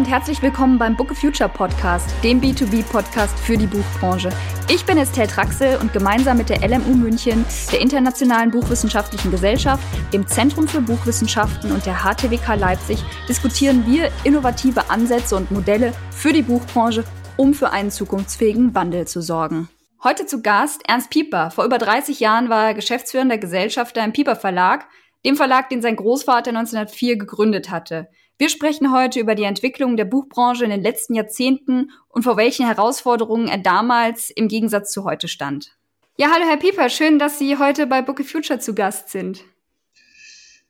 und 0.00 0.08
herzlich 0.08 0.40
willkommen 0.40 0.78
beim 0.78 0.96
Book 0.96 1.10
of 1.10 1.18
Future 1.18 1.50
Podcast, 1.50 2.08
dem 2.24 2.40
B2B-Podcast 2.40 3.38
für 3.38 3.58
die 3.58 3.66
Buchbranche. 3.66 4.30
Ich 4.70 4.86
bin 4.86 4.96
Estelle 4.96 5.28
Traxel 5.28 5.76
und 5.76 5.92
gemeinsam 5.92 6.38
mit 6.38 6.48
der 6.48 6.66
LMU 6.66 6.94
München, 6.94 7.44
der 7.70 7.82
Internationalen 7.82 8.50
Buchwissenschaftlichen 8.50 9.30
Gesellschaft, 9.30 9.84
dem 10.14 10.26
Zentrum 10.26 10.66
für 10.66 10.80
Buchwissenschaften 10.80 11.70
und 11.70 11.84
der 11.84 11.96
HTWK 11.96 12.54
Leipzig 12.54 13.04
diskutieren 13.28 13.84
wir 13.86 14.10
innovative 14.24 14.88
Ansätze 14.88 15.36
und 15.36 15.50
Modelle 15.50 15.92
für 16.10 16.32
die 16.32 16.40
Buchbranche, 16.40 17.04
um 17.36 17.52
für 17.52 17.70
einen 17.70 17.90
zukunftsfähigen 17.90 18.74
Wandel 18.74 19.06
zu 19.06 19.20
sorgen. 19.20 19.68
Heute 20.02 20.24
zu 20.24 20.40
Gast 20.40 20.80
Ernst 20.88 21.10
Pieper. 21.10 21.50
Vor 21.50 21.66
über 21.66 21.76
30 21.76 22.20
Jahren 22.20 22.48
war 22.48 22.68
er 22.68 22.74
geschäftsführender 22.74 23.36
Gesellschafter 23.36 24.02
im 24.02 24.14
Pieper 24.14 24.36
Verlag, 24.36 24.86
dem 25.26 25.36
Verlag, 25.36 25.68
den 25.68 25.82
sein 25.82 25.96
Großvater 25.96 26.48
1904 26.48 27.18
gegründet 27.18 27.70
hatte. 27.70 28.08
Wir 28.40 28.48
sprechen 28.48 28.90
heute 28.90 29.20
über 29.20 29.34
die 29.34 29.42
Entwicklung 29.42 29.98
der 29.98 30.06
Buchbranche 30.06 30.64
in 30.64 30.70
den 30.70 30.80
letzten 30.80 31.12
Jahrzehnten 31.12 31.90
und 32.08 32.22
vor 32.22 32.38
welchen 32.38 32.64
Herausforderungen 32.64 33.48
er 33.48 33.58
damals 33.58 34.30
im 34.30 34.48
Gegensatz 34.48 34.92
zu 34.92 35.04
heute 35.04 35.28
stand. 35.28 35.76
Ja, 36.16 36.28
hallo 36.32 36.46
Herr 36.48 36.56
Pieper, 36.56 36.88
schön, 36.88 37.18
dass 37.18 37.38
Sie 37.38 37.58
heute 37.58 37.86
bei 37.86 38.00
Book 38.00 38.18
of 38.18 38.30
Future 38.30 38.58
zu 38.58 38.74
Gast 38.74 39.10
sind. 39.10 39.44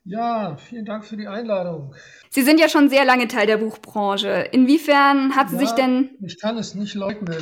Ja, 0.03 0.57
vielen 0.57 0.85
Dank 0.85 1.05
für 1.05 1.17
die 1.17 1.29
Einladung. 1.29 1.95
Sie 2.31 2.43
sind 2.43 2.59
ja 2.59 2.69
schon 2.69 2.89
sehr 2.89 3.05
lange 3.05 3.29
Teil 3.29 3.47
der 3.47 3.59
Buchbranche. 3.59 4.49
Inwiefern 4.51 5.37
hat 5.37 5.51
sie 5.51 5.55
ja, 5.55 5.61
sich 5.61 5.71
denn. 5.71 6.11
Ich 6.27 6.41
kann 6.41 6.59
es 6.59 6.75
nicht 6.75 6.97
leugnen. 6.97 7.41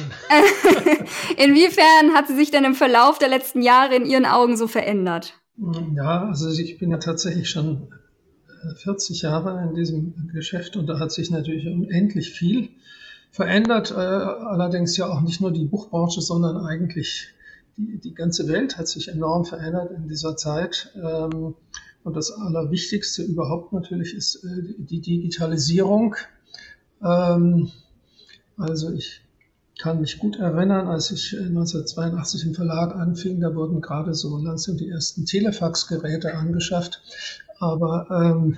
Inwiefern 1.38 2.12
hat 2.14 2.26
sie 2.26 2.36
sich 2.36 2.50
denn 2.50 2.64
im 2.64 2.74
Verlauf 2.74 3.18
der 3.18 3.30
letzten 3.30 3.62
Jahre 3.62 3.94
in 3.94 4.04
Ihren 4.04 4.26
Augen 4.26 4.58
so 4.58 4.68
verändert? 4.68 5.40
Ja, 5.96 6.26
also 6.26 6.50
ich 6.50 6.76
bin 6.76 6.90
ja 6.90 6.98
tatsächlich 6.98 7.48
schon 7.48 7.88
40 8.76 9.22
Jahre 9.22 9.68
in 9.68 9.74
diesem 9.74 10.28
Geschäft 10.32 10.76
und 10.76 10.86
da 10.86 10.98
hat 10.98 11.12
sich 11.12 11.30
natürlich 11.30 11.66
unendlich 11.66 12.30
viel 12.30 12.70
verändert. 13.30 13.90
Äh, 13.90 13.94
allerdings 13.94 14.96
ja 14.96 15.08
auch 15.08 15.20
nicht 15.20 15.40
nur 15.40 15.52
die 15.52 15.64
Buchbranche, 15.64 16.20
sondern 16.20 16.56
eigentlich 16.58 17.28
die, 17.76 17.98
die 17.98 18.14
ganze 18.14 18.48
Welt 18.48 18.76
hat 18.76 18.88
sich 18.88 19.08
enorm 19.08 19.44
verändert 19.44 19.92
in 19.92 20.08
dieser 20.08 20.36
Zeit. 20.36 20.92
Ähm, 20.96 21.54
und 22.04 22.16
das 22.16 22.30
Allerwichtigste 22.30 23.22
überhaupt 23.22 23.72
natürlich 23.72 24.14
ist 24.14 24.44
äh, 24.44 24.74
die 24.78 25.00
Digitalisierung. 25.00 26.16
Ähm, 27.02 27.70
also 28.56 28.92
ich 28.92 29.22
kann 29.78 30.00
mich 30.00 30.18
gut 30.18 30.36
erinnern, 30.36 30.88
als 30.88 31.12
ich 31.12 31.36
1982 31.38 32.46
im 32.46 32.54
Verlag 32.54 32.96
anfing, 32.96 33.40
da 33.40 33.54
wurden 33.54 33.80
gerade 33.80 34.12
so 34.12 34.36
langsam 34.38 34.76
die 34.76 34.88
ersten 34.88 35.24
Telefaxgeräte 35.24 36.34
angeschafft. 36.34 37.00
Aber 37.58 38.06
ähm, 38.10 38.56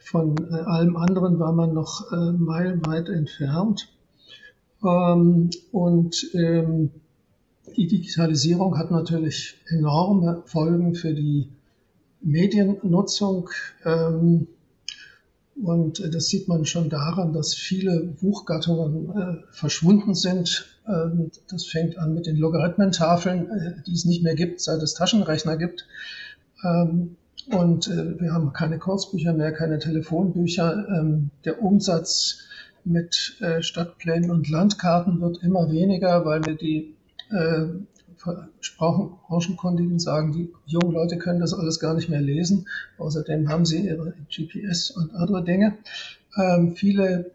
von 0.00 0.36
äh, 0.50 0.54
allem 0.54 0.96
anderen 0.96 1.38
war 1.38 1.52
man 1.52 1.74
noch 1.74 2.10
äh, 2.12 2.32
meilenweit 2.32 3.08
entfernt. 3.08 3.92
Ähm, 4.84 5.50
und 5.72 6.30
ähm, 6.34 6.90
die 7.76 7.86
Digitalisierung 7.86 8.78
hat 8.78 8.90
natürlich 8.90 9.56
enorme 9.68 10.42
Folgen 10.46 10.94
für 10.94 11.12
die 11.12 11.48
Mediennutzung. 12.20 13.50
Ähm, 13.84 14.48
und 15.62 16.14
das 16.14 16.28
sieht 16.28 16.46
man 16.46 16.66
schon 16.66 16.88
daran, 16.88 17.32
dass 17.32 17.54
viele 17.54 18.00
Buchgattungen 18.20 19.10
äh, 19.10 19.42
verschwunden 19.50 20.14
sind. 20.14 20.66
Ähm, 20.86 21.30
das 21.50 21.66
fängt 21.66 21.98
an 21.98 22.14
mit 22.14 22.26
den 22.26 22.36
Logarithmentafeln, 22.36 23.50
äh, 23.50 23.82
die 23.86 23.92
es 23.92 24.04
nicht 24.04 24.22
mehr 24.22 24.34
gibt, 24.34 24.60
seit 24.60 24.80
es 24.82 24.94
Taschenrechner 24.94 25.56
gibt. 25.56 25.86
Ähm, 26.64 27.16
und 27.50 27.88
äh, 27.88 28.20
wir 28.20 28.32
haben 28.32 28.52
keine 28.52 28.78
Kurzbücher 28.78 29.32
mehr, 29.32 29.52
keine 29.52 29.78
Telefonbücher. 29.78 30.86
Ähm, 30.88 31.30
der 31.44 31.62
Umsatz 31.62 32.38
mit 32.84 33.36
äh, 33.40 33.62
Stadtplänen 33.62 34.30
und 34.30 34.48
Landkarten 34.48 35.20
wird 35.20 35.42
immer 35.42 35.70
weniger, 35.70 36.24
weil 36.24 36.44
wir 36.44 36.56
die 36.56 36.94
äh, 37.30 37.66
Branchenkundigen 38.78 39.98
sagen, 39.98 40.32
die 40.32 40.52
jungen 40.66 40.92
Leute 40.92 41.18
können 41.18 41.40
das 41.40 41.54
alles 41.54 41.78
gar 41.78 41.94
nicht 41.94 42.08
mehr 42.08 42.20
lesen. 42.20 42.66
Außerdem 42.98 43.48
haben 43.48 43.64
sie 43.64 43.86
ihre 43.86 44.14
GPS 44.28 44.90
und 44.90 45.14
andere 45.14 45.44
Dinge. 45.44 45.78
Ähm, 46.36 46.74
viele 46.74 47.30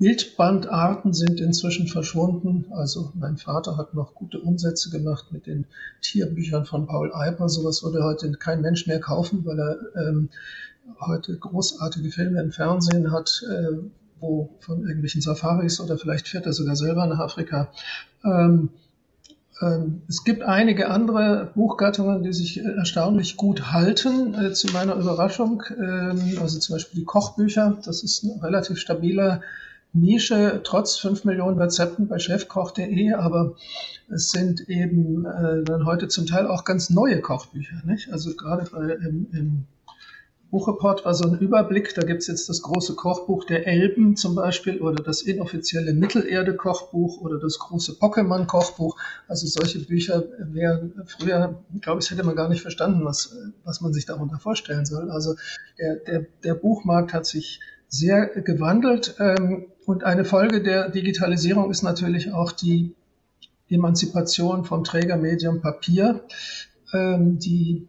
Wildbandarten 0.00 1.12
sind 1.12 1.40
inzwischen 1.40 1.86
verschwunden. 1.86 2.64
Also 2.70 3.12
mein 3.14 3.36
Vater 3.36 3.76
hat 3.76 3.92
noch 3.94 4.14
gute 4.14 4.40
Umsätze 4.40 4.88
gemacht 4.88 5.26
mit 5.30 5.46
den 5.46 5.66
Tierbüchern 6.00 6.64
von 6.64 6.86
Paul 6.86 7.14
Eiper. 7.14 7.50
Sowas 7.50 7.82
würde 7.82 8.02
heute 8.02 8.32
kein 8.32 8.62
Mensch 8.62 8.86
mehr 8.86 8.98
kaufen, 8.98 9.44
weil 9.44 9.60
er 9.60 9.78
ähm, 9.96 10.30
heute 11.00 11.36
großartige 11.36 12.10
Filme 12.10 12.40
im 12.40 12.50
Fernsehen 12.50 13.12
hat, 13.12 13.42
äh, 13.46 13.76
wo 14.20 14.48
von 14.60 14.80
irgendwelchen 14.80 15.20
Safaris 15.20 15.80
oder 15.80 15.98
vielleicht 15.98 16.28
fährt 16.28 16.46
er 16.46 16.54
sogar 16.54 16.76
selber 16.76 17.06
nach 17.06 17.18
Afrika. 17.18 17.70
Ähm, 18.24 18.70
ähm, 19.60 20.00
es 20.08 20.24
gibt 20.24 20.42
einige 20.42 20.88
andere 20.88 21.50
Buchgattungen, 21.54 22.22
die 22.22 22.32
sich 22.32 22.64
erstaunlich 22.64 23.36
gut 23.36 23.70
halten, 23.70 24.32
äh, 24.34 24.52
zu 24.52 24.68
meiner 24.68 24.94
Überraschung. 24.94 25.62
Ähm, 25.78 26.38
also 26.40 26.58
zum 26.58 26.76
Beispiel 26.76 27.00
die 27.00 27.06
Kochbücher. 27.06 27.78
Das 27.84 28.02
ist 28.02 28.22
ein 28.22 28.40
relativ 28.40 28.78
stabiler 28.78 29.42
Nische, 29.92 30.60
trotz 30.62 30.96
5 30.98 31.24
Millionen 31.24 31.58
Rezepten 31.58 32.06
bei 32.06 32.18
chefkoch.de, 32.18 33.12
aber 33.14 33.56
es 34.08 34.30
sind 34.30 34.68
eben 34.68 35.26
äh, 35.26 35.64
dann 35.64 35.84
heute 35.84 36.08
zum 36.08 36.26
Teil 36.26 36.46
auch 36.46 36.64
ganz 36.64 36.90
neue 36.90 37.20
Kochbücher. 37.20 37.82
Nicht? 37.84 38.12
Also 38.12 38.34
gerade 38.34 38.92
im, 38.92 39.26
im 39.32 39.66
Buchreport 40.50 41.04
war 41.04 41.14
so 41.14 41.28
ein 41.28 41.38
Überblick, 41.38 41.94
da 41.94 42.02
gibt's 42.02 42.26
jetzt 42.26 42.48
das 42.48 42.62
große 42.62 42.94
Kochbuch 42.96 43.44
der 43.44 43.66
Elben 43.66 44.16
zum 44.16 44.34
Beispiel 44.34 44.80
oder 44.80 45.02
das 45.02 45.22
inoffizielle 45.22 45.92
Mittelerde-Kochbuch 45.94 47.20
oder 47.20 47.38
das 47.38 47.58
große 47.58 47.92
Pokémon-Kochbuch. 47.92 48.96
Also 49.28 49.46
solche 49.46 49.78
Bücher 49.80 50.24
wären 50.38 50.92
früher, 51.06 51.62
glaube 51.80 52.00
ich, 52.02 52.10
hätte 52.10 52.24
man 52.24 52.34
gar 52.34 52.48
nicht 52.48 52.62
verstanden, 52.62 53.04
was, 53.04 53.36
was 53.64 53.80
man 53.80 53.92
sich 53.92 54.06
darunter 54.06 54.38
vorstellen 54.38 54.86
soll. 54.86 55.10
Also 55.10 55.36
der, 55.78 55.96
der, 55.96 56.26
der 56.42 56.54
Buchmarkt 56.54 57.12
hat 57.12 57.26
sich 57.26 57.60
sehr 57.90 58.26
gewandelt. 58.28 59.16
Ähm, 59.18 59.66
und 59.84 60.04
eine 60.04 60.24
Folge 60.24 60.62
der 60.62 60.88
Digitalisierung 60.88 61.70
ist 61.70 61.82
natürlich 61.82 62.32
auch 62.32 62.52
die 62.52 62.94
Emanzipation 63.68 64.64
vom 64.64 64.84
Trägermedium 64.84 65.60
Papier, 65.60 66.24
ähm, 66.92 67.38
die 67.38 67.88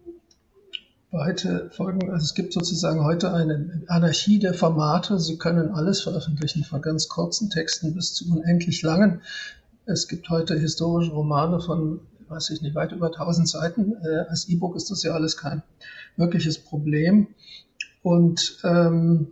weite 1.11 1.69
Folgen, 1.71 2.09
also 2.11 2.23
es 2.23 2.33
gibt 2.33 2.53
sozusagen 2.53 3.03
heute 3.03 3.33
eine 3.33 3.83
Anarchie 3.87 4.39
der 4.39 4.53
Formate. 4.53 5.19
Sie 5.19 5.37
können 5.37 5.71
alles 5.71 6.01
veröffentlichen, 6.01 6.63
von 6.63 6.81
ganz 6.81 7.09
kurzen 7.09 7.49
Texten 7.49 7.93
bis 7.93 8.13
zu 8.13 8.31
unendlich 8.31 8.81
langen. 8.81 9.21
Es 9.85 10.07
gibt 10.07 10.29
heute 10.29 10.57
historische 10.57 11.11
Romane 11.11 11.59
von, 11.59 11.99
weiß 12.29 12.51
ich 12.51 12.61
nicht, 12.61 12.75
weit 12.75 12.93
über 12.93 13.07
1000 13.07 13.49
Seiten. 13.49 13.93
Äh, 14.03 14.29
als 14.29 14.47
E-Book 14.47 14.75
ist 14.75 14.89
das 14.89 15.03
ja 15.03 15.11
alles 15.11 15.35
kein 15.35 15.63
wirkliches 16.15 16.57
Problem. 16.59 17.27
Und 18.03 18.59
ähm, 18.63 19.27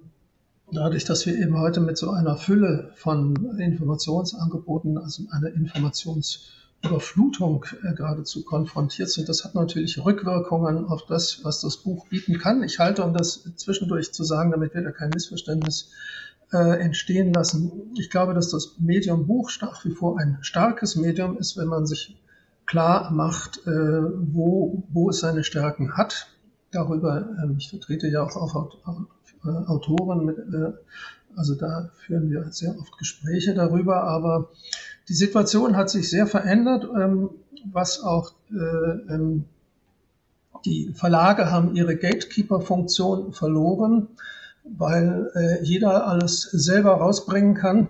dadurch, 0.71 1.03
dass 1.05 1.25
wir 1.25 1.35
eben 1.37 1.59
heute 1.59 1.81
mit 1.81 1.97
so 1.97 2.11
einer 2.11 2.37
Fülle 2.37 2.91
von 2.95 3.59
Informationsangeboten, 3.59 4.97
also 4.97 5.23
einer 5.31 5.51
Informationsüberflutung 5.53 7.65
äh, 7.83 7.93
geradezu 7.93 8.43
konfrontiert 8.43 9.09
sind, 9.09 9.29
das 9.29 9.43
hat 9.43 9.55
natürlich 9.55 10.03
Rückwirkungen 10.03 10.85
auf 10.85 11.05
das, 11.07 11.43
was 11.43 11.61
das 11.61 11.77
Buch 11.77 12.07
bieten 12.07 12.37
kann. 12.37 12.61
Ich 12.63 12.79
halte, 12.79 13.03
um 13.03 13.13
das 13.13 13.43
zwischendurch 13.55 14.13
zu 14.13 14.23
sagen, 14.23 14.51
damit 14.51 14.73
wir 14.73 14.81
da 14.81 14.91
kein 14.91 15.09
Missverständnis 15.09 15.89
äh, 16.51 16.79
entstehen 16.79 17.33
lassen. 17.33 17.93
Ich 17.97 18.09
glaube, 18.09 18.33
dass 18.33 18.49
das 18.49 18.75
Medium 18.79 19.27
Buch 19.27 19.51
nach 19.61 19.83
wie 19.85 19.91
vor 19.91 20.19
ein 20.19 20.37
starkes 20.41 20.95
Medium 20.95 21.37
ist, 21.37 21.57
wenn 21.57 21.67
man 21.67 21.85
sich 21.85 22.19
klar 22.65 23.11
macht, 23.11 23.59
äh, 23.65 23.71
wo, 23.71 24.83
wo 24.89 25.09
es 25.09 25.19
seine 25.19 25.43
Stärken 25.43 25.97
hat. 25.97 26.27
Darüber, 26.71 27.29
ähm, 27.43 27.55
ich 27.57 27.69
vertrete 27.69 28.07
ja 28.07 28.23
auch 28.23 28.35
auf 28.35 28.55
äh, 29.45 29.49
Autoren, 29.49 30.25
mit, 30.25 30.37
äh, 30.37 30.73
also 31.35 31.55
da 31.55 31.89
führen 32.05 32.29
wir 32.29 32.47
sehr 32.51 32.77
oft 32.79 32.97
Gespräche 32.97 33.53
darüber, 33.53 34.03
aber 34.03 34.49
die 35.07 35.13
Situation 35.13 35.75
hat 35.75 35.89
sich 35.89 36.09
sehr 36.09 36.27
verändert, 36.27 36.87
ähm, 36.95 37.29
was 37.71 38.01
auch 38.01 38.33
äh, 38.51 39.13
ähm, 39.13 39.45
die 40.65 40.91
Verlage 40.93 41.51
haben 41.51 41.75
ihre 41.75 41.95
Gatekeeper-Funktion 41.95 43.33
verloren, 43.33 44.07
weil 44.63 45.31
äh, 45.35 45.63
jeder 45.63 46.07
alles 46.07 46.41
selber 46.41 46.91
rausbringen 46.91 47.55
kann. 47.55 47.87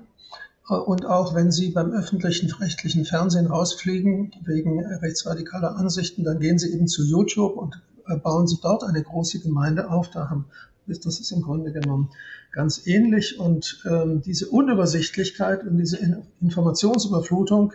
Und 0.68 1.06
auch 1.08 1.34
wenn 1.34 1.52
Sie 1.52 1.70
beim 1.70 1.92
öffentlichen 1.92 2.52
rechtlichen 2.54 3.04
Fernsehen 3.04 3.48
rausfliegen 3.48 4.34
wegen 4.46 4.86
rechtsradikaler 4.86 5.76
Ansichten, 5.76 6.24
dann 6.24 6.40
gehen 6.40 6.60
Sie 6.60 6.72
eben 6.72 6.88
zu 6.88 7.04
YouTube 7.04 7.58
und 7.58 7.82
äh, 8.08 8.18
bauen 8.18 8.48
sich 8.48 8.62
dort 8.62 8.84
eine 8.84 9.02
große 9.02 9.40
Gemeinde 9.40 9.90
auf. 9.90 10.12
Da 10.12 10.30
haben 10.30 10.46
ist 10.90 11.06
das 11.06 11.20
ist 11.20 11.32
im 11.32 11.42
Grunde 11.42 11.72
genommen 11.72 12.10
ganz 12.52 12.86
ähnlich. 12.86 13.40
Und 13.40 13.84
ähm, 13.90 14.22
diese 14.22 14.48
Unübersichtlichkeit 14.50 15.64
und 15.64 15.78
diese 15.78 15.98
Informationsüberflutung, 16.42 17.74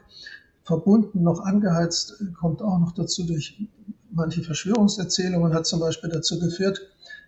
verbunden 0.64 1.22
noch 1.22 1.40
angeheizt, 1.40 2.22
kommt 2.38 2.62
auch 2.62 2.78
noch 2.78 2.92
dazu 2.92 3.24
durch 3.24 3.68
manche 4.10 4.42
Verschwörungserzählungen, 4.42 5.52
hat 5.52 5.66
zum 5.66 5.80
Beispiel 5.80 6.08
dazu 6.08 6.38
geführt, 6.38 6.80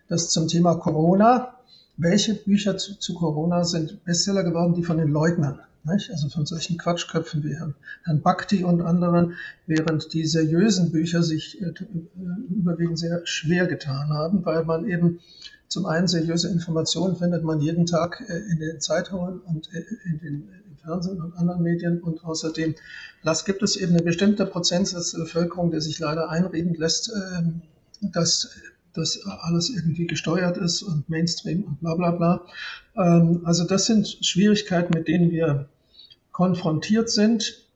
dass 0.09 0.31
zum 0.31 0.49
Thema 0.49 0.77
Corona 0.77 1.53
welche 1.99 2.35
Bücher 2.35 2.77
zu, 2.77 2.99
zu 2.99 3.15
Corona 3.15 3.65
sind 3.65 4.05
Bestseller 4.05 4.45
geworden, 4.45 4.75
die 4.75 4.85
von 4.85 4.99
den 4.99 5.09
Leugnern 5.09 5.61
nicht? 5.85 6.11
also 6.11 6.29
von 6.29 6.47
solchen 6.47 6.79
Quatschköpfen 6.79 7.43
wie 7.45 7.55
Herrn, 7.55 7.75
Herrn 8.05 8.21
Bhakti 8.21 8.65
und 8.65 8.83
anderen, 8.83 9.35
während 9.67 10.13
die 10.13 10.27
seriösen 10.27 10.93
Bücher 10.93 11.23
sich 11.23 11.61
äh, 11.63 11.73
überwiegend 12.51 12.99
sehr 12.99 13.23
schwer 13.25 13.67
getan 13.67 14.11
haben, 14.11 14.45
weil 14.45 14.65
man 14.65 14.87
eben 14.89 15.21
zum 15.69 15.87
einen 15.87 16.09
seriöse 16.09 16.49
Informationen 16.49 17.17
findet 17.17 17.45
man 17.45 17.61
jeden 17.61 17.87
Tag 17.87 18.25
äh, 18.29 18.39
in 18.51 18.59
den 18.59 18.81
Zeitungen 18.81 19.41
und 19.41 19.73
äh, 19.73 19.85
in 20.05 20.19
den 20.21 20.49
Fernsehen 20.83 21.21
und 21.21 21.37
anderen 21.37 21.63
Medien 21.63 22.01
und 22.01 22.25
außerdem 22.25 22.75
gibt 23.45 23.63
es 23.63 23.77
eben 23.77 23.93
eine 23.93 24.03
bestimmte 24.03 24.47
Prozentsatz 24.47 25.11
der 25.11 25.19
Bevölkerung, 25.19 25.73
der 25.73 25.81
sich 25.81 25.99
leider 25.99 26.31
einreden 26.31 26.75
lässt, 26.75 27.11
ähm, 27.13 27.63
dass 28.01 28.51
das 28.95 29.21
alles 29.27 29.69
irgendwie 29.71 30.07
gesteuert 30.07 30.57
ist 30.57 30.83
und 30.83 31.09
Mainstream 31.09 31.65
und 31.65 31.81
bla 31.81 31.95
bla 31.95 32.11
bla. 32.13 32.43
Ähm, 32.97 33.43
also 33.45 33.65
das 33.65 33.87
sind 33.87 34.07
Schwierigkeiten, 34.25 34.95
mit 34.95 35.09
denen 35.09 35.31
wir 35.31 35.69
konfrontiert 36.33 37.11
sind. 37.11 37.67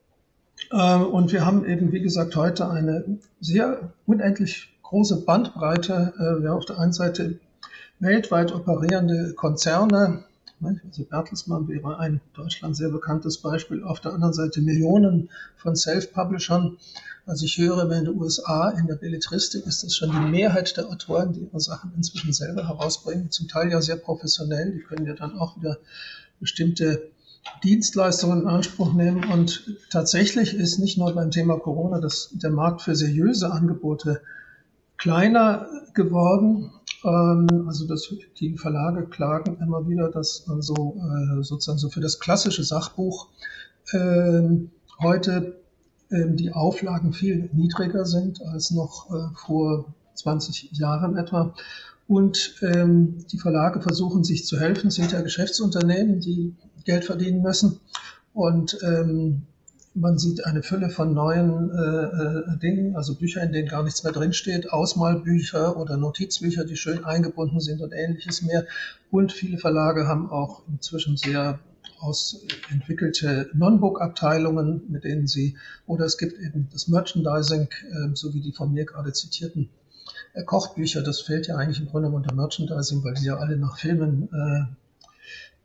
Äh, 0.70 0.96
und 0.96 1.32
wir 1.32 1.44
haben 1.44 1.64
eben, 1.64 1.92
wie 1.92 2.00
gesagt, 2.00 2.36
heute 2.36 2.70
eine 2.70 3.18
sehr 3.40 3.92
unendlich 4.06 4.78
große 4.82 5.24
Bandbreite. 5.24 6.12
Äh, 6.16 6.42
wir 6.42 6.50
haben 6.50 6.58
auf 6.58 6.66
der 6.66 6.78
einen 6.78 6.92
Seite 6.92 7.38
weltweit 8.00 8.52
operierende 8.52 9.34
Konzerne, 9.34 10.24
also 10.62 11.04
Bertelsmann 11.04 11.68
wäre 11.68 11.98
ein 11.98 12.20
Deutschland 12.34 12.76
sehr 12.76 12.90
bekanntes 12.90 13.38
Beispiel. 13.38 13.82
Auf 13.82 14.00
der 14.00 14.12
anderen 14.12 14.34
Seite 14.34 14.60
Millionen 14.60 15.30
von 15.56 15.74
Self-Publishern. 15.74 16.76
Also 17.26 17.44
ich 17.44 17.56
höre, 17.58 17.90
in 17.90 18.04
den 18.04 18.18
USA 18.18 18.70
in 18.70 18.86
der 18.86 18.96
Belletristik 18.96 19.66
ist 19.66 19.84
das 19.84 19.94
schon 19.94 20.10
die 20.10 20.30
Mehrheit 20.30 20.76
der 20.76 20.88
Autoren, 20.88 21.32
die 21.32 21.40
ihre 21.40 21.60
Sachen 21.60 21.92
inzwischen 21.96 22.32
selber 22.32 22.66
herausbringen, 22.66 23.30
zum 23.30 23.48
Teil 23.48 23.70
ja 23.70 23.80
sehr 23.80 23.96
professionell. 23.96 24.72
Die 24.72 24.82
können 24.82 25.06
ja 25.06 25.14
dann 25.14 25.38
auch 25.38 25.56
wieder 25.56 25.78
bestimmte 26.40 27.08
Dienstleistungen 27.62 28.42
in 28.42 28.48
Anspruch 28.48 28.92
nehmen. 28.92 29.30
Und 29.30 29.64
tatsächlich 29.90 30.54
ist 30.54 30.78
nicht 30.78 30.98
nur 30.98 31.14
beim 31.14 31.30
Thema 31.30 31.58
Corona 31.58 32.00
das, 32.00 32.30
der 32.32 32.50
Markt 32.50 32.82
für 32.82 32.96
seriöse 32.96 33.50
Angebote 33.50 34.20
kleiner 35.00 35.66
geworden. 35.94 36.70
Ähm, 37.04 37.64
also 37.66 37.86
das, 37.86 38.14
die 38.38 38.56
Verlage 38.56 39.06
klagen 39.06 39.58
immer 39.60 39.88
wieder, 39.88 40.10
dass 40.10 40.44
also 40.48 40.96
äh, 40.98 41.42
sozusagen 41.42 41.78
so 41.78 41.88
für 41.88 42.00
das 42.00 42.20
klassische 42.20 42.62
Sachbuch 42.62 43.28
äh, 43.92 44.42
heute 45.00 45.60
äh, 46.10 46.26
die 46.28 46.52
Auflagen 46.52 47.12
viel 47.12 47.48
niedriger 47.52 48.04
sind 48.04 48.42
als 48.42 48.70
noch 48.70 49.10
äh, 49.10 49.34
vor 49.34 49.94
20 50.14 50.72
Jahren 50.72 51.16
etwa. 51.16 51.54
Und 52.06 52.56
ähm, 52.62 53.24
die 53.30 53.38
Verlage 53.38 53.80
versuchen 53.80 54.24
sich 54.24 54.44
zu 54.44 54.58
helfen. 54.58 54.90
Sind 54.90 55.12
ja 55.12 55.22
Geschäftsunternehmen, 55.22 56.20
die 56.20 56.56
Geld 56.84 57.04
verdienen 57.04 57.40
müssen. 57.40 57.80
Und 58.34 58.78
ähm, 58.82 59.42
man 60.00 60.18
sieht 60.18 60.44
eine 60.46 60.62
Fülle 60.62 60.90
von 60.90 61.14
neuen 61.14 61.70
äh, 61.70 62.54
äh, 62.54 62.58
Dingen, 62.58 62.96
also 62.96 63.14
Bücher, 63.14 63.42
in 63.42 63.52
denen 63.52 63.68
gar 63.68 63.82
nichts 63.82 64.02
mehr 64.02 64.12
drinsteht, 64.12 64.72
Ausmalbücher 64.72 65.76
oder 65.76 65.96
Notizbücher, 65.96 66.64
die 66.64 66.76
schön 66.76 67.04
eingebunden 67.04 67.60
sind 67.60 67.80
und 67.80 67.92
ähnliches 67.92 68.42
mehr. 68.42 68.66
Und 69.10 69.32
viele 69.32 69.58
Verlage 69.58 70.06
haben 70.06 70.30
auch 70.30 70.62
inzwischen 70.68 71.16
sehr 71.16 71.58
ausentwickelte 72.00 73.50
Non-Book-Abteilungen, 73.52 74.82
mit 74.88 75.04
denen 75.04 75.26
sie, 75.26 75.56
oder 75.86 76.06
es 76.06 76.16
gibt 76.16 76.40
eben 76.40 76.68
das 76.72 76.88
Merchandising, 76.88 77.68
äh, 77.90 78.14
so 78.14 78.32
wie 78.32 78.40
die 78.40 78.52
von 78.52 78.72
mir 78.72 78.86
gerade 78.86 79.12
zitierten 79.12 79.68
äh, 80.32 80.44
Kochbücher, 80.44 81.02
das 81.02 81.20
fällt 81.20 81.46
ja 81.46 81.56
eigentlich 81.56 81.80
im 81.80 81.88
Grunde 81.88 82.08
unter 82.08 82.34
Merchandising, 82.34 83.04
weil 83.04 83.14
die 83.14 83.26
ja 83.26 83.36
alle 83.36 83.56
nach 83.56 83.78
Filmen 83.78 84.28
äh, 84.32 84.64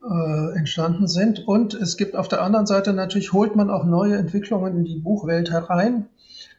äh, 0.03 0.57
entstanden 0.57 1.07
sind. 1.07 1.47
Und 1.47 1.73
es 1.73 1.97
gibt 1.97 2.15
auf 2.15 2.27
der 2.27 2.41
anderen 2.41 2.65
Seite 2.65 2.93
natürlich, 2.93 3.33
holt 3.33 3.55
man 3.55 3.69
auch 3.69 3.85
neue 3.85 4.17
Entwicklungen 4.17 4.77
in 4.77 4.85
die 4.85 4.99
Buchwelt 4.99 5.51
herein, 5.51 6.07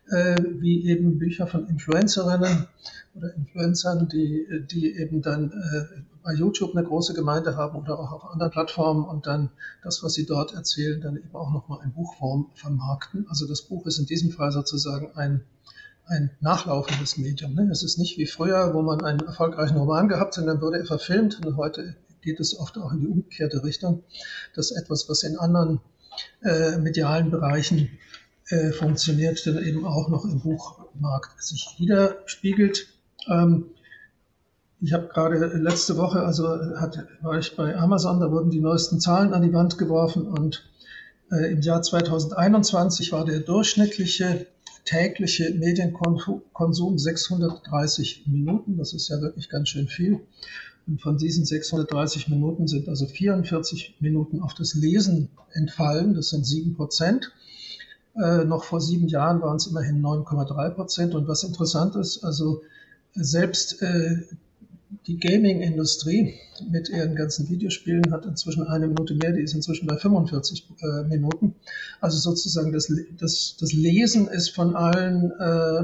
äh, 0.09 0.37
wie 0.59 0.89
eben 0.89 1.19
Bücher 1.19 1.47
von 1.47 1.69
Influencerinnen 1.69 2.67
oder 3.15 3.35
Influencern, 3.35 4.09
die, 4.09 4.47
die 4.71 4.97
eben 4.97 5.23
dann 5.23 5.51
äh, 5.51 6.01
bei 6.23 6.35
YouTube 6.35 6.77
eine 6.77 6.87
große 6.87 7.15
Gemeinde 7.15 7.57
haben 7.57 7.79
oder 7.79 7.99
auch 7.99 8.13
auf 8.13 8.25
anderen 8.33 8.51
Plattformen 8.51 9.05
und 9.05 9.27
dann 9.27 9.51
das, 9.83 10.03
was 10.03 10.15
sie 10.15 10.27
dort 10.27 10.55
erzählen, 10.55 11.01
dann 11.01 11.17
eben 11.17 11.35
auch 11.35 11.53
nochmal 11.53 11.81
in 11.85 11.93
Buchform 11.93 12.51
vermarkten. 12.55 13.27
Also 13.29 13.47
das 13.47 13.63
Buch 13.63 13.87
ist 13.87 13.99
in 13.99 14.07
diesem 14.07 14.31
Fall 14.31 14.53
sozusagen 14.53 15.13
ein 15.15 15.43
ein 16.09 16.31
nachlaufendes 16.41 17.17
Medium. 17.17 17.55
Ne? 17.55 17.69
Es 17.71 17.83
ist 17.83 17.99
nicht 17.99 18.17
wie 18.17 18.27
früher, 18.27 18.75
wo 18.75 18.83
man 18.83 19.05
einen 19.05 19.21
erfolgreichen 19.21 19.77
Roman 19.77 20.09
gehabt 20.09 20.37
hat 20.37 20.43
und 20.43 20.47
dann 20.47 20.61
wurde 20.61 20.79
er 20.79 20.85
verfilmt. 20.85 21.45
Und 21.45 21.57
heute 21.57 21.97
geht 22.27 22.41
es 22.41 22.59
oft 22.59 22.77
auch 22.77 22.93
in 22.93 23.01
die 23.01 23.07
umgekehrte 23.07 23.63
Richtung. 23.63 24.03
dass 24.55 24.73
etwas, 24.73 25.09
was 25.09 25.23
in 25.23 25.39
anderen 25.39 25.81
äh, 26.43 26.77
medialen 26.79 27.31
Bereichen 27.31 27.89
äh, 28.49 28.73
funktioniert, 28.73 29.47
dann 29.47 29.63
eben 29.65 29.87
auch 29.87 30.09
noch 30.09 30.25
im 30.25 30.41
Buchmarkt 30.41 31.43
sich 31.43 31.77
widerspiegelt. 31.79 32.89
Ähm, 33.29 33.67
ich 34.81 34.93
habe 34.93 35.09
gerade 35.09 35.39
letzte 35.57 35.97
Woche, 35.97 36.21
also 36.21 36.49
hat, 36.77 37.07
war 37.23 37.39
ich 37.39 37.57
bei 37.57 37.77
Amazon, 37.77 38.21
da 38.21 38.31
wurden 38.31 38.51
die 38.51 38.61
neuesten 38.61 39.01
Zahlen 39.01 39.33
an 39.33 39.43
die 39.43 39.53
Wand 39.53 39.79
geworfen 39.79 40.27
und 40.27 40.69
äh, 41.31 41.53
im 41.53 41.61
Jahr 41.61 41.81
2021 41.81 43.13
war 43.13 43.25
der 43.25 43.41
durchschnittliche 43.41 44.47
tägliche 44.85 45.53
Medienkonsum 45.53 46.99
630 46.99 48.27
Minuten. 48.27 48.77
Das 48.77 48.95
ist 48.95 49.09
ja 49.09 49.21
wirklich 49.21 49.49
ganz 49.49 49.69
schön 49.71 49.89
viel. 49.89 50.21
Und 50.87 51.03
von 51.03 51.19
diesen 51.19 51.45
630 51.45 52.29
Minuten 52.29 52.69
sind 52.69 52.89
also 52.89 53.07
44 53.07 53.97
Minuten 54.01 54.41
auf 54.41 54.55
das 54.55 54.75
Lesen 54.75 55.31
entfallen. 55.53 56.15
Das 56.15 56.31
sind 56.31 56.47
sieben 56.47 56.75
Prozent. 56.75 57.33
Äh, 58.15 58.45
noch 58.45 58.65
vor 58.65 58.81
sieben 58.81 59.09
Jahren 59.09 59.43
waren 59.43 59.57
es 59.57 59.67
immerhin 59.67 60.01
9,3 60.01 60.71
Prozent. 60.71 61.15
Und 61.15 61.27
was 61.27 61.43
interessant 61.43 61.97
ist, 61.97 62.25
also 62.25 62.63
selbst 63.15 63.83
äh, 63.83 64.23
die 65.07 65.19
Gaming-Industrie 65.19 66.35
mit 66.71 66.89
ihren 66.89 67.17
ganzen 67.17 67.49
Videospielen 67.49 68.13
hat 68.13 68.25
inzwischen 68.25 68.67
eine 68.67 68.87
Minute 68.87 69.15
mehr, 69.15 69.33
die 69.33 69.43
ist 69.43 69.55
inzwischen 69.55 69.87
bei 69.87 69.97
45 69.97 70.69
äh, 70.81 71.03
Minuten. 71.09 71.55
Also 72.01 72.19
sozusagen 72.19 72.73
das, 72.73 72.93
das, 73.19 73.57
das 73.59 73.73
Lesen 73.73 74.29
ist 74.29 74.51
von 74.51 74.77
allen 74.77 75.33
äh, 75.33 75.83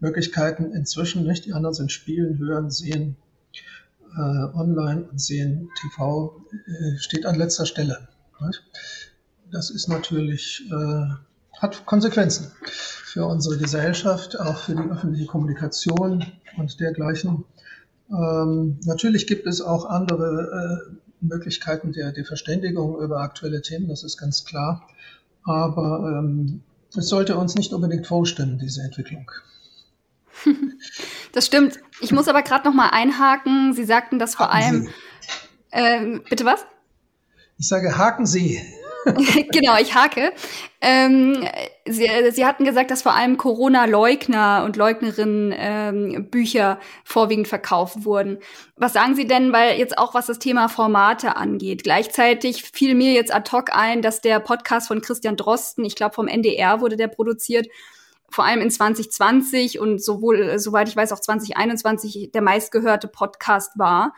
Medienkonsummöglichkeiten 0.00 0.72
inzwischen 0.72 1.26
nicht. 1.26 1.44
Die 1.46 1.52
anderen 1.52 1.74
sind 1.74 1.92
Spielen, 1.92 2.38
Hören, 2.38 2.70
Sehen, 2.70 3.16
äh, 4.16 4.20
Online 4.54 5.04
und 5.10 5.20
Sehen, 5.20 5.70
TV, 5.80 6.40
äh, 6.52 6.98
steht 6.98 7.26
an 7.26 7.36
letzter 7.36 7.66
Stelle. 7.66 8.08
Nicht? 8.40 8.62
Das 9.52 9.70
ist 9.70 9.88
natürlich, 9.88 10.64
äh, 10.70 11.04
hat 11.58 11.84
Konsequenzen 11.86 12.50
für 12.64 13.26
unsere 13.26 13.58
Gesellschaft, 13.58 14.38
auch 14.38 14.58
für 14.58 14.74
die 14.74 14.90
öffentliche 14.90 15.26
Kommunikation 15.26 16.24
und 16.56 16.80
dergleichen. 16.80 17.44
Ähm, 18.08 18.78
natürlich 18.84 19.26
gibt 19.26 19.46
es 19.46 19.60
auch 19.60 19.84
andere 19.84 20.90
äh, 20.90 20.96
Möglichkeiten 21.20 21.92
der, 21.92 22.12
der 22.12 22.24
Verständigung 22.24 22.98
über 23.00 23.20
aktuelle 23.20 23.60
Themen, 23.60 23.88
das 23.88 24.04
ist 24.04 24.16
ganz 24.16 24.44
klar. 24.44 24.88
Aber 25.44 26.18
ähm, 26.18 26.62
es 26.96 27.08
sollte 27.08 27.36
uns 27.36 27.54
nicht 27.54 27.72
unbedingt 27.72 28.06
vorstellen, 28.06 28.58
diese 28.58 28.82
Entwicklung. 28.82 29.30
Das 31.32 31.46
stimmt. 31.46 31.78
Ich 32.00 32.12
muss 32.12 32.28
aber 32.28 32.42
gerade 32.42 32.66
noch 32.66 32.74
mal 32.74 32.88
einhaken. 32.88 33.72
Sie 33.72 33.84
sagten, 33.84 34.18
dass 34.18 34.34
vor 34.34 34.52
allem. 34.52 34.88
Ähm, 35.72 36.22
bitte 36.28 36.44
was? 36.44 36.66
Ich 37.58 37.68
sage, 37.68 37.96
haken 37.96 38.26
Sie. 38.26 38.60
genau, 39.52 39.78
ich 39.78 39.94
hake. 39.94 40.32
Ähm, 40.80 41.46
Sie, 41.86 42.08
Sie 42.32 42.44
hatten 42.44 42.64
gesagt, 42.64 42.90
dass 42.90 43.02
vor 43.02 43.14
allem 43.14 43.36
Corona-Leugner 43.36 44.62
und 44.64 44.76
Leugnerinnen 44.76 45.54
ähm, 45.56 46.30
Bücher 46.30 46.78
vorwiegend 47.04 47.48
verkauft 47.48 48.04
wurden. 48.04 48.38
Was 48.76 48.92
sagen 48.92 49.14
Sie 49.14 49.26
denn, 49.26 49.52
weil 49.52 49.78
jetzt 49.78 49.96
auch 49.96 50.14
was 50.14 50.26
das 50.26 50.38
Thema 50.38 50.68
Formate 50.68 51.36
angeht? 51.36 51.82
Gleichzeitig 51.82 52.64
fiel 52.64 52.94
mir 52.94 53.12
jetzt 53.12 53.32
ad 53.32 53.50
hoc 53.52 53.74
ein, 53.74 54.02
dass 54.02 54.20
der 54.20 54.40
Podcast 54.40 54.88
von 54.88 55.00
Christian 55.00 55.36
Drosten, 55.36 55.84
ich 55.84 55.94
glaube 55.94 56.14
vom 56.14 56.28
NDR 56.28 56.80
wurde 56.80 56.96
der 56.96 57.08
produziert, 57.08 57.66
vor 58.30 58.44
allem 58.44 58.60
in 58.60 58.70
2020 58.70 59.78
und 59.78 60.02
sowohl, 60.02 60.58
soweit 60.58 60.88
ich 60.88 60.96
weiß, 60.96 61.12
auch 61.12 61.20
2021 61.20 62.30
der 62.32 62.42
meistgehörte 62.42 63.08
Podcast 63.08 63.78
war 63.78 64.12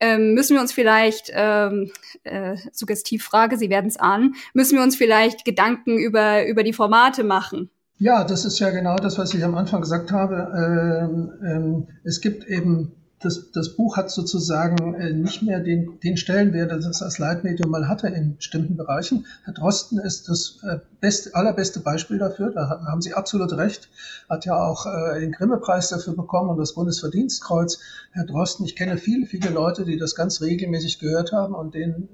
ähm, 0.00 0.34
müssen 0.34 0.54
wir 0.54 0.60
uns 0.60 0.72
vielleicht, 0.72 1.30
ähm, 1.34 1.90
äh, 2.24 2.56
Suggestivfrage, 2.72 3.56
Sie 3.56 3.70
werden 3.70 3.88
es 3.88 3.96
ahnen, 3.96 4.34
müssen 4.54 4.76
wir 4.76 4.82
uns 4.82 4.96
vielleicht 4.96 5.44
Gedanken 5.44 5.98
über, 5.98 6.46
über 6.46 6.62
die 6.62 6.72
Formate 6.72 7.24
machen? 7.24 7.70
Ja, 7.98 8.22
das 8.22 8.44
ist 8.44 8.60
ja 8.60 8.70
genau 8.70 8.94
das, 8.96 9.18
was 9.18 9.34
ich 9.34 9.42
am 9.44 9.56
Anfang 9.56 9.80
gesagt 9.80 10.12
habe. 10.12 10.52
Ähm, 10.56 11.32
ähm, 11.44 11.88
es 12.04 12.20
gibt 12.20 12.46
eben 12.46 12.92
das, 13.20 13.50
das 13.52 13.70
Buch 13.70 13.96
hat 13.96 14.10
sozusagen 14.10 14.94
äh, 14.94 15.12
nicht 15.12 15.42
mehr 15.42 15.60
den, 15.60 15.98
den 16.00 16.16
Stellenwert, 16.16 16.70
das 16.70 16.86
es 16.86 17.02
als 17.02 17.18
Leitmedium 17.18 17.70
mal 17.70 17.88
hatte 17.88 18.08
in 18.08 18.36
bestimmten 18.36 18.76
Bereichen. 18.76 19.26
Herr 19.44 19.54
Drosten 19.54 19.98
ist 19.98 20.28
das 20.28 20.60
äh, 20.62 20.78
beste, 21.00 21.34
allerbeste 21.34 21.80
Beispiel 21.80 22.18
dafür, 22.18 22.52
da 22.52 22.68
haben 22.86 23.02
Sie 23.02 23.14
absolut 23.14 23.52
recht, 23.54 23.88
hat 24.28 24.44
ja 24.44 24.56
auch 24.56 24.86
äh, 24.86 25.20
den 25.20 25.32
Grimme-Preis 25.32 25.88
dafür 25.88 26.14
bekommen 26.14 26.50
und 26.50 26.58
das 26.58 26.74
Bundesverdienstkreuz. 26.74 27.80
Herr 28.12 28.24
Drosten, 28.24 28.64
ich 28.64 28.76
kenne 28.76 28.98
viele, 28.98 29.26
viele 29.26 29.50
Leute, 29.50 29.84
die 29.84 29.96
das 29.96 30.14
ganz 30.14 30.40
regelmäßig 30.40 31.00
gehört 31.00 31.32
haben 31.32 31.54
und 31.54 31.74
denen 31.74 32.08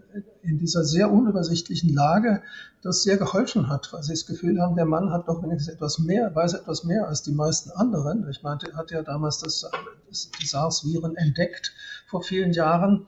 in 0.44 0.58
dieser 0.58 0.84
sehr 0.84 1.10
unübersichtlichen 1.10 1.92
Lage 1.94 2.42
das 2.82 3.02
sehr 3.02 3.16
geholfen 3.16 3.68
hat, 3.68 3.92
weil 3.92 4.02
sie 4.02 4.12
das 4.12 4.26
Gefühl 4.26 4.60
haben, 4.60 4.76
der 4.76 4.84
Mann 4.84 5.10
hat 5.10 5.28
doch 5.28 5.42
wenigstens 5.42 5.74
etwas 5.74 5.98
mehr, 5.98 6.34
weiß 6.34 6.54
etwas 6.54 6.84
mehr 6.84 7.08
als 7.08 7.22
die 7.22 7.32
meisten 7.32 7.70
anderen. 7.70 8.28
Ich 8.30 8.42
meinte, 8.42 8.70
er 8.70 8.76
hat 8.76 8.90
ja 8.90 9.02
damals 9.02 9.38
das, 9.38 9.66
das 10.08 10.30
die 10.40 10.46
SARS-Viren 10.46 11.16
entdeckt 11.16 11.72
vor 12.06 12.22
vielen 12.22 12.52
Jahren. 12.52 13.06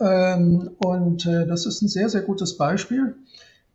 Ähm, 0.00 0.70
und 0.78 1.26
äh, 1.26 1.46
das 1.46 1.66
ist 1.66 1.82
ein 1.82 1.88
sehr, 1.88 2.08
sehr 2.08 2.22
gutes 2.22 2.56
Beispiel 2.56 3.16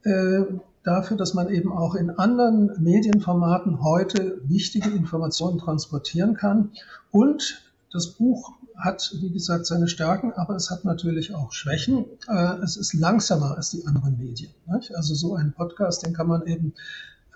äh, 0.04 0.42
dafür, 0.84 1.18
dass 1.18 1.34
man 1.34 1.50
eben 1.50 1.72
auch 1.72 1.96
in 1.96 2.10
anderen 2.10 2.72
Medienformaten 2.82 3.84
heute 3.84 4.40
wichtige 4.46 4.90
Informationen 4.90 5.58
transportieren 5.58 6.36
kann. 6.36 6.72
Und 7.12 7.64
das 7.92 8.08
Buch 8.08 8.54
hat, 8.84 9.16
wie 9.22 9.32
gesagt, 9.32 9.66
seine 9.66 9.88
Stärken, 9.88 10.34
aber 10.34 10.56
es 10.56 10.70
hat 10.70 10.84
natürlich 10.84 11.34
auch 11.34 11.54
Schwächen. 11.54 12.06
Äh, 12.28 12.58
es 12.64 12.76
ist 12.76 12.94
langsamer 12.94 13.56
als 13.56 13.72
die 13.72 13.86
anderen 13.88 14.18
Medien. 14.18 14.52
Also 14.68 15.16
so 15.16 15.36
ein 15.36 15.54
Podcast, 15.54 16.06
den 16.06 16.14
kann 16.14 16.28
man 16.28 16.46
eben, 16.46 16.74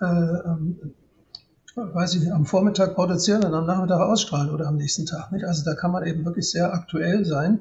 äh, 0.00 0.04
ähm, 0.04 0.78
weiß 1.74 2.16
ich, 2.16 2.32
am 2.32 2.44
Vormittag 2.44 2.94
produzieren 2.94 3.44
und 3.44 3.54
am 3.54 3.66
Nachmittag 3.66 4.00
ausstrahlen 4.00 4.50
oder 4.50 4.66
am 4.66 4.76
nächsten 4.76 5.06
Tag. 5.06 5.32
Also 5.44 5.64
da 5.64 5.74
kann 5.74 5.90
man 5.90 6.06
eben 6.06 6.24
wirklich 6.24 6.50
sehr 6.50 6.74
aktuell 6.74 7.24
sein. 7.24 7.60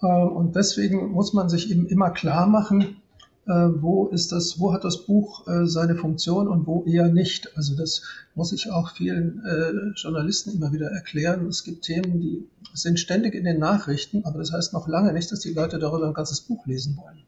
Äh, 0.00 0.06
und 0.06 0.54
deswegen 0.54 1.10
muss 1.10 1.32
man 1.32 1.48
sich 1.48 1.70
eben 1.70 1.86
immer 1.86 2.10
klar 2.10 2.46
machen, 2.46 3.02
wo 3.48 4.08
ist 4.08 4.32
das, 4.32 4.60
wo 4.60 4.72
hat 4.72 4.84
das 4.84 5.06
Buch 5.06 5.46
äh, 5.48 5.66
seine 5.66 5.96
Funktion 5.96 6.48
und 6.48 6.66
wo 6.66 6.84
eher 6.84 7.08
nicht. 7.08 7.56
Also 7.56 7.74
das 7.76 8.02
muss 8.34 8.52
ich 8.52 8.70
auch 8.70 8.90
vielen 8.90 9.42
äh, 9.44 9.98
Journalisten 9.98 10.54
immer 10.54 10.72
wieder 10.72 10.90
erklären. 10.90 11.46
Es 11.46 11.64
gibt 11.64 11.84
Themen, 11.84 12.20
die 12.20 12.46
sind 12.74 13.00
ständig 13.00 13.34
in 13.34 13.44
den 13.44 13.58
Nachrichten, 13.58 14.24
aber 14.24 14.38
das 14.38 14.52
heißt 14.52 14.72
noch 14.72 14.86
lange 14.86 15.12
nicht, 15.12 15.32
dass 15.32 15.40
die 15.40 15.54
Leute 15.54 15.78
darüber 15.78 16.06
ein 16.06 16.14
ganzes 16.14 16.42
Buch 16.42 16.66
lesen 16.66 16.98
wollen. 16.98 17.24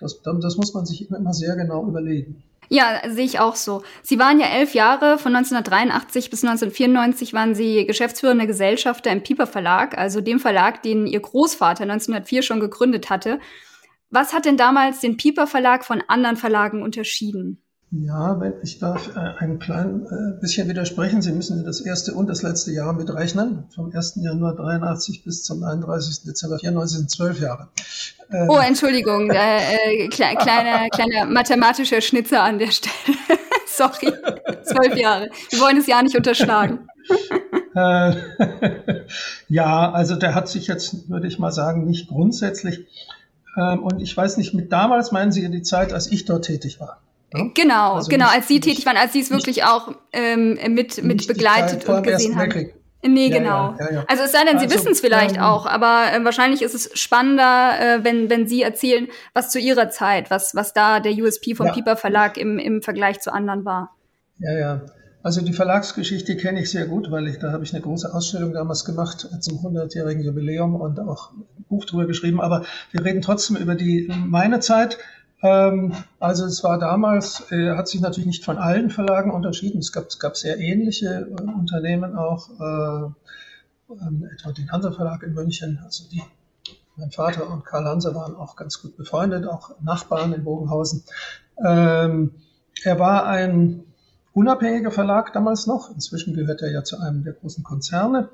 Das, 0.00 0.20
das 0.22 0.56
muss 0.56 0.74
man 0.74 0.84
sich 0.84 1.10
immer 1.10 1.32
sehr 1.32 1.56
genau 1.56 1.86
überlegen. 1.86 2.42
Ja, 2.68 3.02
sehe 3.06 3.24
ich 3.24 3.38
auch 3.38 3.56
so. 3.56 3.82
Sie 4.02 4.18
waren 4.18 4.40
ja 4.40 4.46
elf 4.46 4.74
Jahre, 4.74 5.18
von 5.18 5.36
1983 5.36 6.30
bis 6.30 6.42
1994 6.42 7.34
waren 7.34 7.54
Sie 7.54 7.86
geschäftsführende 7.86 8.46
Gesellschafter 8.46 9.10
im 9.10 9.22
Pieper 9.22 9.46
Verlag, 9.46 9.98
also 9.98 10.20
dem 10.20 10.40
Verlag, 10.40 10.82
den 10.82 11.06
Ihr 11.06 11.20
Großvater 11.20 11.82
1904 11.82 12.42
schon 12.42 12.60
gegründet 12.60 13.10
hatte. 13.10 13.40
Was 14.12 14.34
hat 14.34 14.44
denn 14.44 14.58
damals 14.58 15.00
den 15.00 15.16
Pieper 15.16 15.46
Verlag 15.46 15.86
von 15.86 16.02
anderen 16.06 16.36
Verlagen 16.36 16.82
unterschieden? 16.82 17.62
Ja, 17.90 18.38
wenn 18.40 18.52
ich 18.62 18.78
darf 18.78 19.16
äh, 19.16 19.20
ein 19.38 19.58
klein 19.58 20.06
äh, 20.06 20.38
bisschen 20.38 20.68
widersprechen. 20.68 21.22
Sie 21.22 21.32
müssen 21.32 21.64
das 21.64 21.80
erste 21.80 22.12
und 22.12 22.26
das 22.26 22.42
letzte 22.42 22.72
Jahr 22.72 22.92
mitrechnen. 22.92 23.64
Vom 23.74 23.90
1. 23.90 24.20
Januar 24.22 24.54
83 24.54 25.24
bis 25.24 25.44
zum 25.44 25.64
31. 25.64 26.24
Dezember 26.24 26.58
94 26.58 26.98
sind 26.98 27.10
zwölf 27.10 27.40
Jahre. 27.40 27.68
Ähm, 28.30 28.50
oh, 28.50 28.58
Entschuldigung, 28.58 29.30
äh, 29.30 30.08
kle 30.08 30.36
kleiner, 30.38 30.90
kleiner 30.90 31.24
mathematischer 31.24 32.02
Schnitzer 32.02 32.42
an 32.42 32.58
der 32.58 32.70
Stelle. 32.70 33.16
Sorry, 33.66 34.12
zwölf 34.62 34.94
Jahre. 34.94 35.30
Wir 35.48 35.60
wollen 35.60 35.78
es 35.78 35.86
ja 35.86 36.02
nicht 36.02 36.16
unterschlagen. 36.16 36.86
ja, 39.48 39.90
also 39.90 40.16
der 40.16 40.34
hat 40.34 40.50
sich 40.50 40.66
jetzt, 40.66 41.08
würde 41.08 41.26
ich 41.26 41.38
mal 41.38 41.52
sagen, 41.52 41.86
nicht 41.86 42.08
grundsätzlich 42.08 42.86
und 43.54 44.00
ich 44.00 44.16
weiß 44.16 44.38
nicht, 44.38 44.54
mit 44.54 44.72
damals 44.72 45.12
meinen 45.12 45.32
Sie 45.32 45.48
die 45.50 45.62
Zeit, 45.62 45.92
als 45.92 46.10
ich 46.10 46.24
dort 46.24 46.46
tätig 46.46 46.80
war. 46.80 47.00
Ja? 47.34 47.48
Genau, 47.54 47.94
also 47.94 48.08
genau, 48.08 48.26
nicht, 48.26 48.34
als 48.34 48.48
Sie 48.48 48.54
nicht, 48.54 48.64
tätig 48.64 48.86
waren, 48.86 48.96
als 48.96 49.12
Sie 49.12 49.20
es 49.20 49.30
wirklich 49.30 49.56
nicht, 49.56 49.66
auch 49.66 49.94
ähm, 50.12 50.58
mit, 50.68 51.02
mit 51.02 51.26
begleitet 51.26 51.88
und 51.88 52.02
gesehen 52.02 52.36
haben. 52.36 52.72
Nee, 53.04 53.28
ja, 53.28 53.38
genau. 53.38 53.74
Ja, 53.80 53.92
ja, 53.92 54.04
also 54.06 54.22
es 54.22 54.32
sei 54.32 54.44
denn, 54.44 54.58
Sie 54.58 54.66
also, 54.66 54.76
wissen 54.76 54.92
es 54.92 55.00
vielleicht 55.00 55.36
ähm, 55.36 55.42
auch, 55.42 55.66
aber 55.66 56.12
äh, 56.12 56.24
wahrscheinlich 56.24 56.62
ist 56.62 56.74
es 56.74 56.90
spannender, 56.98 57.72
äh, 57.80 58.04
wenn, 58.04 58.30
wenn 58.30 58.46
Sie 58.46 58.62
erzählen, 58.62 59.08
was 59.34 59.50
zu 59.50 59.58
Ihrer 59.58 59.90
Zeit, 59.90 60.30
was, 60.30 60.54
was 60.54 60.72
da 60.72 61.00
der 61.00 61.12
USP 61.12 61.56
vom 61.56 61.72
Pieper 61.72 61.96
Verlag 61.96 62.36
im, 62.36 62.58
im 62.58 62.80
Vergleich 62.80 63.20
zu 63.20 63.32
anderen 63.32 63.64
war. 63.64 63.96
Ja, 64.38 64.52
ja. 64.52 64.80
Also 65.22 65.40
die 65.40 65.52
Verlagsgeschichte 65.52 66.36
kenne 66.36 66.60
ich 66.60 66.70
sehr 66.70 66.86
gut, 66.86 67.10
weil 67.10 67.28
ich 67.28 67.38
da 67.38 67.52
habe 67.52 67.62
ich 67.62 67.72
eine 67.72 67.82
große 67.82 68.12
Ausstellung 68.12 68.52
damals 68.52 68.84
gemacht 68.84 69.28
zum 69.40 69.58
100-jährigen 69.58 70.24
Jubiläum 70.24 70.74
und 70.74 70.98
auch 70.98 71.32
ein 71.32 71.64
Buch 71.68 71.84
drüber 71.84 72.06
geschrieben. 72.06 72.40
Aber 72.40 72.64
wir 72.90 73.04
reden 73.04 73.22
trotzdem 73.22 73.56
über 73.56 73.76
die 73.76 74.12
meine 74.26 74.58
Zeit. 74.58 74.98
Ähm, 75.42 75.94
also 76.18 76.44
es 76.44 76.64
war 76.64 76.78
damals, 76.78 77.50
äh, 77.52 77.70
hat 77.76 77.88
sich 77.88 78.00
natürlich 78.00 78.26
nicht 78.26 78.44
von 78.44 78.58
allen 78.58 78.90
Verlagen 78.90 79.30
unterschieden. 79.30 79.78
Es 79.78 79.92
gab, 79.92 80.06
es 80.06 80.18
gab 80.18 80.36
sehr 80.36 80.58
ähnliche 80.58 81.28
äh, 81.30 81.42
Unternehmen 81.42 82.16
auch, 82.16 82.48
äh, 82.60 83.94
ähm, 84.00 84.28
etwa 84.32 84.52
den 84.52 84.70
Hansa 84.72 84.90
Verlag 84.90 85.22
in 85.22 85.34
München. 85.34 85.80
Also 85.84 86.04
die, 86.10 86.22
mein 86.96 87.10
Vater 87.10 87.48
und 87.48 87.64
Karl 87.64 87.84
Hansa 87.84 88.14
waren 88.14 88.34
auch 88.34 88.56
ganz 88.56 88.82
gut 88.82 88.96
befreundet, 88.96 89.46
auch 89.46 89.70
Nachbarn 89.80 90.32
in 90.32 90.44
Bogenhausen. 90.44 91.04
Ähm, 91.64 92.32
er 92.84 92.98
war 92.98 93.26
ein 93.26 93.84
unabhängiger 94.34 94.90
Verlag 94.90 95.32
damals 95.32 95.66
noch. 95.66 95.90
Inzwischen 95.90 96.34
gehört 96.34 96.62
er 96.62 96.70
ja 96.70 96.84
zu 96.84 96.98
einem 96.98 97.24
der 97.24 97.34
großen 97.34 97.64
Konzerne. 97.64 98.28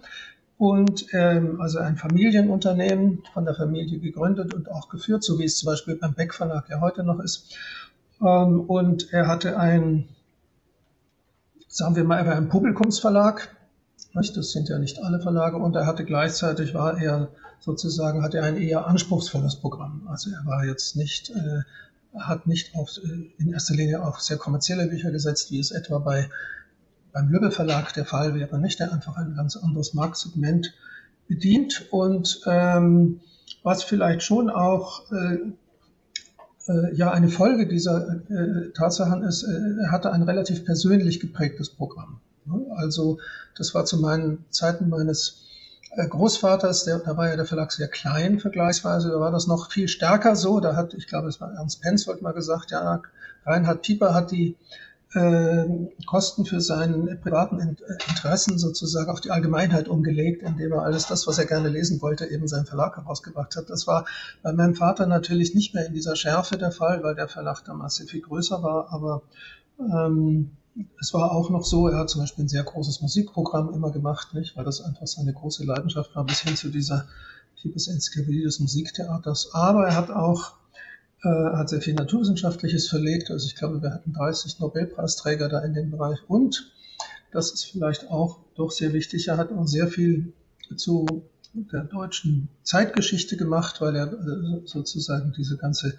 Und 0.57 1.07
ähm, 1.13 1.61
also 1.61 1.79
ein 1.79 1.97
Familienunternehmen 1.97 3.23
von 3.33 3.45
der 3.45 3.55
Familie 3.55 4.01
gegründet 4.01 4.55
und 4.55 4.71
auch 4.71 4.89
geführt, 4.89 5.23
so 5.23 5.39
wie 5.39 5.45
es 5.45 5.57
zum 5.57 5.69
Beispiel 5.69 5.95
beim 5.95 6.15
Beck 6.15 6.35
Verlag 6.35 6.69
ja 6.69 6.81
heute 6.81 7.05
noch 7.05 7.21
ist. 7.21 7.57
Ähm, 8.21 8.61
und 8.63 9.13
er 9.13 9.29
hatte 9.29 9.57
ein, 9.57 10.09
sagen 11.69 11.95
wir 11.95 12.05
mal, 12.05 12.19
er 12.19 12.27
war 12.27 12.35
ein 12.35 12.49
Publikumsverlag. 12.49 13.55
Das 14.15 14.51
sind 14.51 14.69
ja 14.69 14.81
nicht 14.81 15.01
alle 15.01 15.21
Verlage. 15.21 15.59
Und 15.59 15.77
er 15.77 15.87
hatte 15.87 16.05
gleichzeitig, 16.05 16.75
war 16.75 17.01
er 17.01 17.29
sozusagen, 17.61 18.23
hatte 18.25 18.43
ein 18.43 18.57
eher 18.57 18.87
anspruchsvolles 18.87 19.57
Programm. 19.57 20.09
Also 20.09 20.31
er 20.31 20.45
war 20.45 20.65
jetzt 20.65 20.97
nicht 20.97 21.31
äh, 21.31 21.63
hat 22.15 22.47
nicht 22.47 22.75
auf, 22.75 22.91
äh, 22.99 23.31
in 23.39 23.53
erster 23.53 23.75
Linie 23.75 24.03
auf 24.03 24.21
sehr 24.21 24.37
kommerzielle 24.37 24.87
Bücher 24.87 25.11
gesetzt, 25.11 25.51
wie 25.51 25.59
es 25.59 25.71
etwa 25.71 25.99
bei, 25.99 26.29
beim 27.13 27.29
Lübbe 27.29 27.51
Verlag 27.51 27.93
der 27.95 28.05
Fall 28.05 28.35
wäre, 28.35 28.59
nicht, 28.59 28.81
der 28.81 28.93
einfach 28.93 29.17
ein 29.17 29.35
ganz 29.35 29.57
anderes 29.57 29.95
Marktsegment 29.95 30.75
bedient. 31.27 31.87
Und 31.91 32.41
ähm, 32.47 33.21
was 33.63 33.83
vielleicht 33.83 34.23
schon 34.23 34.51
auch 34.51 35.11
äh, 35.13 35.39
äh, 36.69 36.95
ja 36.95 37.11
eine 37.11 37.29
Folge 37.29 37.67
dieser 37.67 38.21
äh, 38.31 38.71
Tatsachen 38.73 39.23
ist, 39.23 39.43
äh, 39.43 39.83
er 39.83 39.91
hatte 39.91 40.13
ein 40.13 40.23
relativ 40.23 40.65
persönlich 40.65 41.21
geprägtes 41.21 41.71
Programm. 41.71 42.21
Also 42.77 43.19
das 43.57 43.75
war 43.75 43.85
zu 43.85 43.99
meinen 43.99 44.45
Zeiten 44.51 44.89
meines 44.89 45.48
Großvaters, 45.97 46.85
der, 46.85 46.99
da 46.99 47.17
war 47.17 47.29
ja 47.29 47.37
der 47.37 47.47
Verlag 47.47 47.73
sehr 47.73 47.89
klein 47.89 48.39
vergleichsweise, 48.39 49.11
da 49.11 49.21
war 49.21 49.31
das 49.31 49.47
noch 49.47 49.71
viel 49.71 49.89
stärker 49.89 50.37
so. 50.37 50.61
Da 50.61 50.77
hat, 50.77 50.95
ich 50.95 51.07
glaube, 51.07 51.29
es 51.29 51.41
war 51.41 51.53
Ernst 51.55 51.81
Penzoldt 51.81 52.23
mal 52.23 52.33
gesagt, 52.33 52.71
ja, 52.71 53.03
Reinhard 53.45 53.83
Pieper 53.83 54.15
hat 54.15 54.31
die 54.31 54.57
äh, 55.15 55.65
Kosten 56.07 56.45
für 56.45 56.61
seinen 56.61 57.19
privaten 57.21 57.59
Interessen 58.09 58.59
sozusagen 58.59 59.11
auf 59.11 59.23
die 59.23 59.31
Allgemeinheit 59.31 59.89
umgelegt, 59.89 60.43
indem 60.43 60.73
er 60.73 60.83
alles 60.83 61.07
das, 61.07 61.27
was 61.27 61.39
er 61.39 61.47
gerne 61.47 61.69
lesen 61.69 62.03
wollte, 62.03 62.27
eben 62.27 62.47
seinen 62.47 62.67
Verlag 62.67 62.97
herausgebracht 62.97 63.57
hat. 63.57 63.71
Das 63.71 63.87
war 63.87 64.05
bei 64.43 64.53
meinem 64.53 64.75
Vater 64.75 65.07
natürlich 65.07 65.55
nicht 65.55 65.75
mehr 65.75 65.87
in 65.87 65.95
dieser 65.95 66.17
Schärfe 66.17 66.59
der 66.59 66.73
Fall, 66.73 67.03
weil 67.03 67.15
der 67.15 67.29
Verlag 67.29 67.63
damals 67.65 67.97
sehr 67.97 68.07
viel 68.07 68.21
größer 68.21 68.63
war, 68.63 68.93
aber 68.93 69.23
ähm, 69.81 70.51
es 71.01 71.15
war 71.15 71.33
auch 71.33 71.51
noch 71.51 71.65
so, 71.65 71.89
er 71.89 71.99
hat 71.99 72.11
zum 72.11 72.21
Beispiel 72.21 72.45
ein 72.45 72.49
sehr 72.49 72.65
großes 72.65 73.01
Musikprogramm 73.01 73.73
immer 73.73 73.91
gemacht, 73.91 74.35
nicht? 74.35 74.57
weil 74.57 74.65
das 74.65 74.81
einfach 74.81 75.07
seine 75.07 75.33
große 75.33 75.65
Leidenschaft 75.65 76.15
war, 76.15 76.25
bis 76.25 76.41
hin 76.41 76.57
zu 76.57 76.71
dieser 76.71 77.07
Liebesenzyklopädie 77.63 78.43
des 78.43 78.61
Musiktheaters. 78.61 79.51
Aber 79.53 79.87
er 79.87 79.97
hat 79.97 80.11
auch 80.11 80.55
äh, 81.23 81.29
hat 81.29 81.69
sehr 81.69 81.81
viel 81.81 81.95
Naturwissenschaftliches 81.95 82.89
verlegt. 82.89 83.31
Also 83.31 83.47
ich 83.47 83.57
glaube, 83.57 83.83
wir 83.83 83.93
hatten 83.93 84.13
30 84.13 84.61
Nobelpreisträger 84.61 85.49
da 85.49 85.61
in 85.61 85.75
dem 85.75 85.91
Bereich. 85.91 86.19
Und 86.29 86.71
das 87.33 87.51
ist 87.53 87.65
vielleicht 87.65 88.11
auch 88.11 88.39
doch 88.55 88.71
sehr 88.71 88.93
wichtig. 88.93 89.29
Er 89.29 89.37
hat 89.37 89.53
auch 89.53 89.67
sehr 89.67 89.89
viel 89.89 90.33
zu 90.77 91.25
der 91.55 91.85
deutschen 91.85 92.49
Zeitgeschichte 92.63 93.37
gemacht, 93.37 93.81
weil 93.81 93.97
er 93.97 94.13
äh, 94.13 94.67
sozusagen 94.67 95.33
diese 95.37 95.57
ganze 95.57 95.95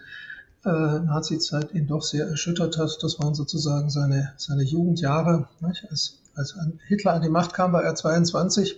Nazi-Zeit 0.64 1.74
ihn 1.74 1.88
doch 1.88 2.02
sehr 2.02 2.28
erschüttert 2.28 2.78
hat. 2.78 2.98
Das 3.02 3.20
waren 3.20 3.34
sozusagen 3.34 3.90
seine, 3.90 4.34
seine 4.38 4.64
Jugendjahre. 4.64 5.48
Als, 5.62 6.20
als 6.36 6.56
Hitler 6.88 7.14
an 7.14 7.22
die 7.22 7.30
Macht 7.30 7.54
kam, 7.54 7.72
war 7.74 7.84
er 7.84 7.96
22 7.96 8.78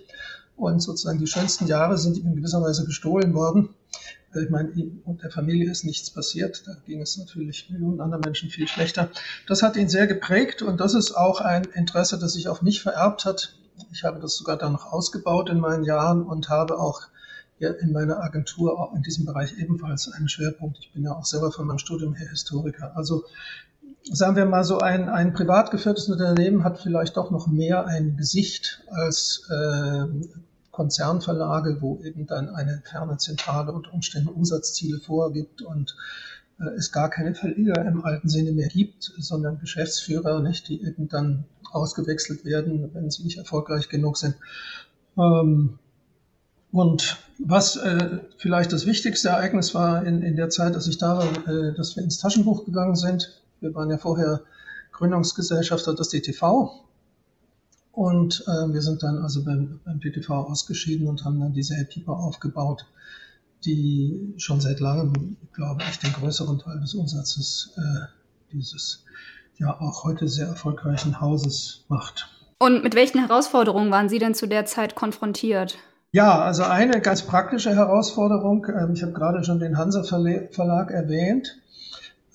und 0.55 0.79
sozusagen 0.79 1.19
die 1.19 1.27
schönsten 1.27 1.65
Jahre 1.67 1.97
sind 1.97 2.17
ihm 2.17 2.27
in 2.27 2.35
gewisser 2.35 2.61
Weise 2.61 2.85
gestohlen 2.85 3.33
worden. 3.33 3.69
Ich 4.33 4.49
meine, 4.49 4.69
ihm 4.71 5.01
und 5.03 5.23
der 5.23 5.31
Familie 5.31 5.69
ist 5.69 5.83
nichts 5.83 6.09
passiert. 6.09 6.63
Da 6.65 6.73
ging 6.85 7.01
es 7.01 7.17
natürlich 7.17 7.69
Millionen 7.69 7.99
anderen 7.99 8.21
Menschen 8.21 8.49
viel 8.49 8.67
schlechter. 8.67 9.09
Das 9.47 9.61
hat 9.61 9.75
ihn 9.75 9.89
sehr 9.89 10.07
geprägt 10.07 10.61
und 10.61 10.79
das 10.79 10.93
ist 10.93 11.17
auch 11.17 11.41
ein 11.41 11.65
Interesse, 11.73 12.17
das 12.17 12.33
sich 12.33 12.47
auf 12.47 12.61
mich 12.61 12.81
vererbt 12.81 13.25
hat. 13.25 13.55
Ich 13.91 14.03
habe 14.03 14.19
das 14.19 14.35
sogar 14.35 14.57
dann 14.57 14.73
noch 14.73 14.85
ausgebaut 14.85 15.49
in 15.49 15.59
meinen 15.59 15.83
Jahren 15.83 16.23
und 16.23 16.47
habe 16.47 16.79
auch 16.79 17.01
in 17.69 17.91
meiner 17.91 18.21
Agentur 18.21 18.79
auch 18.79 18.93
in 18.95 19.01
diesem 19.01 19.25
Bereich 19.25 19.57
ebenfalls 19.57 20.11
einen 20.11 20.29
Schwerpunkt. 20.29 20.79
Ich 20.79 20.93
bin 20.93 21.03
ja 21.03 21.13
auch 21.13 21.25
selber 21.25 21.51
von 21.51 21.67
meinem 21.67 21.77
Studium 21.77 22.13
her 22.13 22.29
Historiker. 22.29 22.95
Also 22.95 23.23
sagen 24.03 24.35
wir 24.35 24.45
mal 24.45 24.63
so, 24.63 24.79
ein, 24.79 25.09
ein 25.09 25.33
privat 25.33 25.71
geführtes 25.71 26.09
Unternehmen 26.09 26.63
hat 26.63 26.79
vielleicht 26.79 27.17
doch 27.17 27.31
noch 27.31 27.47
mehr 27.47 27.85
ein 27.85 28.17
Gesicht 28.17 28.83
als 28.89 29.47
äh, 29.49 30.05
Konzernverlage, 30.71 31.81
wo 31.81 31.99
eben 32.01 32.25
dann 32.25 32.49
eine 32.49 32.81
ferne 32.89 33.17
Zentrale 33.17 33.71
und 33.71 33.91
Umstände 33.91 34.31
Umsatzziele 34.31 34.99
vorgibt 34.99 35.61
und 35.61 35.95
äh, 36.59 36.69
es 36.77 36.91
gar 36.91 37.09
keine 37.09 37.35
Verleger 37.35 37.85
im 37.85 38.03
alten 38.03 38.29
Sinne 38.29 38.51
mehr 38.51 38.69
gibt, 38.69 39.11
sondern 39.19 39.59
Geschäftsführer, 39.59 40.41
nicht, 40.41 40.67
die 40.69 40.83
eben 40.83 41.07
dann 41.07 41.45
ausgewechselt 41.71 42.43
werden, 42.45 42.89
wenn 42.93 43.09
sie 43.09 43.23
nicht 43.23 43.37
erfolgreich 43.37 43.89
genug 43.89 44.17
sind. 44.17 44.35
Ähm, 45.17 45.79
und 46.71 47.17
was 47.37 47.75
äh, 47.75 48.19
vielleicht 48.37 48.71
das 48.71 48.85
wichtigste 48.85 49.29
Ereignis 49.29 49.73
war 49.73 50.05
in, 50.05 50.21
in 50.21 50.35
der 50.35 50.49
Zeit, 50.49 50.75
dass 50.75 50.87
ich 50.87 50.97
da 50.97 51.17
war, 51.17 51.47
äh, 51.47 51.73
dass 51.73 51.95
wir 51.95 52.03
ins 52.03 52.19
Taschenbuch 52.19 52.65
gegangen 52.65 52.95
sind. 52.95 53.41
Wir 53.59 53.73
waren 53.75 53.89
ja 53.89 53.97
vorher 53.97 54.41
Gründungsgesellschafter 54.91 55.95
des 55.95 56.09
DTV. 56.09 56.71
Und 57.91 58.45
äh, 58.47 58.73
wir 58.73 58.81
sind 58.81 59.03
dann 59.03 59.17
also 59.17 59.43
beim, 59.43 59.81
beim 59.83 59.99
DTV 59.99 60.29
ausgeschieden 60.29 61.07
und 61.07 61.25
haben 61.25 61.39
dann 61.39 61.51
diese 61.51 61.75
Helpkeeper 61.75 62.13
aufgebaut, 62.13 62.85
die 63.65 64.33
schon 64.37 64.61
seit 64.61 64.79
langem, 64.79 65.35
glaube 65.53 65.83
ich, 65.89 65.99
den 65.99 66.13
größeren 66.13 66.59
Teil 66.59 66.79
des 66.79 66.93
Umsatzes 66.93 67.73
äh, 67.75 68.05
dieses 68.53 69.03
ja 69.57 69.79
auch 69.79 70.05
heute 70.05 70.27
sehr 70.27 70.47
erfolgreichen 70.47 71.19
Hauses 71.19 71.85
macht. 71.89 72.29
Und 72.59 72.83
mit 72.83 72.95
welchen 72.95 73.19
Herausforderungen 73.19 73.91
waren 73.91 74.07
Sie 74.07 74.19
denn 74.19 74.35
zu 74.35 74.47
der 74.47 74.65
Zeit 74.65 74.95
konfrontiert? 74.95 75.77
Ja, 76.13 76.41
also 76.41 76.63
eine 76.63 76.99
ganz 76.99 77.21
praktische 77.21 77.73
Herausforderung, 77.73 78.67
ähm, 78.67 78.91
ich 78.93 79.01
habe 79.01 79.13
gerade 79.13 79.45
schon 79.45 79.59
den 79.59 79.77
Hansa 79.77 80.03
Verlag 80.03 80.91
erwähnt. 80.91 81.57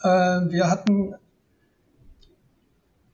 Ähm, 0.03 0.51
wir 0.51 0.71
hatten 0.71 1.15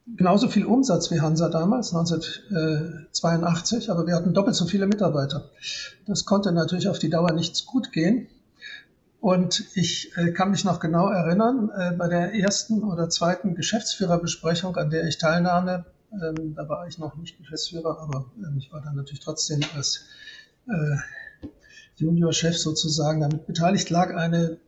genauso 0.06 0.48
viel 0.48 0.64
Umsatz 0.64 1.10
wie 1.10 1.20
Hansa 1.20 1.48
damals, 1.48 1.92
1982, 1.92 3.90
aber 3.90 4.06
wir 4.06 4.14
hatten 4.14 4.34
doppelt 4.34 4.54
so 4.54 4.64
viele 4.66 4.86
Mitarbeiter. 4.86 5.50
Das 6.06 6.26
konnte 6.26 6.52
natürlich 6.52 6.88
auf 6.88 7.00
die 7.00 7.10
Dauer 7.10 7.32
nichts 7.32 7.66
gut 7.66 7.90
gehen. 7.90 8.28
Und 9.20 9.64
ich 9.74 10.16
äh, 10.16 10.30
kann 10.30 10.52
mich 10.52 10.64
noch 10.64 10.78
genau 10.78 11.08
erinnern, 11.08 11.72
äh, 11.76 11.90
bei 11.96 12.06
der 12.06 12.34
ersten 12.34 12.84
oder 12.84 13.08
zweiten 13.08 13.56
Geschäftsführerbesprechung, 13.56 14.76
an 14.76 14.90
der 14.90 15.08
ich 15.08 15.18
teilnahme, 15.18 15.86
ähm, 16.12 16.54
da 16.54 16.68
war 16.68 16.86
ich 16.86 16.98
noch 16.98 17.16
nicht 17.16 17.36
Geschäftsführer, 17.38 17.98
aber 18.00 18.26
ich 18.58 18.72
war 18.72 18.80
dann 18.80 18.94
natürlich 18.94 19.20
trotzdem 19.20 19.60
als 19.74 20.04
äh, 20.68 20.96
Juniorchef 21.96 22.58
sozusagen 22.58 23.20
damit 23.20 23.46
beteiligt, 23.46 23.90
lag 23.90 24.14
eine 24.14 24.58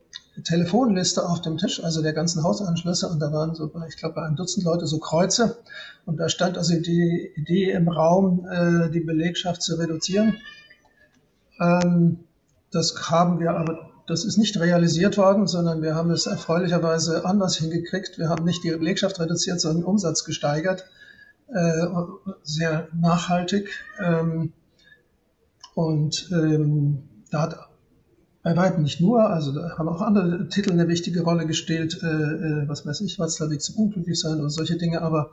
Telefonliste 0.43 1.27
auf 1.27 1.41
dem 1.41 1.57
Tisch, 1.57 1.83
also 1.83 2.01
der 2.01 2.13
ganzen 2.13 2.43
Hausanschlüsse, 2.43 3.07
und 3.07 3.19
da 3.19 3.31
waren 3.31 3.55
so, 3.55 3.71
ich 3.87 3.97
glaube, 3.97 4.21
ein 4.21 4.35
Dutzend 4.35 4.65
Leute 4.65 4.85
so 4.85 4.99
Kreuze. 4.99 5.57
Und 6.05 6.17
da 6.17 6.29
stand 6.29 6.57
also 6.57 6.79
die 6.79 7.31
Idee 7.35 7.71
im 7.71 7.87
Raum, 7.87 8.47
äh, 8.49 8.89
die 8.89 8.99
Belegschaft 8.99 9.61
zu 9.61 9.75
reduzieren. 9.75 10.37
Ähm, 11.59 12.19
das 12.71 13.09
haben 13.09 13.39
wir 13.39 13.51
aber, 13.51 13.91
das 14.07 14.25
ist 14.25 14.37
nicht 14.37 14.59
realisiert 14.59 15.17
worden, 15.17 15.47
sondern 15.47 15.81
wir 15.81 15.95
haben 15.95 16.11
es 16.11 16.25
erfreulicherweise 16.25 17.25
anders 17.25 17.55
hingekriegt. 17.55 18.17
Wir 18.17 18.29
haben 18.29 18.43
nicht 18.43 18.63
die 18.63 18.71
Belegschaft 18.71 19.19
reduziert, 19.19 19.61
sondern 19.61 19.85
Umsatz 19.85 20.25
gesteigert, 20.25 20.85
äh, 21.47 21.87
sehr 22.43 22.89
nachhaltig. 22.93 23.69
Ähm, 23.99 24.51
und 25.75 26.29
ähm, 26.31 27.03
da 27.29 27.41
hat 27.41 27.69
bei 28.41 28.55
weitem 28.55 28.83
nicht 28.83 29.01
nur, 29.01 29.29
also 29.29 29.51
da 29.51 29.77
haben 29.77 29.89
auch 29.89 30.01
andere 30.01 30.47
Titel 30.49 30.71
eine 30.71 30.87
wichtige 30.87 31.23
Rolle 31.23 31.45
gespielt, 31.45 31.99
äh, 32.01 32.07
äh, 32.07 32.69
was 32.69 32.85
weiß 32.85 33.01
ich, 33.01 33.19
Watzlawick 33.19 33.61
zum 33.61 33.75
unglücklich 33.75 34.19
sein 34.19 34.39
oder 34.39 34.49
solche 34.49 34.77
Dinge, 34.77 35.01
aber 35.01 35.31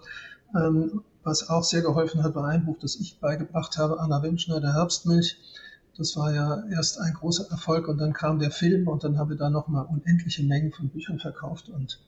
ähm, 0.54 1.02
was 1.22 1.48
auch 1.48 1.62
sehr 1.62 1.82
geholfen 1.82 2.22
hat, 2.22 2.34
war 2.34 2.46
ein 2.46 2.64
Buch, 2.64 2.76
das 2.80 2.96
ich 2.96 3.20
beigebracht 3.20 3.78
habe, 3.78 4.00
Anna 4.00 4.22
Wimschner, 4.22 4.60
der 4.60 4.74
Herbstmilch. 4.74 5.36
Das 5.96 6.16
war 6.16 6.34
ja 6.34 6.64
erst 6.70 6.98
ein 6.98 7.12
großer 7.12 7.50
Erfolg 7.50 7.86
und 7.86 7.98
dann 7.98 8.12
kam 8.12 8.38
der 8.38 8.50
Film 8.50 8.88
und 8.88 9.04
dann 9.04 9.18
haben 9.18 9.30
wir 9.30 9.36
da 9.36 9.50
nochmal 9.50 9.86
unendliche 9.86 10.42
Mengen 10.42 10.72
von 10.72 10.88
Büchern 10.88 11.18
verkauft 11.18 11.68
und 11.68 12.00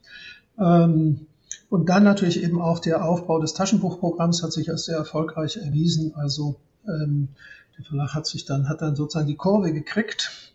ähm, 0.59 1.27
und 1.69 1.89
dann 1.89 2.05
natürlich 2.05 2.43
eben 2.43 2.61
auch 2.61 2.79
der 2.79 3.05
Aufbau 3.05 3.41
des 3.41 3.55
Taschenbuchprogramms 3.55 4.43
hat 4.43 4.53
sich 4.53 4.71
als 4.71 4.85
sehr 4.85 4.97
erfolgreich 4.97 5.57
erwiesen. 5.57 6.15
Also 6.15 6.57
ähm, 6.87 7.29
der 7.77 7.85
Verlag 7.85 8.15
hat 8.15 8.27
sich 8.27 8.45
dann, 8.45 8.69
hat 8.69 8.83
dann 8.83 8.97
sozusagen 8.97 9.27
die 9.27 9.37
Kurve 9.37 9.73
gekriegt. 9.73 10.53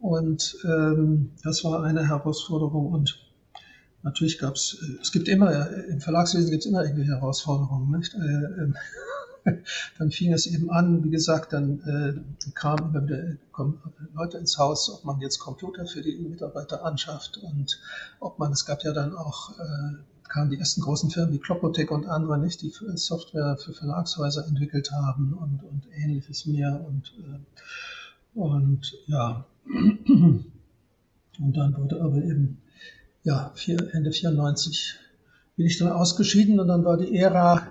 Und 0.00 0.56
ähm, 0.64 1.30
das 1.42 1.64
war 1.64 1.82
eine 1.84 2.08
Herausforderung. 2.08 2.92
Und 2.92 3.18
natürlich 4.02 4.38
gab 4.38 4.54
es, 4.54 4.78
äh, 4.82 5.00
es 5.00 5.12
gibt 5.12 5.28
immer, 5.28 5.70
im 5.88 6.00
Verlagswesen 6.00 6.50
gibt 6.50 6.64
es 6.64 6.70
immer 6.70 6.82
irgendwelche 6.82 7.12
Herausforderungen. 7.12 7.98
Nicht? 7.98 8.14
Äh, 8.14 8.62
äh, 8.64 8.72
dann 9.98 10.10
fing 10.10 10.32
es 10.32 10.46
eben 10.46 10.70
an, 10.70 11.04
wie 11.04 11.10
gesagt, 11.10 11.52
dann 11.52 11.80
äh, 11.80 12.50
kamen 12.52 12.90
immer 12.90 13.04
wieder 13.04 13.36
Leute 14.14 14.38
ins 14.38 14.58
Haus, 14.58 14.90
ob 14.90 15.04
man 15.04 15.20
jetzt 15.20 15.38
Computer 15.38 15.86
für 15.86 16.02
die 16.02 16.16
Mitarbeiter 16.16 16.84
anschafft 16.84 17.38
und 17.38 17.80
ob 18.20 18.38
man, 18.38 18.52
es 18.52 18.66
gab 18.66 18.84
ja 18.84 18.92
dann 18.92 19.16
auch 19.16 19.58
äh, 19.58 19.96
kamen 20.32 20.50
die 20.50 20.58
ersten 20.58 20.80
großen 20.80 21.10
Firmen 21.10 21.34
wie 21.34 21.38
Klopotec 21.38 21.90
und 21.90 22.06
andere 22.06 22.38
nicht, 22.38 22.62
die 22.62 22.72
Software 22.94 23.58
für 23.58 23.72
Verlagshäuser 23.72 24.46
entwickelt 24.46 24.90
haben 24.90 25.34
und, 25.34 25.62
und 25.62 25.86
ähnliches 25.94 26.46
mehr. 26.46 26.84
Und, 26.86 27.12
äh, 27.18 28.38
und 28.38 28.94
ja, 29.06 29.44
und 29.66 30.46
dann 31.38 31.76
wurde 31.76 32.00
aber 32.00 32.16
eben, 32.16 32.62
ja, 33.24 33.52
vier, 33.54 33.94
Ende 33.94 34.10
94 34.10 34.98
bin 35.56 35.66
ich 35.66 35.78
dann 35.78 35.92
ausgeschieden 35.92 36.58
und 36.58 36.68
dann 36.68 36.84
war 36.84 36.96
die 36.96 37.14
Ära 37.14 37.68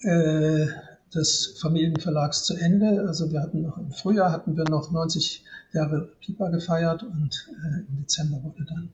äh, 0.00 0.66
des 1.14 1.58
Familienverlags 1.58 2.44
zu 2.44 2.54
Ende. 2.54 3.06
Also 3.06 3.32
wir 3.32 3.40
hatten 3.40 3.62
noch 3.62 3.78
im 3.78 3.92
Frühjahr 3.92 4.30
hatten 4.30 4.56
wir 4.58 4.64
noch 4.64 4.90
90 4.90 5.42
Jahre 5.72 6.10
Pipa 6.20 6.50
gefeiert 6.50 7.02
und 7.02 7.48
äh, 7.64 7.78
im 7.88 8.02
Dezember 8.02 8.42
wurde 8.42 8.64
dann 8.66 8.92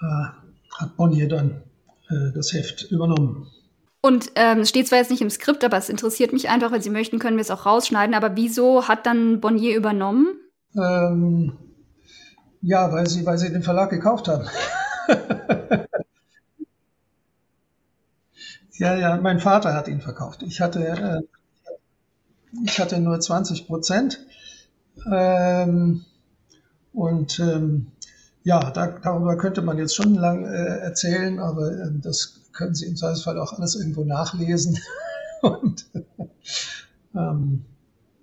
äh, 0.00 0.46
hat 0.78 0.96
Bonnier 0.96 1.28
dann 1.28 1.62
äh, 2.10 2.32
das 2.34 2.52
Heft 2.52 2.90
übernommen. 2.90 3.48
Und 4.00 4.30
ähm, 4.36 4.60
es 4.60 4.68
steht 4.68 4.86
zwar 4.86 4.98
jetzt 4.98 5.10
nicht 5.10 5.22
im 5.22 5.30
Skript, 5.30 5.64
aber 5.64 5.76
es 5.76 5.88
interessiert 5.88 6.32
mich 6.32 6.48
einfach, 6.48 6.70
wenn 6.70 6.80
Sie 6.80 6.90
möchten, 6.90 7.18
können 7.18 7.36
wir 7.36 7.42
es 7.42 7.50
auch 7.50 7.66
rausschneiden. 7.66 8.14
Aber 8.14 8.36
wieso 8.36 8.86
hat 8.86 9.04
dann 9.04 9.40
Bonnier 9.40 9.76
übernommen? 9.76 10.28
Ähm, 10.76 11.58
ja, 12.62 12.92
weil 12.92 13.08
sie, 13.08 13.24
weil 13.26 13.38
sie 13.38 13.50
den 13.50 13.62
Verlag 13.62 13.90
gekauft 13.90 14.28
haben. 14.28 14.46
ja, 18.72 18.96
ja, 18.96 19.16
mein 19.16 19.40
Vater 19.40 19.74
hat 19.74 19.88
ihn 19.88 20.00
verkauft. 20.00 20.42
Ich 20.42 20.60
hatte, 20.60 20.86
äh, 20.86 21.22
ich 22.64 22.78
hatte 22.78 23.00
nur 23.00 23.18
20 23.18 23.66
Prozent. 23.66 24.24
Ähm, 25.10 26.04
und 26.92 27.40
ähm, 27.40 27.92
ja, 28.46 28.70
da, 28.70 28.86
darüber 29.02 29.36
könnte 29.36 29.60
man 29.60 29.76
jetzt 29.76 29.96
schon 29.96 30.14
lang 30.14 30.44
äh, 30.46 30.78
erzählen, 30.78 31.40
aber 31.40 31.72
äh, 31.72 31.90
das 31.94 32.42
können 32.52 32.76
Sie 32.76 32.86
im 32.86 32.94
Zweifelsfall 32.94 33.40
auch 33.40 33.52
alles 33.54 33.74
irgendwo 33.74 34.04
nachlesen. 34.04 34.78
Und 35.42 35.86
ähm, 37.16 37.64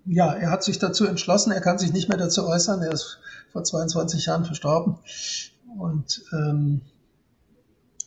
ja, 0.06 0.32
er 0.32 0.50
hat 0.50 0.64
sich 0.64 0.78
dazu 0.78 1.04
entschlossen, 1.04 1.52
er 1.52 1.60
kann 1.60 1.76
sich 1.76 1.92
nicht 1.92 2.08
mehr 2.08 2.16
dazu 2.16 2.48
äußern, 2.48 2.80
er 2.82 2.92
ist 2.92 3.18
vor 3.52 3.64
22 3.64 4.24
Jahren 4.24 4.46
verstorben. 4.46 4.96
Und, 5.78 6.24
ähm, 6.32 6.80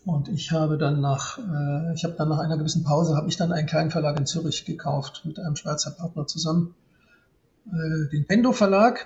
und 0.04 0.28
ich 0.28 0.52
habe 0.52 0.80
dann 0.80 1.00
nach, 1.00 1.38
äh, 1.38 1.94
ich 1.94 2.04
habe 2.04 2.16
dann 2.18 2.30
nach 2.30 2.40
einer 2.40 2.58
gewissen 2.58 2.84
Pause, 2.84 3.16
habe 3.16 3.30
ich 3.30 3.38
dann 3.38 3.52
einen 3.52 3.68
kleinen 3.68 3.92
Verlag 3.92 4.18
in 4.18 4.26
Zürich 4.26 4.66
gekauft 4.66 5.22
mit 5.24 5.38
einem 5.38 5.56
Schweizer 5.56 5.92
Partner 5.92 6.26
zusammen, 6.26 6.74
äh, 7.68 8.10
den 8.12 8.26
Pendo 8.26 8.54
Verlag 8.54 9.06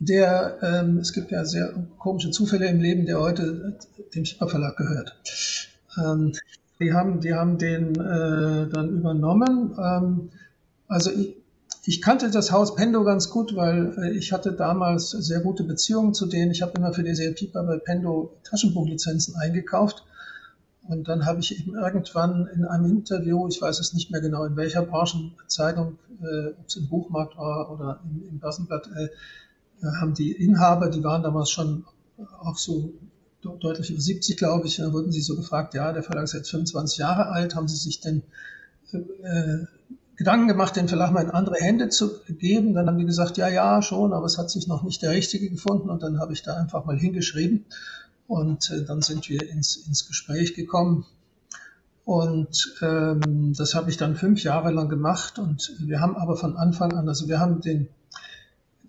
der, 0.00 0.58
ähm, 0.62 0.98
es 0.98 1.12
gibt 1.12 1.30
ja 1.30 1.44
sehr 1.44 1.72
komische 1.98 2.30
Zufälle 2.30 2.66
im 2.68 2.80
Leben, 2.80 3.04
der 3.04 3.20
heute 3.20 3.78
dem 4.14 4.24
Schipper 4.24 4.48
Verlag 4.48 4.76
gehört. 4.76 5.16
Ähm, 6.02 6.32
die 6.80 6.94
haben, 6.94 7.20
die 7.20 7.34
haben 7.34 7.58
den 7.58 7.94
äh, 7.94 8.68
dann 8.68 8.88
übernommen. 8.88 9.76
Ähm, 9.78 10.30
also 10.88 11.10
ich, 11.10 11.36
ich 11.84 12.00
kannte 12.00 12.30
das 12.30 12.50
Haus 12.50 12.74
Pendo 12.74 13.04
ganz 13.04 13.28
gut, 13.28 13.54
weil 13.54 13.94
äh, 13.98 14.10
ich 14.12 14.32
hatte 14.32 14.52
damals 14.52 15.10
sehr 15.10 15.40
gute 15.40 15.64
Beziehungen 15.64 16.14
zu 16.14 16.26
denen. 16.26 16.50
Ich 16.50 16.62
habe 16.62 16.72
immer 16.78 16.94
für 16.94 17.02
die 17.02 17.14
sehr 17.14 17.32
Piper 17.32 17.62
bei 17.64 17.76
Pendo 17.76 18.32
Taschenbuchlizenzen 18.44 19.36
eingekauft. 19.36 20.04
Und 20.88 21.08
dann 21.08 21.26
habe 21.26 21.40
ich 21.40 21.60
eben 21.60 21.74
irgendwann 21.74 22.48
in 22.54 22.64
einem 22.64 22.86
Interview, 22.86 23.46
ich 23.48 23.60
weiß 23.60 23.78
es 23.80 23.92
nicht 23.92 24.10
mehr 24.10 24.22
genau, 24.22 24.44
in 24.44 24.56
welcher 24.56 24.82
Branchenzeitung, 24.82 25.98
äh, 26.22 26.48
ob 26.58 26.66
es 26.66 26.76
im 26.76 26.88
Buchmarkt 26.88 27.36
war 27.36 27.70
oder 27.70 28.00
im, 28.04 28.26
im 28.30 28.38
Börsenblatt, 28.38 28.88
äh, 28.96 29.08
haben 29.82 30.14
die 30.14 30.32
Inhaber, 30.32 30.88
die 30.88 31.02
waren 31.02 31.22
damals 31.22 31.50
schon 31.50 31.84
auch 32.40 32.58
so 32.58 32.92
deutlich 33.40 33.90
über 33.90 34.00
70, 34.00 34.36
glaube 34.36 34.66
ich, 34.66 34.76
da 34.76 34.92
wurden 34.92 35.12
sie 35.12 35.22
so 35.22 35.36
gefragt, 35.36 35.74
ja, 35.74 35.92
der 35.92 36.02
Verlag 36.02 36.24
ist 36.24 36.34
jetzt 36.34 36.50
25 36.50 36.98
Jahre 36.98 37.26
alt, 37.28 37.54
haben 37.54 37.68
sie 37.68 37.76
sich 37.76 38.00
denn 38.00 38.22
äh, 38.92 39.64
Gedanken 40.20 40.48
gemacht, 40.48 40.76
den 40.76 40.86
Verlag 40.86 41.12
mal 41.12 41.24
in 41.24 41.30
andere 41.30 41.56
Hände 41.56 41.88
zu 41.88 42.20
geben. 42.28 42.74
Dann 42.74 42.86
haben 42.86 42.98
die 42.98 43.06
gesagt, 43.06 43.38
ja, 43.38 43.48
ja, 43.48 43.80
schon, 43.80 44.12
aber 44.12 44.26
es 44.26 44.36
hat 44.36 44.50
sich 44.50 44.66
noch 44.66 44.82
nicht 44.82 45.00
der 45.00 45.12
Richtige 45.12 45.48
gefunden. 45.48 45.88
Und 45.88 46.02
dann 46.02 46.20
habe 46.20 46.34
ich 46.34 46.42
da 46.42 46.56
einfach 46.56 46.84
mal 46.84 46.98
hingeschrieben. 46.98 47.64
Und 48.28 48.70
äh, 48.70 48.84
dann 48.84 49.00
sind 49.00 49.30
wir 49.30 49.48
ins, 49.48 49.76
ins 49.76 50.06
Gespräch 50.06 50.52
gekommen. 50.54 51.06
Und 52.04 52.76
ähm, 52.82 53.54
das 53.56 53.74
habe 53.74 53.88
ich 53.88 53.96
dann 53.96 54.14
fünf 54.14 54.42
Jahre 54.42 54.72
lang 54.72 54.90
gemacht. 54.90 55.38
Und 55.38 55.72
wir 55.78 56.00
haben 56.00 56.16
aber 56.16 56.36
von 56.36 56.54
Anfang 56.54 56.92
an, 56.92 57.08
also 57.08 57.26
wir 57.26 57.40
haben 57.40 57.62
den, 57.62 57.88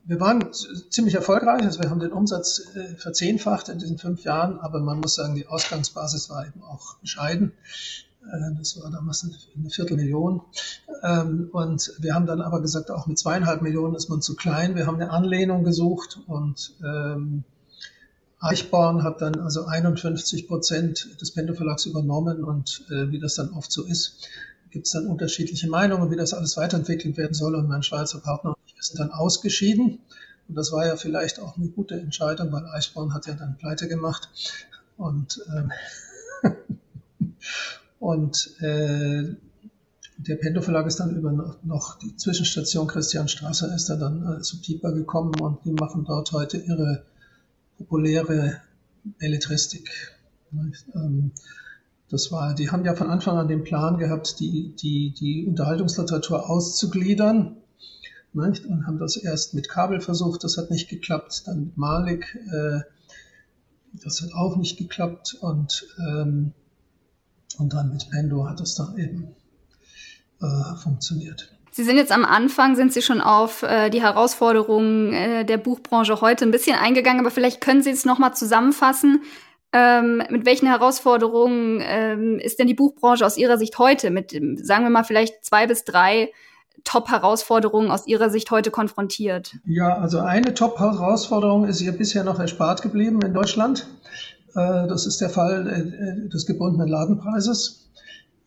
wir 0.05 0.19
waren 0.19 0.51
ziemlich 0.89 1.15
erfolgreich, 1.15 1.61
also 1.63 1.81
wir 1.81 1.89
haben 1.89 1.99
den 1.99 2.11
Umsatz 2.11 2.63
äh, 2.75 2.95
verzehnfacht 2.95 3.69
in 3.69 3.79
diesen 3.79 3.97
fünf 3.97 4.23
Jahren, 4.23 4.59
aber 4.59 4.79
man 4.79 4.99
muss 4.99 5.15
sagen, 5.15 5.35
die 5.35 5.47
Ausgangsbasis 5.47 6.29
war 6.29 6.45
eben 6.47 6.63
auch 6.63 6.97
bescheiden. 6.97 7.53
Äh, 8.23 8.55
das 8.57 8.81
war 8.81 8.89
damals 8.91 9.23
eine 9.55 9.69
Viertelmillion. 9.69 10.41
Ähm, 11.03 11.49
und 11.51 11.93
wir 11.99 12.15
haben 12.15 12.25
dann 12.25 12.41
aber 12.41 12.61
gesagt, 12.61 12.89
auch 12.89 13.07
mit 13.07 13.19
zweieinhalb 13.19 13.61
Millionen 13.61 13.95
ist 13.95 14.09
man 14.09 14.21
zu 14.21 14.35
klein. 14.35 14.75
Wir 14.75 14.87
haben 14.87 14.95
eine 14.95 15.11
Anlehnung 15.11 15.63
gesucht 15.63 16.19
und 16.27 16.73
ähm, 16.83 17.43
Eichborn 18.39 19.03
hat 19.03 19.21
dann 19.21 19.39
also 19.39 19.65
51 19.65 20.47
Prozent 20.47 21.21
des 21.21 21.31
Pendo 21.31 21.53
Verlags 21.53 21.85
übernommen 21.85 22.43
und 22.43 22.85
äh, 22.89 23.11
wie 23.11 23.19
das 23.19 23.35
dann 23.35 23.51
oft 23.51 23.71
so 23.71 23.85
ist, 23.85 24.27
gibt 24.71 24.87
es 24.87 24.93
dann 24.93 25.05
unterschiedliche 25.05 25.69
Meinungen, 25.69 26.09
wie 26.09 26.15
das 26.15 26.33
alles 26.33 26.57
weiterentwickelt 26.57 27.17
werden 27.17 27.33
soll. 27.33 27.53
Und 27.55 27.67
mein 27.67 27.83
Schweizer 27.83 28.19
Partner 28.19 28.55
sind 28.81 28.99
dann 28.99 29.11
ausgeschieden. 29.11 29.99
Und 30.47 30.55
das 30.55 30.71
war 30.71 30.85
ja 30.85 30.97
vielleicht 30.97 31.39
auch 31.39 31.57
eine 31.57 31.69
gute 31.69 31.95
Entscheidung, 31.95 32.51
weil 32.51 32.65
Eichborn 32.65 33.13
hat 33.13 33.27
ja 33.27 33.33
dann 33.33 33.57
pleite 33.57 33.87
gemacht. 33.87 34.29
Und, 34.97 35.41
äh, 36.43 36.47
und 37.99 38.61
äh, 38.61 39.35
der 40.17 40.35
Pendo 40.35 40.61
Verlag 40.61 40.85
ist 40.85 40.99
dann 40.99 41.15
über 41.15 41.57
noch 41.63 41.97
die 41.97 42.15
Zwischenstation 42.15 42.87
Christian 42.87 43.27
Strasser 43.27 43.73
ist 43.73 43.89
er 43.89 43.97
dann 43.97 44.37
äh, 44.37 44.41
zu 44.41 44.61
Pieper 44.61 44.91
gekommen 44.91 45.33
und 45.39 45.65
die 45.65 45.71
machen 45.71 46.05
dort 46.05 46.31
heute 46.31 46.57
ihre 46.57 47.03
populäre 47.77 48.61
Belletristik. 49.19 49.89
Ähm, 50.93 51.31
das 52.09 52.31
war, 52.31 52.53
die 52.53 52.69
haben 52.69 52.83
ja 52.85 52.93
von 52.93 53.09
Anfang 53.09 53.37
an 53.37 53.47
den 53.47 53.63
Plan 53.63 53.97
gehabt, 53.97 54.39
die, 54.39 54.75
die, 54.75 55.11
die 55.11 55.47
Unterhaltungsliteratur 55.47 56.49
auszugliedern. 56.49 57.57
Nicht? 58.33 58.65
Und 58.65 58.87
haben 58.87 58.97
das 58.97 59.17
erst 59.17 59.53
mit 59.53 59.67
Kabel 59.67 59.99
versucht, 59.99 60.43
das 60.43 60.57
hat 60.57 60.71
nicht 60.71 60.89
geklappt. 60.89 61.43
Dann 61.45 61.65
mit 61.65 61.77
Malik, 61.77 62.37
äh, 62.51 62.79
das 63.93 64.21
hat 64.21 64.33
auch 64.33 64.55
nicht 64.57 64.77
geklappt. 64.77 65.37
Und, 65.41 65.87
ähm, 65.99 66.53
und 67.57 67.73
dann 67.73 67.91
mit 67.91 68.09
Pendo 68.09 68.47
hat 68.47 68.59
das 68.59 68.75
dann 68.75 68.97
eben 68.97 69.35
äh, 70.41 70.75
funktioniert. 70.77 71.51
Sie 71.73 71.83
sind 71.83 71.95
jetzt 71.95 72.11
am 72.11 72.25
Anfang, 72.25 72.75
sind 72.75 72.91
Sie 72.91 73.01
schon 73.01 73.21
auf 73.21 73.63
äh, 73.63 73.89
die 73.89 74.01
Herausforderungen 74.01 75.13
äh, 75.13 75.45
der 75.45 75.57
Buchbranche 75.57 76.19
heute 76.19 76.45
ein 76.45 76.51
bisschen 76.51 76.75
eingegangen, 76.75 77.21
aber 77.21 77.31
vielleicht 77.31 77.61
können 77.61 77.81
Sie 77.81 77.91
es 77.91 78.03
nochmal 78.03 78.33
zusammenfassen. 78.33 79.21
Ähm, 79.73 80.21
mit 80.29 80.45
welchen 80.45 80.67
Herausforderungen 80.67 81.81
ähm, 81.81 82.39
ist 82.39 82.59
denn 82.59 82.67
die 82.67 82.73
Buchbranche 82.73 83.25
aus 83.25 83.37
Ihrer 83.37 83.57
Sicht 83.57 83.79
heute 83.79 84.09
mit, 84.09 84.31
sagen 84.31 84.83
wir 84.83 84.89
mal, 84.89 85.05
vielleicht 85.05 85.45
zwei 85.45 85.65
bis 85.65 85.85
drei 85.85 86.31
Top-Herausforderungen 86.83 87.91
aus 87.91 88.07
Ihrer 88.07 88.29
Sicht 88.29 88.51
heute 88.51 88.71
konfrontiert? 88.71 89.55
Ja, 89.65 89.97
also 89.97 90.19
eine 90.19 90.53
Top-Herausforderung 90.53 91.65
ist 91.65 91.81
ihr 91.81 91.91
bisher 91.91 92.23
noch 92.23 92.39
erspart 92.39 92.81
geblieben 92.81 93.21
in 93.21 93.33
Deutschland. 93.33 93.87
Äh, 94.55 94.87
das 94.87 95.05
ist 95.05 95.21
der 95.21 95.29
Fall 95.29 95.67
äh, 95.67 96.29
des 96.29 96.45
gebundenen 96.45 96.87
Ladenpreises. 96.87 97.89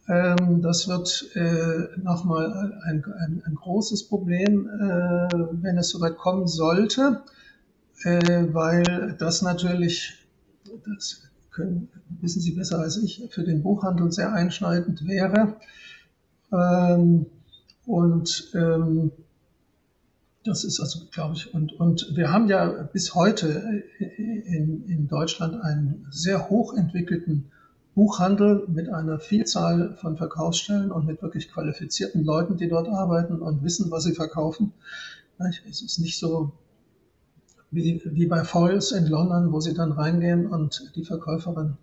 Ähm, 0.08 0.60
das 0.60 0.86
wird 0.88 1.30
äh, 1.34 1.98
nochmal 2.02 2.78
ein, 2.84 3.04
ein, 3.04 3.42
ein, 3.46 3.54
großes 3.54 4.08
Problem, 4.08 4.68
wenn 5.62 5.78
es 5.78 5.88
soweit 5.88 6.18
kommen 6.18 6.46
sollte, 6.46 7.22
weil 8.04 9.16
das 9.18 9.40
natürlich, 9.40 10.18
das 10.84 11.22
können, 11.50 11.88
wissen 12.20 12.42
Sie 12.42 12.50
besser 12.50 12.80
als 12.80 12.98
ich, 12.98 13.26
für 13.30 13.44
den 13.44 13.62
Buchhandel 13.62 14.12
sehr 14.12 14.32
einschneidend 14.32 15.06
wäre. 15.06 15.56
Ähm, 16.52 17.26
und 17.86 18.50
ähm, 18.54 19.12
das 20.44 20.64
ist 20.64 20.78
also, 20.80 21.06
glaube 21.10 21.36
ich, 21.36 21.54
und, 21.54 21.72
und 21.80 22.16
wir 22.16 22.30
haben 22.30 22.48
ja 22.48 22.66
bis 22.92 23.14
heute 23.14 23.82
in, 23.98 24.84
in 24.86 25.08
Deutschland 25.08 25.62
einen 25.62 26.06
sehr 26.10 26.50
hochentwickelten 26.50 27.50
Buchhandel 27.94 28.66
mit 28.68 28.88
einer 28.88 29.18
Vielzahl 29.18 29.96
von 29.96 30.16
Verkaufsstellen 30.16 30.90
und 30.90 31.06
mit 31.06 31.22
wirklich 31.22 31.50
qualifizierten 31.50 32.24
Leuten, 32.24 32.56
die 32.56 32.68
dort 32.68 32.88
arbeiten 32.88 33.40
und 33.40 33.62
wissen, 33.62 33.90
was 33.90 34.04
sie 34.04 34.14
verkaufen. 34.14 34.72
Es 35.38 35.80
ist 35.80 35.98
nicht 35.98 36.18
so 36.18 36.52
wie, 37.70 38.02
wie 38.04 38.26
bei 38.26 38.44
Foyles 38.44 38.92
in 38.92 39.06
London, 39.06 39.52
wo 39.52 39.60
sie 39.60 39.74
dann 39.74 39.92
reingehen 39.92 40.46
und 40.46 40.92
die 40.94 41.04
Verkäuferin 41.04 41.76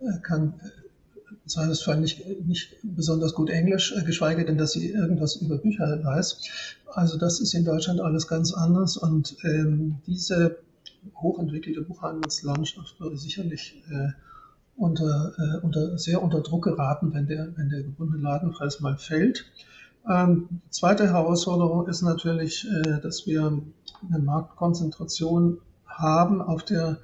äh, 0.00 0.18
kann 1.48 1.64
zweifelsfall 1.64 2.00
nicht, 2.00 2.46
nicht 2.46 2.76
besonders 2.82 3.34
gut 3.34 3.50
Englisch, 3.50 3.94
äh, 3.96 4.04
geschweige 4.04 4.44
denn, 4.44 4.58
dass 4.58 4.72
sie 4.72 4.90
irgendwas 4.90 5.36
über 5.36 5.58
Bücher 5.58 6.00
weiß. 6.04 6.42
Also 6.86 7.18
das 7.18 7.40
ist 7.40 7.54
in 7.54 7.64
Deutschland 7.64 8.00
alles 8.00 8.28
ganz 8.28 8.52
anders 8.52 8.96
und 8.96 9.36
ähm, 9.44 9.96
diese 10.06 10.58
hochentwickelte 11.14 11.82
Buchhandelslandschaft 11.82 13.00
würde 13.00 13.16
sicherlich 13.16 13.82
äh, 13.90 14.08
unter, 14.76 15.32
äh, 15.38 15.64
unter, 15.64 15.98
sehr 15.98 16.22
unter 16.22 16.40
Druck 16.40 16.64
geraten, 16.64 17.12
wenn 17.14 17.26
der, 17.26 17.56
wenn 17.56 17.70
der 17.70 17.82
gebundene 17.82 18.22
Ladenpreis 18.22 18.80
mal 18.80 18.96
fällt. 18.96 19.46
Ähm, 20.08 20.60
zweite 20.70 21.08
Herausforderung 21.08 21.88
ist 21.88 22.02
natürlich, 22.02 22.66
äh, 22.66 23.00
dass 23.00 23.26
wir 23.26 23.60
eine 24.08 24.18
Marktkonzentration 24.18 25.58
haben 25.86 26.40
auf 26.40 26.64
der 26.64 26.98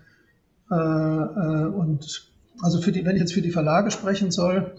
äh, 0.70 0.74
äh, 0.74 1.66
und 1.66 2.33
also 2.60 2.80
für 2.80 2.92
die, 2.92 3.04
wenn 3.04 3.16
ich 3.16 3.20
jetzt 3.20 3.34
für 3.34 3.42
die 3.42 3.50
Verlage 3.50 3.90
sprechen 3.90 4.30
soll, 4.30 4.74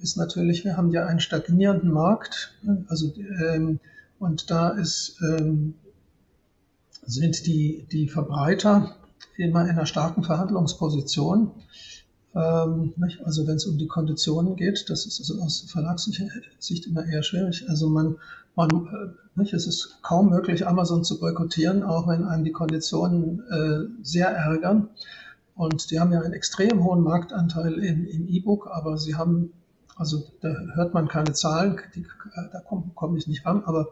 ist 0.00 0.16
natürlich, 0.16 0.64
wir 0.64 0.76
haben 0.76 0.90
ja 0.90 1.06
einen 1.06 1.20
stagnierenden 1.20 1.90
Markt, 1.90 2.54
also 2.88 3.12
ähm, 3.44 3.80
und 4.18 4.50
da 4.50 4.70
ist 4.70 5.20
ähm, 5.22 5.74
sind 7.06 7.46
die 7.46 7.86
die 7.90 8.08
Verbreiter 8.08 8.96
immer 9.36 9.62
in 9.62 9.70
einer 9.70 9.86
starken 9.86 10.22
Verhandlungsposition. 10.22 11.50
Ähm, 12.34 12.94
also 13.24 13.46
wenn 13.46 13.56
es 13.56 13.66
um 13.66 13.78
die 13.78 13.86
Konditionen 13.86 14.56
geht, 14.56 14.88
das 14.88 15.06
ist 15.06 15.20
also 15.20 15.40
aus 15.42 15.66
Verlagssicht 15.68 16.86
immer 16.86 17.04
eher 17.04 17.22
schwierig. 17.22 17.68
Also 17.68 17.88
man, 17.88 18.16
man 18.56 18.70
äh, 18.70 19.40
nicht, 19.40 19.52
es 19.52 19.66
ist 19.66 19.98
kaum 20.02 20.30
möglich, 20.30 20.66
Amazon 20.66 21.04
zu 21.04 21.18
boykottieren, 21.18 21.82
auch 21.82 22.08
wenn 22.08 22.24
einem 22.24 22.44
die 22.44 22.52
Konditionen 22.52 23.42
äh, 23.50 24.02
sehr 24.02 24.28
ärgern. 24.28 24.88
Und 25.54 25.90
die 25.90 26.00
haben 26.00 26.12
ja 26.12 26.20
einen 26.20 26.32
extrem 26.32 26.82
hohen 26.82 27.02
Marktanteil 27.02 27.74
im, 27.74 28.06
im 28.06 28.28
E-Book, 28.28 28.68
aber 28.70 28.98
sie 28.98 29.14
haben, 29.14 29.52
also 29.96 30.24
da 30.40 30.48
hört 30.74 30.94
man 30.94 31.06
keine 31.06 31.32
Zahlen, 31.32 31.78
die, 31.94 32.04
da 32.52 32.60
komme 32.60 32.90
komm 32.94 33.16
ich 33.16 33.28
nicht 33.28 33.46
ran, 33.46 33.62
aber 33.64 33.88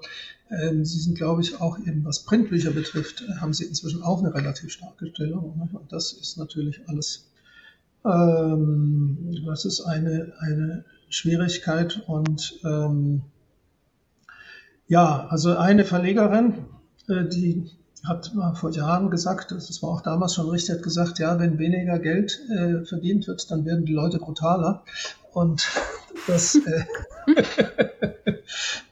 ähm, 0.51 0.85
sie 0.85 0.99
sind, 0.99 1.17
glaube 1.17 1.43
ich, 1.43 1.61
auch 1.61 1.79
eben 1.79 2.05
was 2.05 2.25
Printbücher 2.25 2.73
betrifft, 2.73 3.25
haben 3.41 3.53
sie 3.53 3.65
inzwischen 3.65 4.03
auch 4.03 4.19
eine 4.19 4.35
relativ 4.35 4.73
starke 4.73 5.07
Stellung. 5.07 5.71
Und 5.73 5.93
das 5.93 6.13
ist 6.13 6.37
natürlich 6.37 6.81
alles 6.89 7.33
ähm, 8.05 9.43
das 9.47 9.65
ist 9.65 9.83
eine, 9.83 10.33
eine 10.39 10.85
Schwierigkeit 11.09 12.03
und 12.07 12.59
ähm, 12.65 13.23
ja, 14.89 15.27
also 15.29 15.57
eine 15.57 15.85
Verlegerin, 15.85 16.67
äh, 17.09 17.25
die 17.25 17.71
hat 18.05 18.35
mal 18.35 18.55
vor 18.55 18.71
Jahren 18.71 19.11
gesagt, 19.11 19.53
das 19.53 19.83
war 19.83 19.91
auch 19.91 20.01
damals 20.01 20.35
schon 20.35 20.49
richtig, 20.49 20.77
hat 20.77 20.83
gesagt, 20.83 21.19
ja, 21.19 21.39
wenn 21.39 21.59
weniger 21.59 21.99
Geld 21.99 22.41
äh, 22.51 22.85
verdient 22.85 23.27
wird, 23.29 23.49
dann 23.51 23.65
werden 23.65 23.85
die 23.85 23.93
Leute 23.93 24.19
brutaler. 24.19 24.83
Und 25.33 25.69
das, 26.27 26.57
äh, 26.57 26.85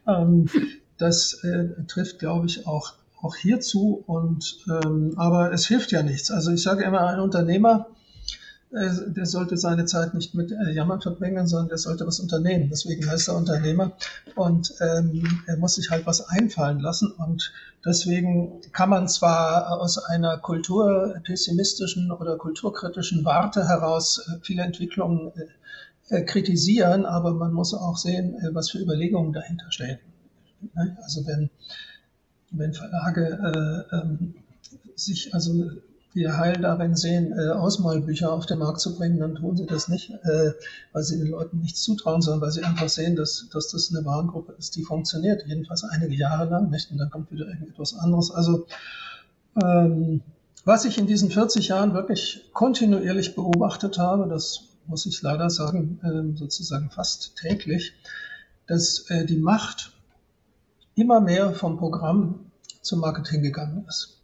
ähm, 0.07 0.49
das 0.97 1.43
äh, 1.45 1.85
trifft, 1.89 2.19
glaube 2.21 2.47
ich, 2.47 2.67
auch, 2.67 2.93
auch 3.21 3.35
hierzu. 3.35 4.05
Und, 4.07 4.59
ähm, 4.69 5.15
aber 5.17 5.53
es 5.53 5.67
hilft 5.67 5.91
ja 5.91 6.03
nichts. 6.03 6.31
Also 6.31 6.53
ich 6.53 6.63
sage 6.63 6.85
immer, 6.85 7.07
ein 7.07 7.21
Unternehmer, 7.21 7.89
der 8.73 9.27
sollte 9.27 9.57
seine 9.57 9.85
Zeit 9.85 10.15
nicht 10.15 10.35
mit 10.35 10.53
äh, 10.53 10.71
Jammern 10.73 11.01
verbringen, 11.01 11.49
sondern 11.49 11.69
der 11.69 11.79
sollte 11.79 12.07
was 12.07 12.21
unternehmen. 12.21 12.69
Deswegen 12.71 13.09
heißt 13.09 13.29
er 13.29 13.37
Unternehmer. 13.37 13.93
Und 14.37 14.73
ähm, 14.81 15.43
er 15.47 15.57
muss 15.57 15.75
sich 15.75 15.91
halt 15.91 16.07
was 16.07 16.29
einfallen 16.29 16.79
lassen. 16.79 17.11
Und 17.11 17.53
deswegen 17.85 18.61
kann 18.73 18.91
man 18.91 19.09
zwar 19.09 19.81
aus 19.81 19.99
einer 19.99 20.39
kulturpessimistischen 20.39 22.13
oder 22.13 22.39
kulturkritischen 22.39 23.25
Warte 23.25 23.67
heraus 23.67 24.25
äh, 24.29 24.39
viele 24.43 24.63
Entwicklungen 24.63 25.33
äh, 26.09 26.23
kritisieren, 26.23 27.07
aber 27.07 27.33
man 27.33 27.53
muss 27.53 27.75
auch 27.75 27.97
sehen, 27.97 28.35
äh, 28.35 28.55
was 28.55 28.71
für 28.71 28.79
Überlegungen 28.79 29.33
dahinter 29.33 29.71
stehen. 29.71 29.99
Also 31.03 31.27
wenn, 31.27 31.51
wenn 32.53 32.73
Verlage 32.73 33.87
äh, 33.93 33.97
ähm, 33.97 34.35
sich 34.95 35.35
also 35.35 35.71
ihr 36.15 36.37
Heil 36.37 36.55
darin 36.55 36.97
sehen, 36.97 37.33
äh, 37.33 37.51
Ausmalbücher 37.51 38.33
auf 38.33 38.47
den 38.47 38.59
Markt 38.59 38.81
zu 38.81 38.97
bringen, 38.97 39.21
dann 39.21 39.37
tun 39.37 39.57
sie 39.57 39.67
das 39.67 39.89
nicht, 39.89 40.11
äh, 40.11 40.53
weil 40.93 41.03
sie 41.03 41.19
den 41.19 41.29
Leuten 41.29 41.61
nichts 41.61 41.83
zutrauen, 41.83 42.21
sondern 42.21 42.41
weil 42.41 42.51
sie 42.51 42.65
einfach 42.65 42.89
sehen, 42.89 43.17
dass, 43.17 43.49
dass 43.53 43.69
das 43.69 43.95
eine 43.95 44.05
Warengruppe 44.05 44.55
ist, 44.59 44.75
die 44.77 44.83
funktioniert, 44.83 45.45
jedenfalls 45.47 45.85
einige 45.85 46.15
Jahre 46.15 46.51
lang, 46.51 46.71
nicht? 46.71 46.91
Und 46.91 46.99
dann 46.99 47.11
kommt 47.11 47.31
wieder 47.31 47.47
irgendetwas 47.47 47.97
anderes. 47.97 48.31
Also 48.31 48.67
ähm, 49.63 50.23
was 50.65 50.85
ich 50.85 50.99
in 50.99 51.07
diesen 51.07 51.31
40 51.31 51.69
Jahren 51.69 51.95
wirklich 51.95 52.51
kontinuierlich 52.53 53.35
beobachtet 53.35 53.99
habe, 53.99 54.29
das 54.29 54.65
muss 54.87 55.07
ich 55.07 55.23
leider 55.23 55.49
sagen, 55.49 56.01
äh, 56.03 56.37
sozusagen 56.37 56.91
fast 56.91 57.37
täglich, 57.37 57.95
dass 58.67 59.09
äh, 59.11 59.25
die 59.25 59.39
Macht 59.39 59.93
immer 60.97 61.21
mehr 61.21 61.53
vom 61.53 61.79
Programm 61.79 62.51
zum 62.83 63.01
Marketing 63.01 63.43
gegangen 63.43 63.85
ist. 63.89 64.21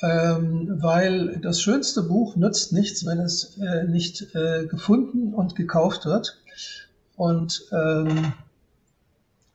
Ähm, 0.00 0.76
weil 0.80 1.38
das 1.40 1.60
schönste 1.60 2.02
Buch 2.02 2.36
nützt 2.36 2.72
nichts, 2.72 3.04
wenn 3.04 3.18
es 3.18 3.58
äh, 3.58 3.84
nicht 3.84 4.34
äh, 4.34 4.66
gefunden 4.66 5.34
und 5.34 5.56
gekauft 5.56 6.06
wird. 6.06 6.40
Und 7.16 7.64
ähm, 7.72 8.32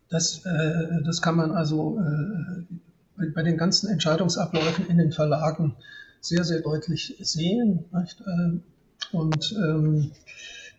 das, 0.10 0.45
äh, 0.45 1.01
das 1.06 1.21
kann 1.21 1.38
man 1.38 1.51
also 1.51 1.97
äh, 1.97 2.63
bei, 3.17 3.29
bei, 3.34 3.43
den 3.43 3.58
ganzen 3.58 3.89
Entscheidungsabläufen 3.89 4.88
in 4.88 4.97
den 4.97 5.13
Verlagen 5.13 5.77
sehr, 6.19 6.43
sehr 6.43 6.60
deutlich 6.60 7.15
sehen. 7.21 7.86
Äh, 7.93 9.15
und 9.15 9.56
ähm, 9.58 10.12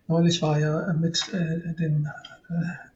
neulich 0.09 0.43
war 0.43 0.59
ja 0.59 0.93
mit 0.93 1.33
äh, 1.33 1.73
dem 1.75 2.09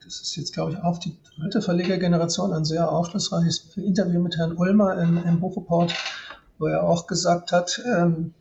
das 0.04 0.20
ist 0.20 0.36
jetzt, 0.36 0.54
glaube 0.54 0.72
ich, 0.72 0.78
auch 0.78 0.98
die 0.98 1.14
dritte 1.36 1.60
Verlegergeneration, 1.60 2.52
ein 2.52 2.64
sehr 2.64 2.90
aufschlussreiches 2.90 3.76
Interview 3.76 4.20
mit 4.20 4.36
Herrn 4.38 4.56
Ulmer 4.56 5.00
im, 5.02 5.22
im 5.22 5.40
Buchreport, 5.40 5.94
wo 6.58 6.66
er 6.66 6.82
auch 6.82 7.06
gesagt 7.06 7.52
hat, 7.52 7.80
ähm, 7.86 8.34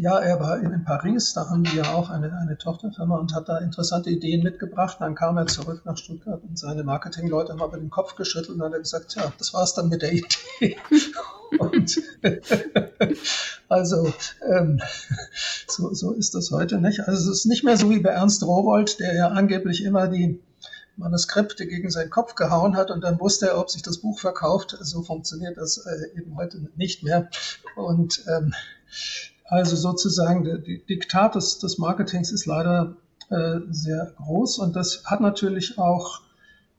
ja, 0.00 0.16
er 0.20 0.38
war 0.38 0.60
in, 0.60 0.84
Paris, 0.84 1.32
da 1.32 1.50
haben 1.50 1.64
wir 1.64 1.82
ja 1.82 1.92
auch 1.92 2.08
eine, 2.08 2.32
eine 2.38 2.56
Tochterfirma 2.56 3.16
und 3.16 3.34
hat 3.34 3.48
da 3.48 3.58
interessante 3.58 4.10
Ideen 4.10 4.44
mitgebracht. 4.44 4.98
Dann 5.00 5.16
kam 5.16 5.36
er 5.36 5.46
zurück 5.48 5.82
nach 5.84 5.96
Stuttgart 5.96 6.40
und 6.48 6.56
seine 6.56 6.84
Marketingleute 6.84 7.52
haben 7.52 7.62
aber 7.62 7.78
den 7.78 7.90
Kopf 7.90 8.14
geschüttelt 8.14 8.60
und 8.60 8.62
hat 8.62 8.78
gesagt, 8.80 9.16
ja, 9.16 9.32
das 9.38 9.52
war's 9.54 9.74
dann 9.74 9.88
mit 9.88 10.02
der 10.02 10.12
Idee. 10.12 10.76
und 11.58 12.00
also 13.68 14.12
ähm, 14.48 14.80
so, 15.66 15.92
so 15.94 16.12
ist 16.12 16.34
das 16.36 16.52
heute 16.52 16.78
nicht. 16.80 17.00
Also 17.00 17.32
es 17.32 17.38
ist 17.38 17.46
nicht 17.46 17.64
mehr 17.64 17.76
so 17.76 17.90
wie 17.90 17.98
bei 17.98 18.10
Ernst 18.10 18.44
Rowold, 18.44 19.00
der 19.00 19.16
ja 19.16 19.28
angeblich 19.28 19.82
immer 19.82 20.06
die 20.06 20.40
Manuskripte 20.98 21.66
gegen 21.66 21.90
seinen 21.90 22.10
Kopf 22.10 22.34
gehauen 22.34 22.76
hat 22.76 22.90
und 22.90 23.02
dann 23.02 23.20
wusste 23.20 23.48
er, 23.48 23.58
ob 23.58 23.70
sich 23.70 23.82
das 23.82 23.98
Buch 23.98 24.18
verkauft. 24.18 24.76
So 24.80 25.02
funktioniert 25.02 25.56
das 25.56 25.78
äh, 25.78 26.18
eben 26.18 26.36
heute 26.36 26.60
nicht 26.76 27.02
mehr. 27.02 27.28
Und 27.76 28.22
ähm, 28.28 28.52
also 29.44 29.76
sozusagen 29.76 30.44
der, 30.44 30.58
Diktat 30.58 31.34
des, 31.34 31.58
des 31.58 31.78
Marketings 31.78 32.32
ist 32.32 32.46
leider 32.46 32.96
äh, 33.30 33.60
sehr 33.70 34.12
groß 34.16 34.58
und 34.58 34.76
das 34.76 35.04
hat 35.04 35.20
natürlich 35.20 35.78
auch 35.78 36.20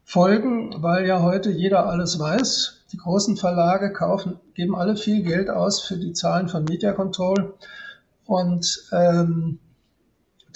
Folgen, 0.03 0.81
weil 0.81 1.05
ja 1.05 1.21
heute 1.21 1.51
jeder 1.51 1.85
alles 1.85 2.17
weiß. 2.17 2.77
Die 2.91 2.97
großen 2.97 3.37
Verlage 3.37 3.93
kaufen, 3.93 4.39
geben 4.55 4.75
alle 4.75 4.95
viel 4.95 5.21
Geld 5.21 5.51
aus 5.51 5.81
für 5.81 5.97
die 5.97 6.13
Zahlen 6.13 6.49
von 6.49 6.63
Media 6.63 6.93
Control 6.93 7.53
und 8.25 8.89
ähm, 8.91 9.59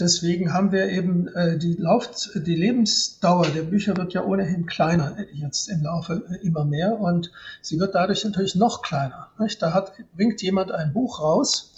deswegen 0.04 0.54
haben 0.54 0.72
wir 0.72 0.90
eben 0.90 1.28
äh, 1.30 1.58
die, 1.58 1.74
Lauf 1.74 2.10
die 2.36 2.56
Lebensdauer 2.56 3.48
der 3.48 3.64
Bücher 3.64 3.98
wird 3.98 4.14
ja 4.14 4.24
ohnehin 4.24 4.66
kleiner 4.66 5.16
jetzt 5.34 5.70
im 5.70 5.84
Laufe 5.84 6.24
äh, 6.30 6.46
immer 6.46 6.66
mehr 6.66 7.00
und 7.00 7.32
sie 7.62 7.80
wird 7.80 7.96
dadurch 7.96 8.24
natürlich 8.24 8.56
noch 8.56 8.82
kleiner. 8.82 9.30
Nicht? 9.40 9.62
Da 9.62 9.74
hat, 9.74 9.94
bringt 10.16 10.42
jemand 10.42 10.72
ein 10.72 10.94
Buch 10.94 11.22
raus 11.22 11.74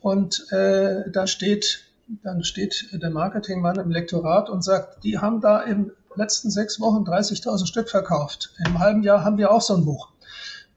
und 0.00 0.50
äh, 0.52 1.10
da 1.10 1.26
steht, 1.26 1.84
dann 2.22 2.44
steht 2.44 2.88
der 2.92 3.10
Marketingmann 3.10 3.78
im 3.78 3.90
Lektorat 3.90 4.48
und 4.48 4.62
sagt, 4.62 5.02
die 5.02 5.18
haben 5.18 5.40
da 5.40 5.60
im 5.60 5.90
letzten 6.16 6.50
sechs 6.50 6.80
Wochen 6.80 7.02
30.000 7.02 7.66
Stück 7.66 7.90
verkauft. 7.90 8.52
Im 8.64 8.78
halben 8.78 9.02
Jahr 9.02 9.24
haben 9.24 9.36
wir 9.36 9.50
auch 9.50 9.62
so 9.62 9.74
ein 9.74 9.84
Buch. 9.84 10.13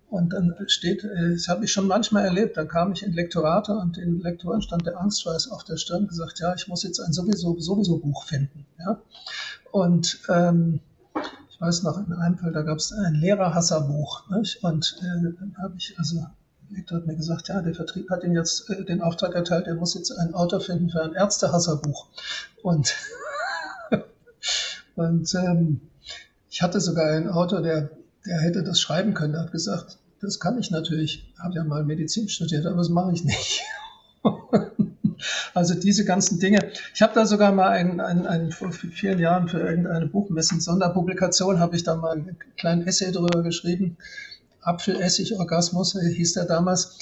Und 0.10 0.32
dann 0.32 0.56
steht, 0.68 1.04
äh, 1.04 1.34
das 1.34 1.50
habe 1.50 1.66
ich 1.66 1.72
schon 1.72 1.88
manchmal 1.88 2.24
erlebt, 2.24 2.56
dann 2.56 2.68
kam 2.68 2.94
ich 2.94 3.04
in 3.04 3.12
Lektorate 3.12 3.74
und 3.74 3.98
den 3.98 4.22
Lektoren 4.22 4.62
stand 4.62 4.86
der 4.86 5.00
Angstschweiß 5.00 5.52
auf 5.52 5.66
der 5.66 5.76
Stirn 5.76 6.08
gesagt, 6.08 6.40
ja, 6.40 6.56
ich 6.56 6.68
muss 6.68 6.84
jetzt 6.84 7.00
ein 7.00 7.12
sowieso, 7.12 7.60
sowieso 7.60 7.98
Buch 7.98 8.24
finden. 8.26 8.66
Ja? 8.80 9.02
Und 9.72 10.20
ähm, 10.30 10.80
ich 11.50 11.60
weiß 11.60 11.84
noch, 11.84 11.98
in 11.98 12.14
einem 12.14 12.38
Fall, 12.38 12.54
da 12.54 12.62
gab 12.62 12.78
es 12.78 12.94
ein 12.94 13.16
Lehrerhasserbuch. 13.16 14.30
Nicht? 14.30 14.64
Und 14.64 14.98
äh, 15.02 15.34
dann 15.38 15.56
habe 15.62 15.74
ich, 15.78 15.98
also 15.98 16.26
Lektor 16.70 17.00
hat 17.00 17.08
mir 17.08 17.16
gesagt, 17.16 17.50
ja, 17.50 17.62
der 17.62 17.76
Vertrieb 17.76 18.10
hat 18.10 18.24
ihm 18.24 18.34
jetzt 18.34 18.70
äh, 18.70 18.86
den 18.86 19.02
Auftrag 19.02 19.36
erteilt, 19.36 19.68
er 19.68 19.76
muss 19.76 19.94
jetzt 19.94 20.12
einen 20.12 20.34
Autor 20.34 20.62
finden 20.62 20.90
für 20.90 21.04
ein 21.04 21.14
Ärztehasserbuch. 21.14 22.08
Und, 22.64 22.96
und 24.96 25.36
ähm, 25.36 25.82
ich 26.50 26.62
hatte 26.62 26.80
sogar 26.80 27.08
einen 27.08 27.30
Autor, 27.30 27.62
der 27.62 27.90
der 28.26 28.40
hätte 28.40 28.64
das 28.64 28.80
schreiben 28.80 29.14
können. 29.14 29.34
Der 29.34 29.44
hat 29.44 29.52
gesagt, 29.52 29.98
das 30.22 30.40
kann 30.40 30.58
ich 30.58 30.72
natürlich. 30.72 31.32
Ich 31.34 31.40
habe 31.40 31.56
ja 31.56 31.64
mal 31.64 31.84
Medizin 31.84 32.28
studiert, 32.30 32.66
aber 32.66 32.78
das 32.78 32.90
mache 32.90 33.14
ich 33.14 33.24
nicht. 33.24 33.62
also 35.54 35.74
diese 35.76 36.06
ganzen 36.06 36.40
Dinge. 36.40 36.72
Ich 36.94 37.02
habe 37.02 37.14
da 37.14 37.26
sogar 37.26 37.52
mal 37.52 37.70
einen, 37.70 38.00
einen, 38.00 38.26
einen, 38.26 38.52
vor 38.52 38.72
vielen 38.72 39.20
Jahren 39.20 39.48
für 39.48 39.60
irgendeine 39.60 40.08
Buchmessen 40.08 40.60
Sonderpublikation 40.60 41.60
habe 41.60 41.76
ich 41.76 41.84
da 41.84 41.96
mal 41.96 42.18
einen 42.18 42.38
kleinen 42.58 42.86
Essay 42.88 43.12
drüber 43.12 43.44
geschrieben. 43.44 43.98
Apfelessig-Orgasmus 44.68 45.98
hieß 46.00 46.34
der 46.34 46.46
damals. 46.46 47.00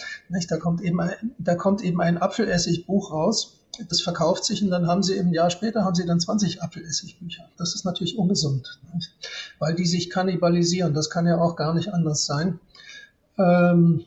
Da 0.50 0.58
kommt 0.58 0.82
eben 0.82 1.02
ein, 1.02 1.14
da 1.38 1.56
kommt 1.56 1.84
eben 1.84 2.02
ein 2.02 2.18
Apfelessig-Buch 2.18 3.12
raus 3.12 3.60
das 3.90 4.02
verkauft 4.02 4.46
sich 4.46 4.64
und 4.64 4.70
dann 4.70 4.88
haben 4.88 5.04
sie 5.04 5.16
im 5.16 5.34
Jahr 5.34 5.50
später 5.50 5.84
haben 5.84 5.96
sie 5.96 6.06
dann 6.06 6.20
20 6.20 6.64
Apfelessigbücher. 6.64 7.50
Das 7.58 7.76
ist 7.76 7.86
natürlich 7.86 8.18
ungesund, 8.18 8.80
nicht? 8.94 9.12
weil 9.60 9.76
die 9.76 9.86
sich 9.86 10.10
kannibalisieren. 10.10 10.94
Das 10.94 11.10
kann 11.10 11.28
ja 11.28 11.40
auch 11.40 11.56
gar 11.56 11.74
nicht 11.74 11.94
anders 11.94 12.26
sein. 12.26 12.60
Ähm, 13.38 14.06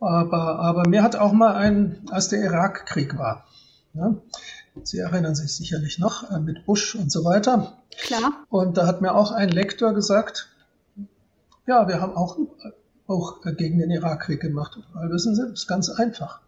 aber, 0.00 0.58
aber 0.58 0.88
mir 0.88 1.02
hat 1.02 1.16
auch 1.16 1.32
mal 1.32 1.54
ein, 1.54 2.02
als 2.10 2.28
der 2.28 2.42
Irakkrieg 2.42 3.16
war, 3.16 3.46
ja, 3.94 4.14
Sie 4.84 4.98
erinnern 4.98 5.34
sich 5.34 5.54
sicherlich 5.54 5.98
noch 5.98 6.30
äh, 6.30 6.38
mit 6.38 6.66
Bush 6.66 6.96
und 6.96 7.10
so 7.10 7.24
weiter. 7.24 7.78
Klar. 7.98 8.44
Und 8.50 8.76
da 8.76 8.86
hat 8.86 9.00
mir 9.00 9.14
auch 9.14 9.30
ein 9.30 9.48
Lektor 9.48 9.94
gesagt, 9.94 10.50
ja, 11.66 11.88
wir 11.88 12.00
haben 12.00 12.14
auch, 12.14 12.38
auch 13.06 13.40
gegen 13.56 13.78
den 13.78 13.90
Irakkrieg 13.90 14.40
gemacht. 14.40 14.78
Weil 14.94 15.10
wissen 15.10 15.34
Sie, 15.34 15.42
das 15.42 15.60
ist 15.60 15.66
ganz 15.66 15.88
einfach 15.90 16.40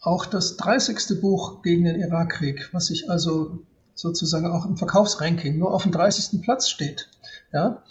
auch 0.00 0.26
das 0.26 0.56
30. 0.56 1.20
Buch 1.20 1.62
gegen 1.62 1.84
den 1.84 2.00
Irakkrieg, 2.00 2.68
was 2.72 2.86
sich 2.86 3.10
also 3.10 3.58
sozusagen 3.94 4.46
auch 4.46 4.64
im 4.64 4.76
Verkaufsranking 4.76 5.58
nur 5.58 5.74
auf 5.74 5.82
dem 5.82 5.92
30. 5.92 6.40
Platz 6.42 6.68
steht. 6.68 7.08
Ja, 7.52 7.82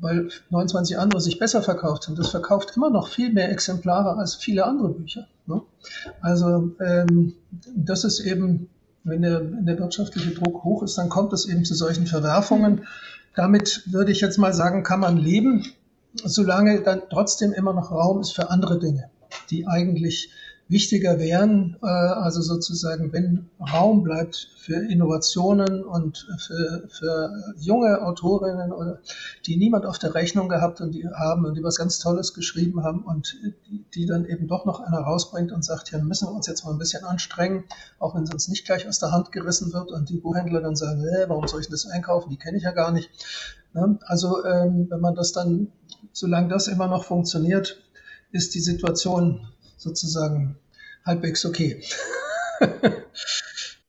weil 0.00 0.30
29 0.48 0.98
andere 0.98 1.20
sich 1.20 1.38
besser 1.38 1.62
verkauft 1.62 2.06
haben. 2.06 2.16
Das 2.16 2.30
verkauft 2.30 2.72
immer 2.76 2.90
noch 2.90 3.08
viel 3.08 3.32
mehr 3.32 3.50
Exemplare 3.50 4.16
als 4.16 4.34
viele 4.34 4.64
andere 4.64 4.88
Bücher. 4.88 5.26
Ne? 5.46 5.62
Also 6.20 6.72
ähm, 6.80 7.34
das 7.76 8.04
ist 8.04 8.20
eben, 8.20 8.70
wenn 9.04 9.22
der, 9.22 9.40
wenn 9.40 9.66
der 9.66 9.78
wirtschaftliche 9.78 10.30
Druck 10.32 10.64
hoch 10.64 10.82
ist, 10.82 10.96
dann 10.98 11.10
kommt 11.10 11.32
es 11.32 11.46
eben 11.46 11.64
zu 11.64 11.74
solchen 11.74 12.06
Verwerfungen. 12.06 12.86
Damit 13.34 13.84
würde 13.86 14.12
ich 14.12 14.20
jetzt 14.20 14.38
mal 14.38 14.52
sagen, 14.52 14.82
kann 14.82 15.00
man 15.00 15.16
leben, 15.16 15.64
solange 16.14 16.80
dann 16.82 17.02
trotzdem 17.10 17.52
immer 17.52 17.72
noch 17.72 17.90
Raum 17.90 18.20
ist 18.20 18.32
für 18.32 18.50
andere 18.50 18.78
Dinge, 18.78 19.10
die 19.50 19.66
eigentlich 19.66 20.30
wichtiger 20.70 21.18
wären, 21.18 21.76
äh, 21.82 21.86
also 21.86 22.40
sozusagen, 22.40 23.12
wenn 23.12 23.50
Raum 23.60 24.04
bleibt 24.04 24.50
für 24.56 24.76
Innovationen 24.76 25.84
und 25.84 26.28
für, 26.38 26.88
für 26.88 27.54
junge 27.58 28.00
Autorinnen, 28.02 28.72
die 29.46 29.56
niemand 29.56 29.84
auf 29.84 29.98
der 29.98 30.14
Rechnung 30.14 30.48
gehabt 30.48 30.80
und 30.80 30.92
die 30.92 31.06
haben 31.08 31.44
und 31.44 31.56
die 31.56 31.64
was 31.64 31.76
ganz 31.76 31.98
Tolles 31.98 32.34
geschrieben 32.34 32.84
haben 32.84 33.02
und 33.02 33.36
die, 33.94 34.06
dann 34.06 34.24
eben 34.24 34.46
doch 34.46 34.64
noch 34.64 34.80
einer 34.80 35.00
rausbringt 35.00 35.50
und 35.50 35.64
sagt, 35.64 35.90
ja, 35.90 35.98
müssen 35.98 36.28
wir 36.28 36.34
uns 36.34 36.46
jetzt 36.46 36.64
mal 36.64 36.70
ein 36.70 36.78
bisschen 36.78 37.04
anstrengen, 37.04 37.64
auch 37.98 38.14
wenn 38.14 38.22
es 38.22 38.32
uns 38.32 38.48
nicht 38.48 38.64
gleich 38.64 38.86
aus 38.86 39.00
der 39.00 39.10
Hand 39.10 39.32
gerissen 39.32 39.72
wird 39.72 39.90
und 39.90 40.08
die 40.08 40.18
Buchhändler 40.18 40.60
dann 40.60 40.76
sagen, 40.76 41.04
äh, 41.04 41.28
warum 41.28 41.48
soll 41.48 41.60
ich 41.60 41.68
das 41.68 41.86
einkaufen, 41.86 42.30
die 42.30 42.38
kenne 42.38 42.58
ich 42.58 42.62
ja 42.62 42.70
gar 42.70 42.92
nicht. 42.92 43.10
Ja, 43.74 43.98
also 44.02 44.44
ähm, 44.44 44.86
wenn 44.88 45.00
man 45.00 45.16
das 45.16 45.32
dann, 45.32 45.72
solange 46.12 46.48
das 46.48 46.68
immer 46.68 46.86
noch 46.86 47.04
funktioniert, 47.04 47.82
ist 48.30 48.54
die 48.54 48.60
Situation 48.60 49.48
sozusagen 49.80 50.59
halbwegs 51.06 51.44
okay. 51.44 51.82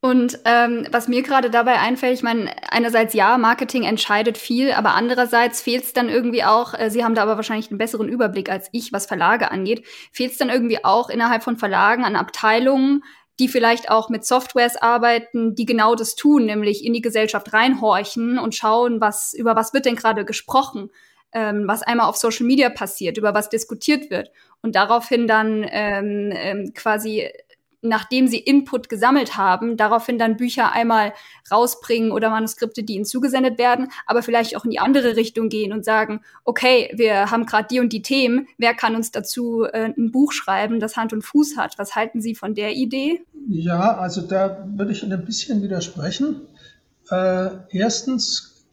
Und 0.04 0.40
ähm, 0.46 0.84
was 0.90 1.06
mir 1.06 1.22
gerade 1.22 1.48
dabei 1.48 1.78
einfällt, 1.78 2.14
ich 2.14 2.24
meine, 2.24 2.52
einerseits 2.72 3.14
ja, 3.14 3.38
Marketing 3.38 3.84
entscheidet 3.84 4.36
viel, 4.36 4.72
aber 4.72 4.94
andererseits 4.94 5.62
fehlt 5.62 5.84
es 5.84 5.92
dann 5.92 6.08
irgendwie 6.08 6.42
auch, 6.42 6.74
äh, 6.74 6.90
Sie 6.90 7.04
haben 7.04 7.14
da 7.14 7.22
aber 7.22 7.36
wahrscheinlich 7.36 7.70
einen 7.70 7.78
besseren 7.78 8.08
Überblick 8.08 8.50
als 8.50 8.68
ich, 8.72 8.92
was 8.92 9.06
Verlage 9.06 9.52
angeht, 9.52 9.86
fehlt 10.10 10.32
es 10.32 10.38
dann 10.38 10.50
irgendwie 10.50 10.84
auch 10.84 11.08
innerhalb 11.08 11.44
von 11.44 11.56
Verlagen 11.56 12.04
an 12.04 12.16
Abteilungen, 12.16 13.04
die 13.38 13.46
vielleicht 13.46 13.90
auch 13.90 14.08
mit 14.08 14.24
Softwares 14.24 14.74
arbeiten, 14.74 15.54
die 15.54 15.66
genau 15.66 15.94
das 15.94 16.16
tun, 16.16 16.46
nämlich 16.46 16.84
in 16.84 16.94
die 16.94 17.00
Gesellschaft 17.00 17.52
reinhorchen 17.52 18.40
und 18.40 18.56
schauen, 18.56 19.00
was 19.00 19.32
über 19.34 19.54
was 19.54 19.72
wird 19.72 19.86
denn 19.86 19.94
gerade 19.94 20.24
gesprochen, 20.24 20.90
ähm, 21.32 21.68
was 21.68 21.84
einmal 21.84 22.08
auf 22.08 22.16
Social 22.16 22.46
Media 22.46 22.70
passiert, 22.70 23.18
über 23.18 23.34
was 23.34 23.50
diskutiert 23.50 24.10
wird 24.10 24.32
und 24.62 24.74
daraufhin 24.74 25.26
dann 25.26 25.66
ähm, 25.68 26.32
ähm, 26.32 26.72
quasi 26.74 27.28
nachdem 27.82 28.28
sie 28.28 28.38
Input 28.38 28.88
gesammelt 28.88 29.36
haben, 29.36 29.76
daraufhin 29.76 30.16
dann 30.16 30.36
Bücher 30.36 30.72
einmal 30.72 31.12
rausbringen 31.50 32.12
oder 32.12 32.30
Manuskripte, 32.30 32.84
die 32.84 32.94
ihnen 32.94 33.04
zugesendet 33.04 33.58
werden, 33.58 33.88
aber 34.06 34.22
vielleicht 34.22 34.56
auch 34.56 34.64
in 34.64 34.70
die 34.70 34.78
andere 34.78 35.16
Richtung 35.16 35.48
gehen 35.48 35.72
und 35.72 35.84
sagen, 35.84 36.20
okay, 36.44 36.92
wir 36.94 37.32
haben 37.32 37.44
gerade 37.44 37.66
die 37.68 37.80
und 37.80 37.92
die 37.92 38.02
Themen, 38.02 38.46
wer 38.56 38.74
kann 38.74 38.94
uns 38.94 39.10
dazu 39.10 39.64
äh, 39.64 39.92
ein 39.96 40.12
Buch 40.12 40.32
schreiben, 40.32 40.78
das 40.78 40.96
Hand 40.96 41.12
und 41.12 41.22
Fuß 41.22 41.56
hat? 41.56 41.76
Was 41.76 41.96
halten 41.96 42.20
Sie 42.20 42.36
von 42.36 42.54
der 42.54 42.72
Idee? 42.72 43.20
Ja, 43.48 43.98
also 43.98 44.22
da 44.22 44.64
würde 44.68 44.92
ich 44.92 45.02
Ihnen 45.02 45.12
ein 45.12 45.24
bisschen 45.24 45.62
widersprechen. 45.62 46.42
Äh, 47.10 47.50
erstens 47.70 48.64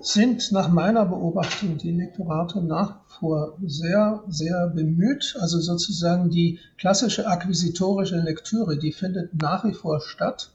sind 0.00 0.50
nach 0.50 0.68
meiner 0.68 1.06
Beobachtung 1.06 1.78
die 1.78 1.92
Lektorate 1.92 2.60
nach 2.60 3.05
vor 3.18 3.56
sehr, 3.64 4.22
sehr 4.28 4.68
bemüht. 4.68 5.36
Also 5.40 5.60
sozusagen 5.60 6.30
die 6.30 6.58
klassische 6.78 7.26
akquisitorische 7.26 8.16
Lektüre, 8.16 8.78
die 8.78 8.92
findet 8.92 9.40
nach 9.40 9.64
wie 9.64 9.74
vor 9.74 10.00
statt. 10.00 10.50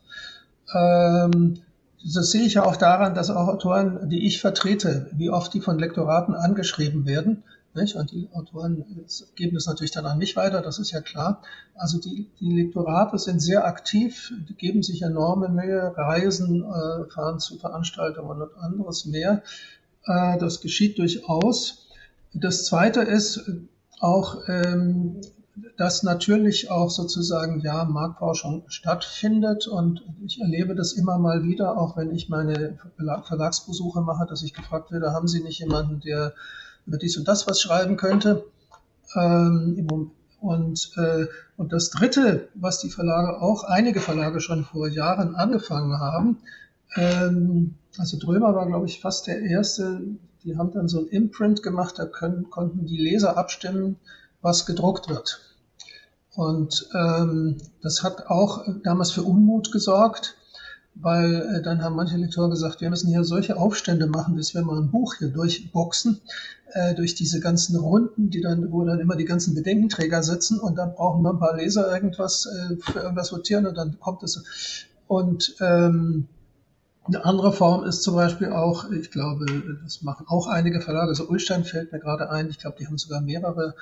Ähm, 0.73 1.59
das 2.03 2.31
sehe 2.31 2.43
ich 2.43 2.55
ja 2.55 2.65
auch 2.65 2.77
daran, 2.77 3.13
dass 3.13 3.29
auch 3.29 3.47
Autoren, 3.47 4.09
die 4.09 4.25
ich 4.25 4.41
vertrete, 4.41 5.09
wie 5.13 5.29
oft 5.29 5.53
die 5.53 5.61
von 5.61 5.77
Lektoraten 5.77 6.33
angeschrieben 6.33 7.05
werden. 7.05 7.43
Nicht? 7.73 7.95
Und 7.95 8.11
die 8.11 8.27
Autoren 8.33 8.83
geben 9.35 9.55
das 9.55 9.65
natürlich 9.65 9.91
dann 9.91 10.05
an 10.05 10.17
mich 10.17 10.35
weiter, 10.35 10.61
das 10.61 10.79
ist 10.79 10.91
ja 10.91 10.99
klar. 10.99 11.41
Also 11.75 11.99
die, 11.99 12.29
die 12.39 12.51
Lektorate 12.51 13.17
sind 13.17 13.39
sehr 13.39 13.65
aktiv, 13.65 14.33
geben 14.57 14.83
sich 14.83 15.03
enorme 15.03 15.47
Mühe, 15.47 15.93
reisen, 15.95 16.63
äh, 16.63 17.09
fahren 17.09 17.39
zu 17.39 17.57
Veranstaltungen 17.57 18.41
und 18.41 18.57
anderes 18.57 19.05
mehr. 19.05 19.43
Äh, 20.05 20.37
das 20.39 20.59
geschieht 20.59 20.97
durchaus. 20.97 21.80
Das 22.33 22.65
Zweite 22.65 23.01
ist 23.01 23.43
auch, 23.99 24.47
ähm, 24.47 25.21
dass 25.77 26.03
natürlich 26.03 26.71
auch 26.71 26.89
sozusagen 26.89 27.59
ja 27.59 27.83
Marktforschung 27.83 28.63
stattfindet 28.67 29.67
und 29.67 30.03
ich 30.25 30.39
erlebe 30.39 30.75
das 30.75 30.93
immer 30.93 31.17
mal 31.17 31.43
wieder, 31.43 31.77
auch 31.77 31.97
wenn 31.97 32.11
ich 32.11 32.29
meine 32.29 32.79
Verlagsbesuche 32.97 34.01
mache, 34.01 34.25
dass 34.27 34.43
ich 34.43 34.53
gefragt 34.53 34.91
werde, 34.91 35.11
haben 35.11 35.27
Sie 35.27 35.43
nicht 35.43 35.59
jemanden, 35.59 35.99
der 35.99 36.33
über 36.85 36.97
dies 36.97 37.17
und 37.17 37.27
das 37.27 37.47
was 37.47 37.61
schreiben 37.61 37.97
könnte. 37.97 38.45
Ähm, 39.15 40.11
und, 40.39 40.91
äh, 40.97 41.27
und 41.57 41.71
das 41.71 41.91
Dritte, 41.91 42.49
was 42.55 42.79
die 42.79 42.89
Verlage 42.89 43.41
auch, 43.41 43.63
einige 43.63 43.99
Verlage 43.99 44.39
schon 44.39 44.63
vor 44.65 44.87
Jahren 44.87 45.35
angefangen 45.35 45.99
haben, 45.99 46.39
ähm, 46.95 47.75
also 47.97 48.17
Drömer 48.17 48.55
war, 48.55 48.65
glaube 48.65 48.87
ich, 48.87 49.01
fast 49.01 49.27
der 49.27 49.41
erste, 49.41 50.01
die 50.43 50.57
haben 50.57 50.71
dann 50.71 50.87
so 50.87 50.99
ein 50.99 51.07
Imprint 51.07 51.63
gemacht, 51.63 51.95
da 51.97 52.05
können, 52.05 52.49
konnten 52.49 52.85
die 52.85 52.97
Leser 52.97 53.37
abstimmen, 53.37 53.97
was 54.41 54.65
gedruckt 54.65 55.09
wird. 55.09 55.41
Und 56.33 56.87
ähm, 56.95 57.57
das 57.81 58.03
hat 58.03 58.27
auch 58.27 58.65
damals 58.83 59.11
für 59.11 59.23
Unmut 59.23 59.71
gesorgt, 59.71 60.37
weil 60.95 61.55
äh, 61.55 61.61
dann 61.61 61.83
haben 61.83 61.95
manche 61.95 62.17
Lektoren 62.17 62.51
gesagt, 62.51 62.81
wir 62.81 62.89
müssen 62.89 63.09
hier 63.09 63.23
solche 63.23 63.57
Aufstände 63.57 64.07
machen, 64.07 64.35
bis 64.35 64.53
wir 64.53 64.61
mal 64.61 64.81
ein 64.81 64.91
Buch 64.91 65.15
hier 65.15 65.29
durchboxen, 65.29 66.21
äh, 66.73 66.95
durch 66.95 67.15
diese 67.15 67.39
ganzen 67.39 67.75
Runden, 67.77 68.29
die 68.29 68.41
dann, 68.41 68.71
wo 68.71 68.83
dann 68.85 68.99
immer 68.99 69.15
die 69.15 69.25
ganzen 69.25 69.55
Bedenkenträger 69.55 70.23
sitzen 70.23 70.59
und 70.59 70.77
dann 70.77 70.93
brauchen 70.93 71.21
wir 71.23 71.31
ein 71.31 71.39
paar 71.39 71.55
Leser 71.55 71.93
irgendwas 71.93 72.45
äh, 72.45 72.77
für 72.77 72.99
irgendwas 72.99 73.31
votieren 73.31 73.67
und 73.67 73.75
dann 73.77 73.99
kommt 73.99 74.23
es. 74.23 74.41
Und 75.07 75.55
ähm, 75.59 76.27
eine 77.13 77.25
andere 77.25 77.51
Form 77.51 77.83
ist 77.83 78.03
zum 78.03 78.15
Beispiel 78.15 78.51
auch, 78.51 78.89
ich 78.89 79.11
glaube, 79.11 79.45
das 79.83 80.01
machen 80.01 80.25
auch 80.27 80.47
einige 80.47 80.81
Verlage, 80.81 81.09
also 81.09 81.27
Ulstein 81.27 81.65
fällt 81.65 81.91
mir 81.91 81.99
gerade 81.99 82.29
ein, 82.29 82.49
ich 82.49 82.57
glaube, 82.57 82.77
die 82.79 82.87
haben 82.87 82.97
sogar 82.97 83.21
mehrere 83.21 83.75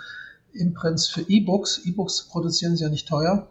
Imprints 0.54 1.08
für 1.08 1.22
E-Books. 1.22 1.86
E-Books 1.86 2.28
produzieren 2.30 2.76
sie 2.76 2.84
ja 2.84 2.90
nicht 2.90 3.08
teuer. 3.08 3.48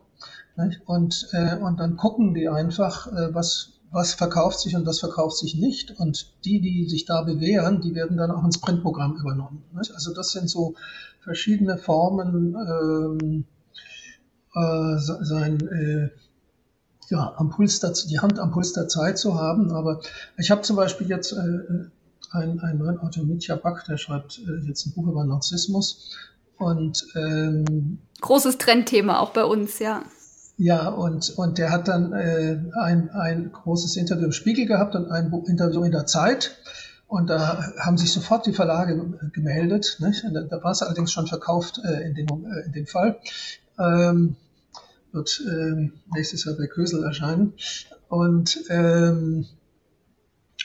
Und, 0.87 1.29
äh, 1.33 1.57
und 1.57 1.79
dann 1.79 1.97
gucken 1.97 2.35
die 2.35 2.49
einfach, 2.49 3.07
äh, 3.07 3.33
was, 3.33 3.79
was 3.93 4.15
verkauft 4.15 4.59
sich 4.59 4.75
und 4.75 4.85
was 4.85 4.99
verkauft 4.99 5.37
sich 5.37 5.55
nicht. 5.55 5.93
Und 6.01 6.35
die, 6.45 6.61
die 6.61 6.89
sich 6.89 7.05
da 7.05 7.23
bewähren, 7.23 7.81
die 7.81 7.95
werden 7.95 8.17
dann 8.17 8.33
auch 8.33 8.45
ins 8.45 8.61
Printprogramm 8.61 9.17
übernommen. 9.17 9.63
Nicht? 9.77 9.95
Also 9.95 10.13
das 10.13 10.33
sind 10.33 10.51
so 10.51 10.75
verschiedene 11.21 11.79
Formen, 11.79 12.57
ähm, 12.57 13.45
äh, 14.55 14.99
sein, 14.99 15.61
äh, 15.69 16.11
ja, 17.11 17.35
am 17.37 17.51
Puls 17.51 17.81
der, 17.81 17.93
die 18.09 18.21
Hand 18.21 18.39
am 18.39 18.51
Puls 18.51 18.73
der 18.73 18.89
Zeit 18.89 19.19
zu 19.19 19.35
haben. 19.35 19.73
Aber 19.73 20.01
ich 20.37 20.51
habe 20.51 20.63
zum 20.63 20.77
Beispiel 20.77 21.09
jetzt 21.09 21.33
äh, 21.33 21.37
einen, 22.31 22.61
einen 22.61 22.79
neuen 22.79 22.99
Autor, 22.99 23.25
Mitya 23.25 23.57
Back, 23.57 23.85
der 23.89 23.97
schreibt 23.97 24.39
äh, 24.39 24.67
jetzt 24.67 24.87
ein 24.87 24.93
Buch 24.93 25.07
über 25.07 25.25
Narzissmus. 25.25 26.17
Und 26.59 27.07
ähm, 27.15 27.99
großes 28.21 28.59
Trendthema 28.59 29.21
auch 29.21 29.31
bei 29.31 29.45
uns, 29.45 29.79
ja. 29.79 30.03
Ja, 30.57 30.89
und, 30.89 31.31
und 31.39 31.59
der 31.59 31.71
hat 31.71 31.87
dann 31.87 32.13
äh, 32.13 32.59
ein, 32.81 33.11
ein 33.11 33.53
großes 33.53 33.97
Interview 33.97 34.27
im 34.27 34.33
Spiegel 34.33 34.67
gehabt 34.67 34.97
und 34.97 35.09
ein 35.09 35.33
Interview 35.47 35.85
in 35.85 35.93
der 35.93 36.07
Zeit. 36.07 36.59
Und 37.07 37.31
da 37.31 37.73
haben 37.79 37.97
sich 37.97 38.13
sofort 38.13 38.45
die 38.45 38.53
Verlage 38.53 39.31
gemeldet. 39.33 39.99
Nicht? 40.01 40.25
Da, 40.31 40.43
da 40.43 40.63
war 40.63 40.73
es 40.73 40.83
allerdings 40.83 41.13
schon 41.13 41.29
verkauft 41.29 41.81
äh, 41.85 42.09
in, 42.09 42.15
dem, 42.15 42.27
äh, 42.45 42.67
in 42.67 42.73
dem 42.73 42.87
Fall. 42.87 43.21
Ähm, 43.79 44.37
wird 45.13 45.43
äh, 45.47 45.91
nächstes 46.15 46.45
Jahr 46.45 46.57
bei 46.57 46.67
Kösel 46.67 47.05
erscheinen. 47.05 47.55
Und 48.09 48.59
ähm, 48.69 49.47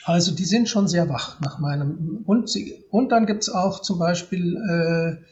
also 0.04 0.34
die 0.34 0.44
sind 0.44 0.68
schon 0.68 0.88
sehr 0.88 1.08
wach 1.08 1.40
nach 1.40 1.58
meinem. 1.58 2.22
Und, 2.26 2.48
sie, 2.48 2.84
und 2.90 3.10
dann 3.10 3.26
gibt's 3.26 3.48
auch 3.48 3.80
zum 3.80 3.98
Beispiel 3.98 4.56
äh, 4.56 5.24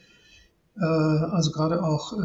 äh, 0.77 0.83
also 0.83 1.51
gerade 1.51 1.83
auch 1.83 2.13
äh, 2.13 2.17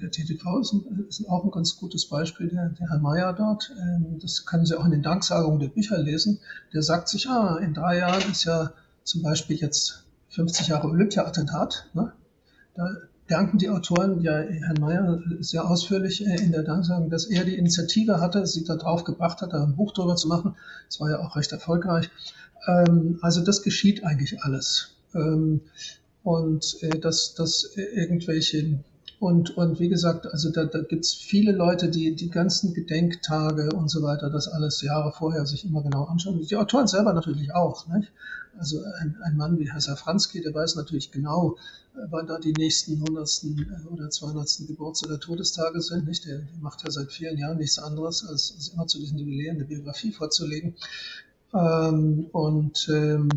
der 0.00 0.10
TTV 0.10 0.60
ist, 0.60 0.72
ein, 0.72 1.06
ist 1.08 1.28
auch 1.28 1.44
ein 1.44 1.50
ganz 1.50 1.76
gutes 1.76 2.06
Beispiel, 2.08 2.48
der, 2.48 2.68
der 2.70 2.90
Herr 2.90 2.98
Mayer 2.98 3.32
dort. 3.32 3.72
Ähm, 3.80 4.18
das 4.20 4.44
können 4.44 4.66
Sie 4.66 4.78
auch 4.78 4.84
in 4.84 4.90
den 4.90 5.02
Danksagungen 5.02 5.58
der 5.58 5.68
Bücher 5.68 5.98
lesen. 5.98 6.40
Der 6.72 6.82
sagt 6.82 7.08
sich, 7.08 7.28
ah, 7.28 7.56
in 7.58 7.74
drei 7.74 7.98
Jahren 7.98 8.30
ist 8.30 8.44
ja 8.44 8.72
zum 9.04 9.22
Beispiel 9.22 9.56
jetzt 9.56 10.04
50 10.30 10.68
Jahre 10.68 10.88
Olympia-Attentat. 10.88 11.88
Ne? 11.94 12.12
Da 12.74 12.84
danken 13.28 13.58
die 13.58 13.68
Autoren 13.68 14.20
ja 14.20 14.38
Herrn 14.38 14.80
Mayer 14.80 15.22
sehr 15.40 15.68
ausführlich 15.68 16.26
äh, 16.26 16.42
in 16.42 16.52
der 16.52 16.62
Danksagung, 16.62 17.10
dass 17.10 17.26
er 17.26 17.44
die 17.44 17.56
Initiative 17.56 18.20
hatte, 18.20 18.46
sie 18.46 18.64
da 18.64 18.76
drauf 18.76 19.04
gebracht 19.04 19.40
hat, 19.40 19.52
da 19.52 19.62
ein 19.62 19.76
Buch 19.76 19.92
drüber 19.92 20.16
zu 20.16 20.28
machen. 20.28 20.56
Das 20.88 21.00
war 21.00 21.10
ja 21.10 21.18
auch 21.20 21.36
recht 21.36 21.52
erfolgreich. 21.52 22.10
Ähm, 22.66 23.18
also 23.22 23.42
das 23.44 23.62
geschieht 23.62 24.04
eigentlich 24.04 24.42
alles. 24.42 24.96
Ähm, 25.14 25.60
und 26.24 26.82
äh, 26.82 26.98
dass, 26.98 27.34
dass 27.34 27.70
irgendwelche 27.76 28.80
und, 29.20 29.56
und 29.56 29.80
wie 29.80 29.88
gesagt, 29.88 30.26
also 30.26 30.50
da, 30.50 30.64
da 30.64 30.80
gibt 30.80 31.04
es 31.04 31.12
viele 31.14 31.50
Leute, 31.50 31.90
die 31.90 32.14
die 32.14 32.30
ganzen 32.30 32.72
Gedenktage 32.72 33.70
und 33.74 33.90
so 33.90 34.02
weiter, 34.02 34.30
das 34.30 34.46
alles 34.46 34.80
Jahre 34.82 35.12
vorher 35.12 35.44
sich 35.44 35.64
immer 35.64 35.82
genau 35.82 36.04
anschauen. 36.04 36.40
Die 36.40 36.56
Autoren 36.56 36.86
selber 36.86 37.12
natürlich 37.12 37.52
auch. 37.52 37.88
Nicht? 37.88 38.12
Also 38.58 38.80
ein, 39.00 39.16
ein 39.24 39.36
Mann 39.36 39.58
wie 39.58 39.70
Herr 39.70 39.80
Safranski, 39.80 40.40
der 40.40 40.54
weiß 40.54 40.76
natürlich 40.76 41.10
genau, 41.10 41.56
äh, 41.96 42.06
wann 42.10 42.28
da 42.28 42.38
die 42.38 42.52
nächsten 42.52 42.94
100. 42.94 43.42
Äh, 43.44 43.86
oder 43.92 44.08
200. 44.08 44.68
Geburts- 44.68 45.04
oder 45.04 45.18
Todestage 45.18 45.80
sind. 45.80 46.06
Nicht? 46.06 46.24
Der, 46.24 46.38
der 46.38 46.58
macht 46.60 46.84
ja 46.84 46.90
seit 46.92 47.10
vielen 47.10 47.38
Jahren 47.38 47.58
nichts 47.58 47.80
anderes, 47.80 48.24
als, 48.24 48.54
als 48.54 48.68
immer 48.68 48.86
zu 48.86 49.00
diesen 49.00 49.18
Jubiläen 49.18 49.56
eine 49.56 49.64
Biografie 49.64 50.12
vorzulegen. 50.12 50.76
Ähm, 51.52 52.26
und 52.30 52.88
ähm, 52.88 53.28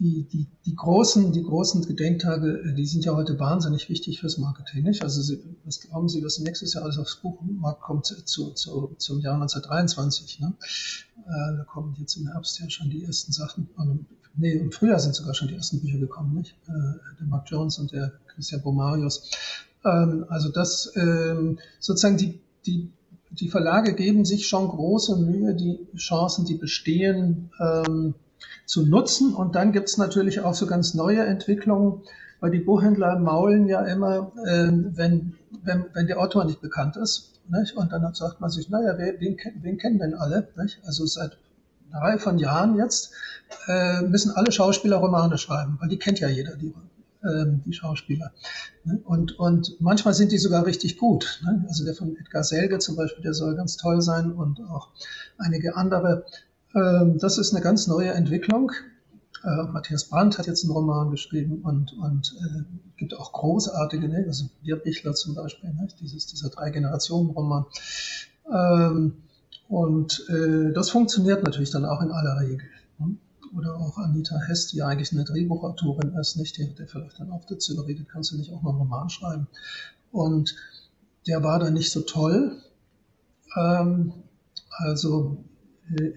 die, 0.00 0.26
die, 0.32 0.46
die, 0.64 0.74
großen, 0.74 1.30
die 1.32 1.42
großen 1.42 1.86
Gedenktage, 1.86 2.62
äh, 2.64 2.74
die 2.74 2.86
sind 2.86 3.04
ja 3.04 3.14
heute 3.14 3.38
wahnsinnig 3.38 3.88
wichtig 3.90 4.20
fürs 4.20 4.38
Marketing. 4.38 4.82
Nicht? 4.82 5.02
Also 5.02 5.20
Sie, 5.20 5.38
was 5.64 5.80
glauben 5.80 6.08
Sie, 6.08 6.24
was 6.24 6.38
nächstes 6.38 6.72
Jahr 6.72 6.84
alles 6.84 6.98
aufs 6.98 7.16
Buchmarkt 7.16 7.82
kommt 7.82 8.06
zu, 8.06 8.50
zu, 8.52 8.94
zum 8.96 9.20
Jahr 9.20 9.34
1923? 9.34 10.40
Ne? 10.40 10.54
Äh, 11.26 11.56
da 11.58 11.64
kommen 11.64 11.94
jetzt 11.98 12.16
im 12.16 12.28
Herbst 12.28 12.58
ja 12.58 12.70
schon 12.70 12.88
die 12.88 13.04
ersten 13.04 13.32
Sachen. 13.32 13.68
Und, 13.76 14.06
nee, 14.36 14.52
im 14.52 14.72
Frühjahr 14.72 15.00
sind 15.00 15.14
sogar 15.14 15.34
schon 15.34 15.48
die 15.48 15.54
ersten 15.54 15.80
Bücher 15.80 15.98
gekommen, 15.98 16.34
nicht? 16.34 16.56
Äh, 16.66 16.72
der 17.20 17.26
Mark 17.26 17.50
Jones 17.50 17.78
und 17.78 17.92
der 17.92 18.12
Christian 18.28 18.62
Bomarius. 18.62 19.30
Ähm, 19.84 20.24
also 20.28 20.48
das 20.48 20.92
ähm, 20.96 21.58
sozusagen 21.78 22.16
die, 22.16 22.40
die 22.66 22.90
die 23.32 23.48
Verlage 23.48 23.94
geben 23.94 24.24
sich 24.24 24.48
schon 24.48 24.66
große 24.66 25.16
Mühe, 25.16 25.54
die 25.54 25.86
Chancen, 25.96 26.46
die 26.46 26.56
bestehen, 26.56 27.52
ähm, 27.60 28.14
zu 28.66 28.86
nutzen. 28.86 29.34
Und 29.34 29.54
dann 29.54 29.72
gibt 29.72 29.88
es 29.88 29.98
natürlich 29.98 30.40
auch 30.40 30.54
so 30.54 30.66
ganz 30.66 30.94
neue 30.94 31.24
Entwicklungen, 31.24 32.02
weil 32.40 32.50
die 32.50 32.60
Buchhändler 32.60 33.18
maulen 33.18 33.66
ja 33.66 33.84
immer, 33.84 34.32
äh, 34.44 34.68
wenn, 34.70 35.34
wenn, 35.62 35.86
wenn 35.92 36.06
der 36.06 36.18
Autor 36.20 36.44
nicht 36.44 36.60
bekannt 36.60 36.96
ist. 36.96 37.40
Nicht? 37.48 37.76
Und 37.76 37.92
dann 37.92 38.14
sagt 38.14 38.40
man 38.40 38.50
sich, 38.50 38.70
naja, 38.70 38.96
wen, 38.96 39.36
wen, 39.60 39.78
kennen 39.78 39.98
denn 39.98 40.14
alle? 40.14 40.48
Nicht? 40.56 40.80
Also 40.84 41.04
seit 41.04 41.36
einer 41.90 42.02
Reihe 42.02 42.18
von 42.18 42.38
Jahren 42.38 42.76
jetzt 42.76 43.12
äh, 43.66 44.02
müssen 44.02 44.32
alle 44.32 44.52
Schauspieler 44.52 44.96
Romane 44.98 45.36
schreiben, 45.36 45.76
weil 45.80 45.88
die 45.88 45.98
kennt 45.98 46.20
ja 46.20 46.28
jeder, 46.28 46.56
die, 46.56 46.72
äh, 47.22 47.46
die 47.64 47.72
Schauspieler. 47.72 48.32
Ne? 48.84 49.00
Und, 49.04 49.38
und 49.38 49.80
manchmal 49.80 50.14
sind 50.14 50.30
die 50.30 50.38
sogar 50.38 50.64
richtig 50.64 50.96
gut. 50.96 51.40
Ne? 51.44 51.64
Also 51.68 51.84
der 51.84 51.94
von 51.94 52.16
Edgar 52.16 52.44
Selge 52.44 52.78
zum 52.78 52.94
Beispiel, 52.96 53.22
der 53.22 53.34
soll 53.34 53.56
ganz 53.56 53.76
toll 53.76 54.00
sein 54.00 54.32
und 54.32 54.60
auch 54.60 54.90
einige 55.38 55.76
andere. 55.76 56.24
Ähm, 56.74 57.18
das 57.18 57.38
ist 57.38 57.52
eine 57.54 57.62
ganz 57.62 57.86
neue 57.86 58.10
Entwicklung. 58.12 58.72
Äh, 59.42 59.62
Matthias 59.72 60.04
Brandt 60.04 60.38
hat 60.38 60.46
jetzt 60.46 60.64
einen 60.64 60.72
Roman 60.72 61.10
geschrieben 61.10 61.62
und, 61.62 61.94
und 61.94 62.36
äh, 62.40 62.62
gibt 62.96 63.16
auch 63.16 63.32
großartige, 63.32 64.08
ne? 64.08 64.24
also 64.26 64.46
Bierbichler 64.62 65.14
zum 65.14 65.34
Beispiel, 65.34 65.72
ne? 65.72 65.88
Dieses, 66.00 66.26
dieser 66.26 66.50
Drei-Generationen-Roman. 66.50 67.64
Ähm, 68.52 69.22
und 69.68 70.26
äh, 70.28 70.72
das 70.72 70.90
funktioniert 70.90 71.42
natürlich 71.44 71.70
dann 71.70 71.84
auch 71.84 72.02
in 72.02 72.10
aller 72.10 72.40
Regel. 72.40 72.60
Ne? 72.98 73.16
Oder 73.56 73.76
auch 73.76 73.96
Anita 73.98 74.38
Hess, 74.38 74.66
die 74.68 74.82
eigentlich 74.82 75.12
eine 75.12 75.24
Drehbuchautorin 75.24 76.14
ist, 76.20 76.36
nicht? 76.36 76.56
Die, 76.58 76.74
der 76.74 76.86
vielleicht 76.86 77.18
dann 77.18 77.30
auch 77.30 77.44
dazu 77.46 77.72
überredet, 77.72 78.08
kannst 78.08 78.32
du 78.32 78.36
nicht 78.36 78.52
auch 78.52 78.62
noch 78.62 78.72
einen 78.72 78.80
Roman 78.80 79.08
schreiben? 79.08 79.46
Und 80.12 80.54
der 81.26 81.42
war 81.42 81.58
dann 81.58 81.74
nicht 81.74 81.92
so 81.92 82.02
toll. 82.02 82.60
Ähm, 83.56 84.12
also 84.70 85.44
äh, 85.98 86.12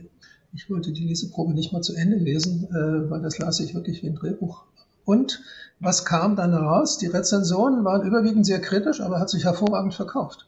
ich 0.53 0.69
wollte 0.69 0.91
die 0.91 1.07
Leseprobe 1.07 1.53
nicht 1.53 1.73
mal 1.73 1.81
zu 1.81 1.95
Ende 1.95 2.17
lesen, 2.17 2.67
äh, 2.69 3.09
weil 3.09 3.21
das 3.21 3.37
las 3.39 3.59
ich 3.59 3.73
wirklich 3.73 4.03
wie 4.03 4.07
ein 4.07 4.15
Drehbuch. 4.15 4.65
Und 5.05 5.41
was 5.79 6.05
kam 6.05 6.35
dann 6.35 6.51
heraus? 6.51 6.97
Die 6.97 7.07
Rezensionen 7.07 7.83
waren 7.83 8.07
überwiegend 8.07 8.45
sehr 8.45 8.61
kritisch, 8.61 9.01
aber 9.01 9.19
hat 9.19 9.29
sich 9.29 9.43
hervorragend 9.43 9.93
verkauft. 9.93 10.47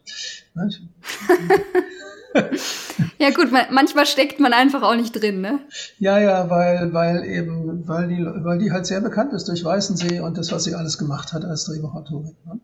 ja 3.19 3.31
gut, 3.31 3.51
manchmal 3.71 4.05
steckt 4.05 4.39
man 4.39 4.53
einfach 4.53 4.81
auch 4.81 4.95
nicht 4.95 5.11
drin, 5.11 5.41
ne? 5.41 5.59
Ja, 5.99 6.19
ja, 6.19 6.49
weil, 6.49 6.93
weil 6.93 7.25
eben, 7.25 7.85
weil 7.87 8.07
die, 8.07 8.23
weil 8.25 8.59
die 8.59 8.71
halt 8.71 8.85
sehr 8.85 9.01
bekannt 9.01 9.33
ist 9.33 9.49
durch 9.49 9.65
Weißensee 9.65 10.21
und 10.21 10.37
das, 10.37 10.53
was 10.53 10.63
sie 10.63 10.75
alles 10.75 10.97
gemacht 10.97 11.33
hat 11.33 11.43
als 11.43 11.65
Drehbuchautorin. 11.65 12.35
Ne? 12.45 12.59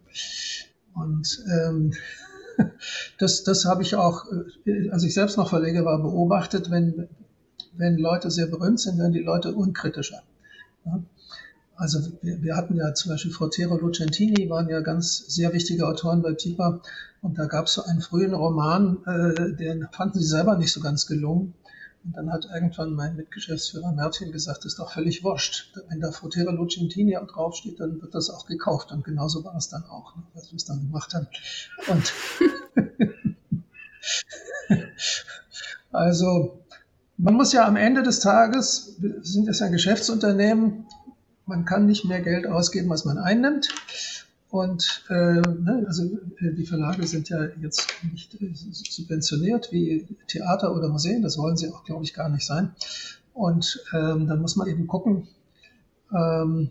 Und 0.94 1.44
ähm, 1.52 1.94
das, 3.18 3.44
das 3.44 3.66
habe 3.66 3.82
ich 3.82 3.96
auch, 3.96 4.26
äh, 4.66 4.90
als 4.92 5.04
ich 5.04 5.14
selbst 5.14 5.38
noch 5.38 5.50
Verleger 5.50 5.84
war, 5.84 6.02
beobachtet, 6.02 6.72
wenn, 6.72 7.10
wenn 7.74 7.98
Leute 7.98 8.30
sehr 8.32 8.48
berühmt 8.48 8.80
sind, 8.80 8.98
werden 8.98 9.14
die 9.14 9.20
Leute 9.20 9.54
unkritischer. 9.54 10.24
Ja? 10.86 11.02
Also 11.76 12.00
wir, 12.22 12.42
wir, 12.44 12.56
hatten 12.56 12.76
ja 12.76 12.94
zum 12.94 13.12
Beispiel 13.12 13.32
Frotero 13.32 13.76
Lucentini, 13.78 14.50
waren 14.50 14.70
ja 14.70 14.82
ganz 14.82 15.26
sehr 15.28 15.52
wichtige 15.54 15.88
Autoren 15.88 16.22
bei 16.22 16.34
Pipa. 16.34 16.82
Und 17.22 17.38
da 17.40 17.46
gab 17.46 17.66
es 17.66 17.74
so 17.74 17.84
einen 17.84 18.02
frühen 18.02 18.34
Roman, 18.34 18.98
äh, 19.06 19.56
den 19.56 19.88
fanden 19.92 20.20
sie 20.20 20.28
selber 20.28 20.58
nicht 20.58 20.72
so 20.72 20.80
ganz 20.80 21.08
gelungen. 21.08 21.54
Und 22.04 22.18
dann 22.18 22.32
hat 22.32 22.48
irgendwann 22.52 22.94
mein 22.94 23.16
Mitgeschäftsführer 23.16 23.92
Mertin 23.92 24.32
gesagt, 24.32 24.60
das 24.60 24.74
ist 24.74 24.80
doch 24.80 24.92
völlig 24.92 25.24
wurscht. 25.24 25.74
Wenn 25.90 26.02
da 26.02 26.12
Frotero 26.12 26.52
Lucentini 26.52 27.18
draufsteht, 27.28 27.80
dann 27.80 28.02
wird 28.02 28.16
das 28.16 28.30
auch 28.30 28.48
gekauft. 28.48 28.92
Und 28.92 29.04
genauso 29.04 29.44
war 29.44 29.56
es 29.56 29.70
dann 29.70 29.84
auch, 29.86 30.16
ne, 30.16 30.24
was 30.34 30.52
wir 30.52 30.58
es 30.58 30.66
dann 30.66 30.82
gemacht 30.82 31.14
haben. 31.14 31.28
Und 31.88 32.14
also 35.92 36.61
man 37.22 37.36
muss 37.36 37.54
ja 37.54 37.68
am 37.68 37.76
Ende 37.76 38.02
des 38.02 38.20
Tages, 38.20 38.98
sind 39.22 39.48
es 39.48 39.62
ein 39.62 39.72
Geschäftsunternehmen, 39.72 40.86
man 41.46 41.66
kann 41.66 41.86
nicht 41.86 42.06
mehr 42.06 42.22
Geld 42.22 42.48
ausgeben, 42.48 42.92
als 42.92 43.06
man 43.06 43.18
einnimmt. 43.18 43.70
Und 44.50 45.06
äh, 45.10 45.40
ne, 45.40 45.86
also 45.88 46.04
äh, 46.04 46.54
die 46.54 46.66
Verlage 46.66 47.08
sind 47.08 47.30
ja 47.30 47.46
jetzt 47.62 47.88
nicht 48.12 48.42
äh, 48.42 48.52
subventioniert 48.54 49.72
wie 49.72 50.08
Theater 50.28 50.76
oder 50.76 50.90
Museen, 50.90 51.22
das 51.22 51.38
wollen 51.38 51.56
sie 51.56 51.72
auch, 51.72 51.86
glaube 51.86 52.04
ich, 52.04 52.14
gar 52.14 52.28
nicht 52.28 52.46
sein. 52.46 52.72
Und 53.34 53.82
ähm, 53.94 54.28
dann 54.28 54.42
muss 54.42 54.58
man 54.58 54.68
eben 54.68 54.88
gucken, 54.88 55.28
ähm, 56.14 56.70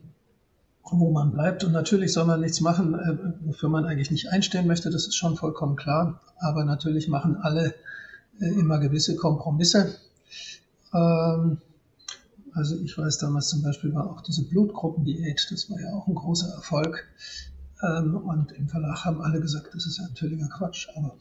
wo 0.83 1.11
man 1.11 1.31
bleibt. 1.31 1.65
Und 1.65 1.73
natürlich 1.73 2.13
soll 2.13 2.27
man 2.27 2.41
nichts 2.41 2.61
machen, 2.61 2.95
äh, 2.95 3.47
wofür 3.47 3.71
man 3.71 3.87
eigentlich 3.87 4.11
nicht 4.11 4.29
einstehen 4.31 4.67
möchte, 4.67 4.91
das 4.91 5.07
ist 5.07 5.17
schon 5.17 5.37
vollkommen 5.37 5.77
klar. 5.77 6.21
Aber 6.39 6.65
natürlich 6.65 7.09
machen 7.09 7.37
alle 7.37 7.75
äh, 8.41 8.47
immer 8.47 8.79
gewisse 8.79 9.17
Kompromisse. 9.17 9.95
Ähm, 10.93 11.59
also 12.53 12.77
ich 12.83 12.97
weiß 12.99 13.19
damals 13.19 13.49
zum 13.49 13.63
Beispiel 13.63 13.95
war 13.95 14.11
auch 14.11 14.23
diese 14.23 14.45
Blutgruppendiät, 14.49 15.47
das 15.51 15.71
war 15.71 15.81
ja 15.81 15.93
auch 15.93 16.07
ein 16.09 16.15
großer 16.15 16.53
Erfolg. 16.55 17.07
Ähm, 17.83 18.17
und 18.17 18.53
im 18.53 18.69
Verlag 18.69 19.05
haben 19.05 19.23
alle 19.23 19.41
gesagt, 19.41 19.75
das 19.75 19.87
ist 19.87 19.99
ja 19.99 20.05
ein 20.05 20.17
völliger 20.17 20.49
Quatsch. 20.49 20.89
Aber 20.97 21.17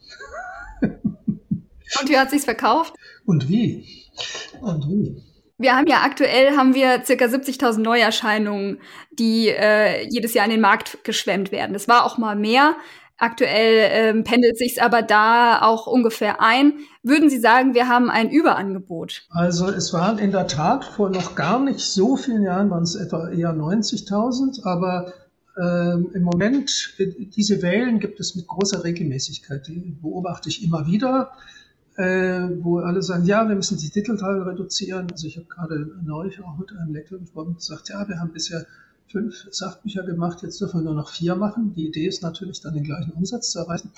und 2.00 2.08
wie 2.08 2.18
hat 2.18 2.30
sich's 2.30 2.44
verkauft? 2.44 2.94
Und 3.24 3.48
wie? 3.48 3.86
Und 4.60 4.88
wie? 4.88 5.22
Wir 5.58 5.76
haben 5.76 5.86
ja 5.86 6.02
aktuell 6.02 6.56
haben 6.56 6.74
wir 6.74 7.02
circa 7.04 7.26
70.000 7.26 7.80
Neuerscheinungen, 7.80 8.78
die 9.12 9.48
äh, 9.48 10.08
jedes 10.08 10.32
Jahr 10.32 10.46
in 10.46 10.52
den 10.52 10.60
Markt 10.60 11.04
geschwemmt 11.04 11.52
werden. 11.52 11.76
Es 11.76 11.86
war 11.86 12.04
auch 12.06 12.16
mal 12.16 12.34
mehr. 12.34 12.76
Aktuell 13.20 13.90
ähm, 13.92 14.24
pendelt 14.24 14.56
sich 14.56 14.82
aber 14.82 15.02
da 15.02 15.60
auch 15.60 15.86
ungefähr 15.86 16.40
ein. 16.40 16.72
Würden 17.02 17.28
Sie 17.28 17.38
sagen, 17.38 17.74
wir 17.74 17.86
haben 17.86 18.08
ein 18.08 18.30
Überangebot? 18.30 19.26
Also 19.28 19.68
es 19.68 19.92
waren 19.92 20.18
in 20.18 20.32
der 20.32 20.46
Tat 20.46 20.86
vor 20.86 21.10
noch 21.10 21.34
gar 21.34 21.60
nicht 21.60 21.80
so 21.80 22.16
vielen 22.16 22.44
Jahren, 22.44 22.70
waren 22.70 22.82
es 22.82 22.94
etwa 22.94 23.28
eher 23.28 23.52
90.000, 23.52 24.64
aber 24.64 25.12
ähm, 25.60 26.10
im 26.14 26.22
Moment, 26.22 26.94
äh, 26.96 27.12
diese 27.26 27.60
Wellen 27.60 28.00
gibt 28.00 28.20
es 28.20 28.34
mit 28.36 28.46
großer 28.46 28.84
Regelmäßigkeit. 28.84 29.66
Die 29.66 29.98
beobachte 30.00 30.48
ich 30.48 30.64
immer 30.64 30.86
wieder, 30.86 31.32
äh, 31.96 32.48
wo 32.60 32.78
alle 32.78 33.02
sagen, 33.02 33.26
ja, 33.26 33.46
wir 33.46 33.54
müssen 33.54 33.76
die 33.76 33.90
Titelteile 33.90 34.46
reduzieren. 34.46 35.08
Also 35.10 35.26
ich 35.26 35.36
habe 35.36 35.46
gerade 35.46 35.90
neulich 36.02 36.42
auch 36.42 36.56
mit 36.56 36.70
einem 36.72 36.94
Lektor 36.94 37.18
gesprochen 37.18 37.48
und 37.48 37.58
gesagt, 37.58 37.90
ja, 37.90 38.08
wir 38.08 38.18
haben 38.18 38.32
bisher 38.32 38.64
fünf 39.10 39.46
Sachbücher 39.50 40.02
gemacht, 40.04 40.42
jetzt 40.42 40.60
dürfen 40.60 40.80
wir 40.80 40.84
nur 40.84 40.94
noch 40.94 41.10
vier 41.10 41.34
machen. 41.34 41.74
Die 41.74 41.86
Idee 41.88 42.06
ist 42.06 42.22
natürlich 42.22 42.60
dann 42.60 42.74
den 42.74 42.84
gleichen 42.84 43.12
Umsatz 43.12 43.50
zu 43.50 43.58
erreichen. 43.58 43.90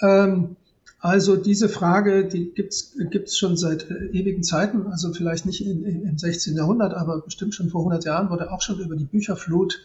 Ähm, 0.00 0.56
also 0.98 1.36
diese 1.36 1.68
Frage, 1.68 2.26
die 2.26 2.52
gibt's 2.54 2.96
gibt's 3.10 3.36
schon 3.36 3.56
seit 3.56 3.90
äh, 3.90 4.06
ewigen 4.06 4.42
Zeiten, 4.42 4.86
also 4.86 5.12
vielleicht 5.12 5.46
nicht 5.46 5.64
in, 5.64 5.84
in, 5.84 6.02
im 6.02 6.18
16. 6.18 6.56
Jahrhundert, 6.56 6.94
aber 6.94 7.20
bestimmt 7.20 7.54
schon 7.54 7.68
vor 7.68 7.82
100 7.82 8.04
Jahren 8.04 8.30
wurde 8.30 8.50
auch 8.50 8.62
schon 8.62 8.80
über 8.80 8.96
die 8.96 9.04
Bücherflut. 9.04 9.80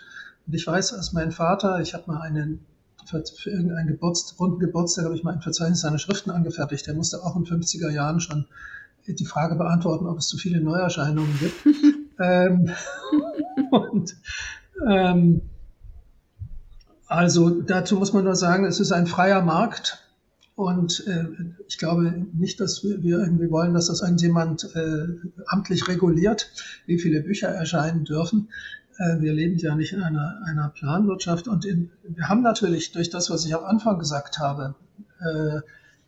Und 0.47 0.53
ich 0.53 0.65
weiß, 0.65 0.93
als 0.93 1.13
mein 1.13 1.31
Vater, 1.31 1.79
ich 1.81 1.93
habe 1.93 2.11
mal 2.11 2.21
einen 2.21 2.65
für, 3.05 3.23
für 3.25 3.49
irgendeinen 3.49 3.87
Geburtstag, 3.87 4.39
runden 4.39 4.59
Geburtstag 4.59 5.05
habe 5.05 5.15
ich 5.15 5.23
mal 5.23 5.33
ein 5.33 5.41
Verzeichnis 5.41 5.81
seiner 5.81 5.99
Schriften 5.99 6.31
angefertigt. 6.31 6.87
Der 6.87 6.93
musste 6.93 7.23
auch 7.23 7.35
in 7.35 7.45
50er 7.45 7.89
Jahren 7.89 8.19
schon 8.19 8.45
die 9.07 9.25
Frage 9.25 9.55
beantworten, 9.55 10.07
ob 10.07 10.19
es 10.19 10.27
zu 10.27 10.37
viele 10.37 10.61
Neuerscheinungen 10.61 11.37
gibt. 11.39 11.55
ähm, 12.19 12.69
und 13.71 14.15
ähm, 14.89 15.41
also 17.07 17.49
dazu 17.61 17.97
muss 17.97 18.13
man 18.13 18.23
nur 18.23 18.35
sagen, 18.35 18.65
es 18.65 18.79
ist 18.79 18.91
ein 18.91 19.07
freier 19.07 19.41
Markt 19.41 19.99
und 20.55 21.05
äh, 21.07 21.25
ich 21.67 21.77
glaube 21.77 22.25
nicht, 22.33 22.59
dass 22.59 22.83
wir, 22.83 23.01
wir, 23.03 23.19
irgendwie 23.19 23.49
wollen, 23.49 23.73
dass 23.73 23.87
das 23.87 24.01
irgendjemand 24.01 24.63
äh, 24.75 25.07
amtlich 25.47 25.87
reguliert, 25.87 26.51
wie 26.85 26.99
viele 26.99 27.21
Bücher 27.21 27.49
erscheinen 27.49 28.05
dürfen. 28.05 28.49
Äh, 28.97 29.19
wir 29.19 29.33
leben 29.33 29.57
ja 29.57 29.75
nicht 29.75 29.93
in 29.93 30.01
einer, 30.01 30.41
einer 30.45 30.69
Planwirtschaft 30.69 31.47
und 31.47 31.65
in, 31.65 31.89
wir 32.03 32.29
haben 32.29 32.43
natürlich 32.43 32.91
durch 32.91 33.09
das, 33.09 33.29
was 33.29 33.45
ich 33.45 33.55
am 33.55 33.63
Anfang 33.63 33.99
gesagt 33.99 34.39
habe, 34.39 34.75
äh, 35.19 35.61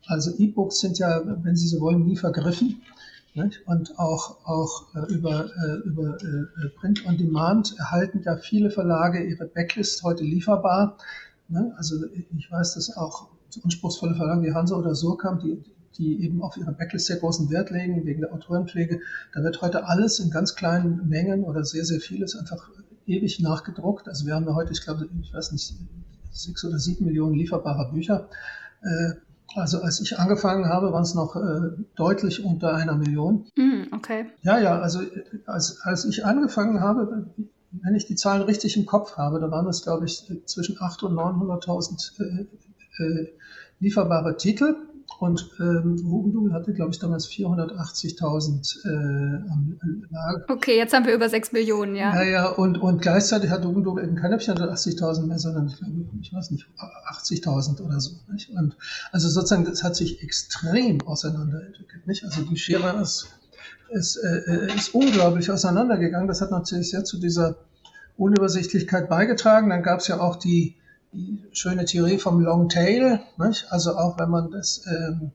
also 0.06 0.36
E-Books 0.36 0.80
sind 0.80 0.98
ja, 0.98 1.22
wenn 1.42 1.56
Sie 1.56 1.68
so 1.68 1.80
wollen, 1.80 2.04
nie 2.04 2.16
vergriffen. 2.16 2.82
Nicht? 3.34 3.66
Und 3.66 3.98
auch, 3.98 4.46
auch 4.46 4.94
äh, 4.94 5.12
über, 5.12 5.46
äh, 5.46 5.88
über 5.88 6.16
äh, 6.22 6.68
Print 6.76 7.04
on 7.04 7.16
Demand 7.16 7.76
erhalten 7.78 8.22
ja 8.24 8.36
viele 8.36 8.70
Verlage 8.70 9.24
ihre 9.24 9.46
Backlist 9.46 10.04
heute 10.04 10.22
lieferbar. 10.22 10.96
Ne? 11.48 11.74
Also 11.76 11.96
ich 12.36 12.50
weiß, 12.50 12.74
dass 12.74 12.96
auch 12.96 13.30
anspruchsvolle 13.62 14.14
Verlage 14.14 14.42
wie 14.42 14.54
Hansa 14.54 14.76
oder 14.76 14.94
Surkamp, 14.94 15.40
die, 15.40 15.60
die 15.98 16.24
eben 16.24 16.42
auf 16.42 16.56
ihre 16.56 16.72
Backlist 16.72 17.06
sehr 17.06 17.16
großen 17.16 17.50
Wert 17.50 17.70
legen, 17.70 18.04
wegen 18.06 18.20
der 18.20 18.32
Autorenpflege, 18.32 19.00
da 19.32 19.42
wird 19.42 19.60
heute 19.62 19.84
alles 19.84 20.20
in 20.20 20.30
ganz 20.30 20.54
kleinen 20.54 21.08
Mengen 21.08 21.42
oder 21.42 21.64
sehr, 21.64 21.84
sehr 21.84 22.00
vieles 22.00 22.36
einfach 22.36 22.70
ewig 23.06 23.40
nachgedruckt. 23.40 24.08
Also 24.08 24.26
wir 24.26 24.34
haben 24.36 24.46
ja 24.46 24.54
heute, 24.54 24.72
ich 24.72 24.82
glaube, 24.82 25.08
ich 25.20 25.34
weiß 25.34 25.50
nicht, 25.50 25.74
sechs 26.30 26.64
oder 26.64 26.78
sieben 26.78 27.06
Millionen 27.06 27.34
lieferbare 27.34 27.90
Bücher. 27.92 28.28
Äh, 28.82 29.14
also 29.54 29.80
als 29.80 30.00
ich 30.00 30.18
angefangen 30.18 30.68
habe, 30.68 30.92
waren 30.92 31.02
es 31.02 31.14
noch 31.14 31.36
äh, 31.36 31.70
deutlich 31.96 32.44
unter 32.44 32.74
einer 32.74 32.96
Million. 32.96 33.46
Mm, 33.56 33.92
okay. 33.92 34.26
Ja, 34.42 34.58
ja, 34.58 34.80
also 34.80 35.00
als, 35.46 35.80
als 35.82 36.04
ich 36.04 36.24
angefangen 36.24 36.80
habe, 36.80 37.26
wenn 37.82 37.94
ich 37.94 38.06
die 38.06 38.16
Zahlen 38.16 38.42
richtig 38.42 38.76
im 38.76 38.86
Kopf 38.86 39.16
habe, 39.16 39.40
da 39.40 39.50
waren 39.50 39.66
es, 39.66 39.82
glaube 39.82 40.06
ich, 40.06 40.30
zwischen 40.46 40.76
800.000 40.76 41.04
und 41.06 41.64
900.000 41.64 42.20
äh, 42.20 43.02
äh, 43.02 43.32
lieferbare 43.80 44.36
Titel. 44.36 44.76
Und 45.24 45.48
ähm, 45.58 45.96
Hugendubel 46.04 46.52
hatte, 46.52 46.74
glaube 46.74 46.90
ich, 46.90 46.98
damals 46.98 47.26
480.000 47.26 48.84
äh, 48.84 49.50
am 49.50 49.78
Lager. 50.10 50.44
Okay, 50.50 50.76
jetzt 50.76 50.92
haben 50.92 51.06
wir 51.06 51.14
über 51.14 51.30
6 51.30 51.52
Millionen, 51.52 51.96
ja. 51.96 52.14
Ja, 52.14 52.22
ja, 52.22 52.48
und, 52.50 52.76
und 52.76 53.00
gleichzeitig 53.00 53.48
hat 53.48 53.64
Hugendubel 53.64 54.04
eben 54.04 54.16
keine 54.16 54.36
480.000 54.36 55.26
mehr, 55.26 55.38
sondern 55.38 55.68
ich 55.68 55.78
glaube, 55.78 55.94
ich 56.20 56.30
weiß 56.30 56.50
nicht, 56.50 56.66
80.000 56.76 57.80
oder 57.80 58.00
so. 58.00 58.10
Nicht? 58.30 58.50
Und 58.50 58.76
also 59.12 59.30
sozusagen, 59.30 59.64
das 59.64 59.82
hat 59.82 59.96
sich 59.96 60.22
extrem 60.22 61.00
auseinanderentwickelt. 61.00 62.06
Nicht? 62.06 62.22
Also 62.24 62.42
die 62.42 62.58
Schere 62.58 63.00
ist, 63.00 63.28
ist, 63.88 64.16
äh, 64.16 64.74
ist 64.76 64.94
unglaublich 64.94 65.50
auseinandergegangen. 65.50 66.28
Das 66.28 66.42
hat 66.42 66.50
natürlich 66.50 66.90
sehr 66.90 67.04
zu 67.04 67.18
dieser 67.18 67.56
Unübersichtlichkeit 68.18 69.08
beigetragen. 69.08 69.70
Dann 69.70 69.82
gab 69.82 70.00
es 70.00 70.08
ja 70.08 70.20
auch 70.20 70.36
die 70.36 70.76
die 71.14 71.42
schöne 71.52 71.84
Theorie 71.84 72.18
vom 72.18 72.40
Long 72.40 72.68
Tail. 72.68 73.20
Nicht? 73.38 73.66
Also 73.70 73.96
auch 73.96 74.18
wenn 74.18 74.30
man 74.30 74.50
das, 74.50 74.84
ähm, 74.86 75.30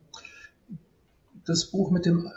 das 1.45 1.63
Buch 1.65 1.91
mit 1.91 2.05
dem 2.05 2.25
äh, 2.25 2.31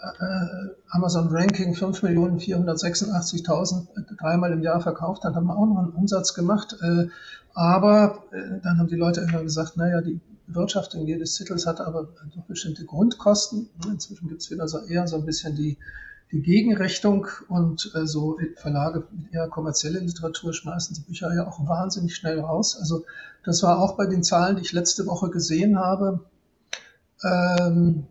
Amazon 0.90 1.26
Ranking 1.28 1.74
5.486.000 1.74 3.88
dreimal 4.18 4.52
im 4.52 4.62
Jahr 4.62 4.80
verkauft 4.80 5.24
hat, 5.24 5.34
haben 5.34 5.46
wir 5.46 5.56
auch 5.56 5.66
noch 5.66 5.78
einen 5.78 5.90
Umsatz 5.90 6.34
gemacht. 6.34 6.76
Äh, 6.80 7.08
aber 7.54 8.24
äh, 8.30 8.60
dann 8.62 8.78
haben 8.78 8.88
die 8.88 8.96
Leute 8.96 9.20
immer 9.20 9.42
gesagt, 9.42 9.76
naja, 9.76 10.00
die 10.00 10.20
Bewirtschaftung 10.46 11.06
jedes 11.06 11.36
Titels 11.36 11.66
hat 11.66 11.80
aber 11.80 12.08
doch 12.34 12.44
bestimmte 12.44 12.84
Grundkosten. 12.84 13.68
Inzwischen 13.86 14.28
gibt 14.28 14.42
es 14.42 14.50
wieder 14.50 14.68
so 14.68 14.78
eher 14.78 15.06
so 15.06 15.16
ein 15.16 15.26
bisschen 15.26 15.56
die, 15.56 15.76
die 16.32 16.40
Gegenrichtung 16.40 17.26
und 17.48 17.92
äh, 17.94 18.06
so 18.06 18.38
Verlage 18.56 19.04
mit 19.10 19.34
eher 19.34 19.48
kommerzielle 19.48 20.00
Literatur 20.00 20.54
schmeißen 20.54 20.96
die 20.96 21.02
Bücher 21.02 21.32
ja 21.34 21.46
auch 21.46 21.66
wahnsinnig 21.68 22.16
schnell 22.16 22.40
raus. 22.40 22.76
Also 22.78 23.04
das 23.44 23.62
war 23.62 23.78
auch 23.78 23.96
bei 23.96 24.06
den 24.06 24.22
Zahlen, 24.22 24.56
die 24.56 24.62
ich 24.62 24.72
letzte 24.72 25.06
Woche 25.06 25.28
gesehen 25.30 25.78
habe. 25.78 26.20
Ähm, 27.22 28.06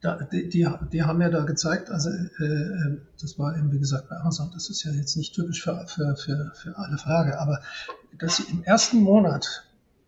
da, 0.00 0.16
die, 0.16 0.48
die, 0.48 0.68
die, 0.92 1.02
haben 1.02 1.20
ja 1.20 1.28
da 1.28 1.44
gezeigt, 1.44 1.90
also 1.90 2.08
äh, 2.10 2.44
äh, 2.44 2.98
das 3.20 3.38
war 3.38 3.56
eben 3.56 3.70
wie 3.70 3.78
gesagt 3.78 4.08
bei 4.08 4.16
Amazon, 4.16 4.50
das 4.52 4.68
ist 4.68 4.82
ja 4.82 4.90
jetzt 4.90 5.16
nicht 5.16 5.32
typisch 5.32 5.62
für, 5.62 5.86
für, 5.86 6.16
für, 6.16 6.52
für 6.54 6.76
alle 6.76 6.98
Verlage, 6.98 7.38
aber 7.38 7.60
dass 8.18 8.38
sie 8.38 8.50
im 8.50 8.64
ersten 8.64 9.00
Monat, 9.00 9.64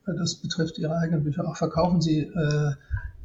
äh, 0.07 0.15
das 0.17 0.35
betrifft 0.35 0.79
ihre 0.79 0.97
eigenen 0.97 1.23
Bücher, 1.23 1.47
auch 1.47 1.57
verkaufen 1.57 2.01
sie 2.01 2.23
äh, 2.23 2.73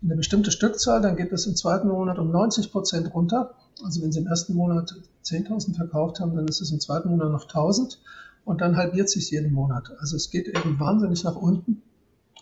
eine 0.02 0.16
bestimmte 0.16 0.52
Stückzahl, 0.52 1.02
dann 1.02 1.16
geht 1.16 1.32
es 1.32 1.45
im 1.45 1.56
zweiten 1.56 1.88
Monat 1.88 2.20
um 2.20 2.32
90 2.32 2.72
Prozent 2.72 3.14
runter. 3.14 3.56
Also 3.84 4.02
wenn 4.02 4.12
sie 4.12 4.20
im 4.20 4.28
ersten 4.28 4.54
Monat 4.54 4.95
10.000 5.26 5.76
verkauft 5.76 6.20
haben, 6.20 6.36
dann 6.36 6.47
ist 6.47 6.62
es 6.62 6.72
im 6.72 6.80
zweiten 6.80 7.10
Monat 7.10 7.32
noch 7.32 7.47
1.000 7.47 7.97
und 8.45 8.62
dann 8.62 8.78
halbiert 8.78 9.10
sich 9.10 9.32
jeden 9.32 9.52
Monat. 9.52 9.91
Also 10.00 10.16
es 10.16 10.32
geht 10.32 10.47
eben 10.47 10.80
wahnsinnig 10.80 11.24
nach 11.24 11.36
unten 11.36 11.82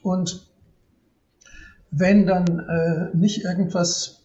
und 0.01 0.47
wenn 1.91 2.25
dann 2.25 2.59
äh, 2.59 3.15
nicht 3.15 3.43
irgendwas, 3.43 4.23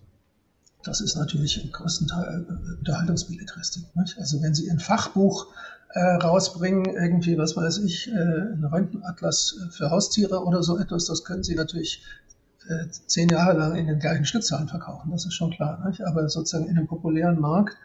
das 0.83 1.01
ist 1.01 1.17
natürlich 1.17 1.65
im 1.65 1.71
größten 1.71 2.09
Teil 2.09 2.47
äh, 2.49 2.79
Unterhaltungsbelletristik. 2.79 3.85
Nicht? 3.97 4.19
Also 4.19 4.43
wenn 4.43 4.55
Sie 4.55 4.71
ein 4.71 4.81
Fachbuch 4.81 5.47
äh, 5.91 6.01
rausbringen, 6.01 6.87
irgendwie, 6.87 7.39
was 7.39 7.57
weiß 7.57 7.79
ich, 7.79 8.09
äh, 8.09 8.13
ein 8.13 8.65
Röntgenatlas 8.65 9.57
für 9.71 9.91
Haustiere 9.91 10.45
oder 10.45 10.63
so 10.63 10.79
etwas, 10.79 11.07
das 11.07 11.25
können 11.25 11.45
Sie 11.45 11.55
natürlich 11.55 12.03
äh, 12.69 12.89
zehn 13.07 13.29
Jahre 13.29 13.59
lang 13.59 13.77
in 13.77 13.87
den 13.87 13.99
gleichen 13.99 14.25
Stückzahlen 14.25 14.69
verkaufen, 14.69 15.11
das 15.11 15.25
ist 15.25 15.35
schon 15.35 15.51
klar. 15.51 15.85
Nicht? 15.87 16.05
Aber 16.05 16.29
sozusagen 16.29 16.69
in 16.69 16.77
einem 16.77 16.87
populären 16.87 17.41
Markt 17.41 17.77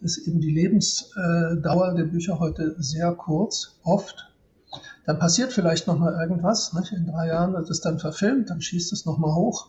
ist 0.00 0.18
eben 0.26 0.40
die 0.40 0.50
Lebensdauer 0.50 1.94
der 1.94 2.04
Bücher 2.04 2.38
heute 2.38 2.74
sehr 2.78 3.12
kurz, 3.12 3.78
oft 3.84 4.32
dann 5.04 5.18
passiert 5.18 5.52
vielleicht 5.52 5.86
noch 5.86 5.98
mal 5.98 6.18
irgendwas. 6.20 6.72
Nicht? 6.72 6.92
In 6.92 7.06
drei 7.06 7.28
Jahren 7.28 7.52
wird 7.52 7.68
es 7.70 7.80
dann 7.80 7.98
verfilmt, 7.98 8.50
dann 8.50 8.62
schießt 8.62 8.92
es 8.92 9.04
noch 9.04 9.18
mal 9.18 9.34
hoch. 9.34 9.68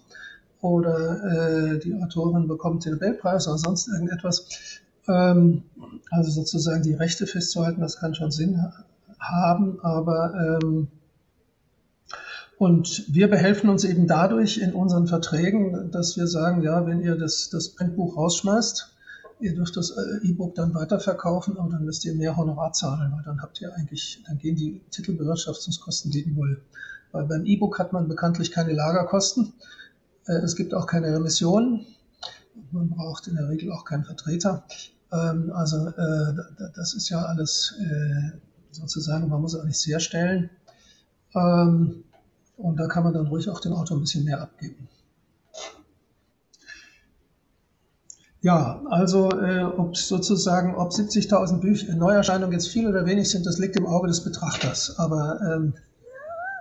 Oder 0.61 1.73
äh, 1.73 1.79
die 1.79 1.93
Autorin 1.95 2.47
bekommt 2.47 2.85
den 2.85 2.93
Nobelpreis 2.93 3.47
oder 3.47 3.57
sonst 3.57 3.87
irgendetwas. 3.87 4.47
Ähm, 5.07 5.63
also 6.09 6.31
sozusagen 6.31 6.83
die 6.83 6.93
Rechte 6.93 7.27
festzuhalten, 7.27 7.81
das 7.81 7.97
kann 7.97 8.15
schon 8.15 8.31
Sinn 8.31 8.61
ha 8.61 8.85
haben, 9.19 9.79
aber 9.81 10.59
ähm, 10.61 10.89
und 12.63 13.13
wir 13.13 13.29
behelfen 13.29 13.69
uns 13.69 13.83
eben 13.83 14.07
dadurch 14.07 14.57
in 14.57 14.71
unseren 14.71 15.05
Verträgen, 15.05 15.91
dass 15.91 16.15
wir 16.15 16.27
sagen, 16.27 16.61
ja, 16.61 16.87
wenn 16.87 17.01
ihr 17.01 17.17
das, 17.17 17.49
das 17.49 17.75
Printbuch 17.75 18.15
rausschmeißt, 18.15 18.95
ihr 19.41 19.53
dürft 19.53 19.75
das 19.75 19.91
äh, 19.91 20.25
E-Book 20.25 20.55
dann 20.55 20.73
weiterverkaufen, 20.73 21.57
aber 21.57 21.71
dann 21.71 21.83
müsst 21.83 22.05
ihr 22.05 22.15
mehr 22.15 22.37
Honorar 22.37 22.71
zahlen, 22.71 23.11
weil 23.11 23.23
dann 23.25 23.41
habt 23.41 23.59
ihr 23.59 23.75
eigentlich, 23.75 24.23
dann 24.25 24.37
gehen 24.37 24.55
die 24.55 24.79
Titelbewirtschaftungskosten 24.91 26.09
gegen 26.09 26.35
Null. 26.35 26.61
Weil 27.11 27.25
beim 27.25 27.45
E-Book 27.45 27.79
hat 27.79 27.91
man 27.91 28.07
bekanntlich 28.07 28.49
keine 28.51 28.71
Lagerkosten. 28.71 29.51
Äh, 30.27 30.35
es 30.35 30.55
gibt 30.55 30.73
auch 30.73 30.87
keine 30.87 31.13
Remissionen. 31.13 31.85
Man 32.71 32.91
braucht 32.91 33.27
in 33.27 33.35
der 33.35 33.49
Regel 33.49 33.73
auch 33.73 33.83
keinen 33.83 34.05
Vertreter. 34.05 34.63
Ähm, 35.11 35.51
also 35.53 35.89
äh, 35.89 36.33
das 36.77 36.93
ist 36.93 37.09
ja 37.09 37.23
alles 37.23 37.73
sozusagen, 38.71 39.27
man 39.27 39.41
muss 39.41 39.53
auch 39.53 39.65
nichts 39.65 39.85
herstellen. 39.85 40.49
Ähm, 41.35 42.05
und 42.57 42.79
da 42.79 42.87
kann 42.87 43.03
man 43.03 43.13
dann 43.13 43.27
ruhig 43.27 43.49
auch 43.49 43.59
dem 43.59 43.73
Auto 43.73 43.95
ein 43.95 44.01
bisschen 44.01 44.25
mehr 44.25 44.41
abgeben. 44.41 44.87
Ja, 48.41 48.81
also 48.89 49.29
äh, 49.31 49.63
ob 49.63 49.95
sozusagen, 49.95 50.75
ob 50.75 50.91
70.000 50.91 51.61
Bücher 51.61 51.95
Neuerscheinungen 51.95 52.51
jetzt 52.51 52.67
viel 52.67 52.87
oder 52.87 53.05
wenig 53.05 53.29
sind, 53.29 53.45
das 53.45 53.57
liegt 53.57 53.77
im 53.77 53.85
Auge 53.85 54.09
des 54.09 54.21
Betrachters. 54.21 54.99
Aber 54.99 55.39
ähm, 55.41 55.73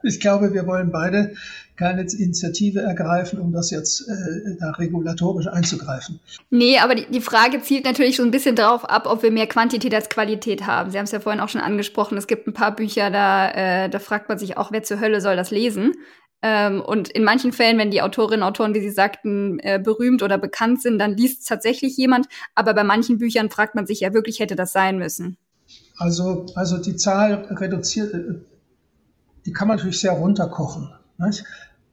ich 0.05 0.21
glaube, 0.21 0.53
wir 0.53 0.67
wollen 0.69 0.93
beide 0.93 1.35
keine 1.77 2.03
Initiative 2.03 2.81
ergreifen, 2.81 3.41
um 3.41 3.53
das 3.53 3.71
jetzt 3.71 4.09
äh, 4.09 4.57
da 4.61 4.71
regulatorisch 4.73 5.47
einzugreifen. 5.47 6.21
Nee, 6.51 6.79
aber 6.79 6.95
die, 6.95 7.07
die 7.11 7.21
Frage 7.21 7.61
zielt 7.63 7.85
natürlich 7.85 8.17
schon 8.17 8.27
ein 8.27 8.31
bisschen 8.31 8.57
darauf 8.57 8.85
ab, 8.85 9.07
ob 9.07 9.23
wir 9.23 9.31
mehr 9.31 9.47
Quantität 9.47 9.95
als 9.95 10.09
Qualität 10.09 10.67
haben. 10.67 10.91
Sie 10.91 10.99
haben 10.99 11.05
es 11.05 11.13
ja 11.13 11.21
vorhin 11.21 11.41
auch 11.41 11.49
schon 11.49 11.61
angesprochen, 11.61 12.19
es 12.19 12.27
gibt 12.27 12.47
ein 12.47 12.53
paar 12.53 12.77
Bücher, 12.77 13.11
da, 13.11 13.51
äh, 13.51 13.89
da 13.89 13.99
fragt 13.99 14.29
man 14.29 14.39
sich 14.39 14.57
auch, 14.57 14.71
wer 14.71 14.83
zur 14.83 15.01
Hölle 15.01 15.21
soll 15.21 15.37
das 15.37 15.51
lesen? 15.51 15.93
Ähm, 16.43 16.83
und 16.83 17.09
in 17.09 17.23
manchen 17.23 17.53
Fällen, 17.53 17.79
wenn 17.79 17.93
die 17.93 18.03
Autorinnen 18.03 18.43
und 18.43 18.49
Autoren, 18.49 18.75
wie 18.75 18.81
Sie 18.81 18.91
sagten, 18.91 19.61
äh, 19.61 19.81
berühmt 19.83 20.23
oder 20.23 20.39
bekannt 20.39 20.83
sind, 20.83 20.99
dann 20.99 21.17
liest 21.17 21.47
tatsächlich 21.49 21.97
jemand. 21.97 22.27
Aber 22.57 22.75
bei 22.75 22.83
manchen 22.83 23.19
Büchern 23.19 23.49
fragt 23.49 23.77
man 23.77 23.87
sich 23.87 24.01
ja 24.01 24.13
wirklich, 24.13 24.41
hätte 24.41 24.57
das 24.57 24.73
sein 24.73 24.99
müssen. 24.99 25.37
Also, 25.97 26.47
also 26.57 26.79
die 26.79 26.97
Zahl 26.97 27.47
reduziert, 27.51 28.13
äh, 28.13 28.35
die 29.47 29.53
kann 29.53 29.69
man 29.69 29.77
natürlich 29.77 30.01
sehr 30.01 30.13
runterkochen. 30.13 30.93
Nicht? 31.27 31.45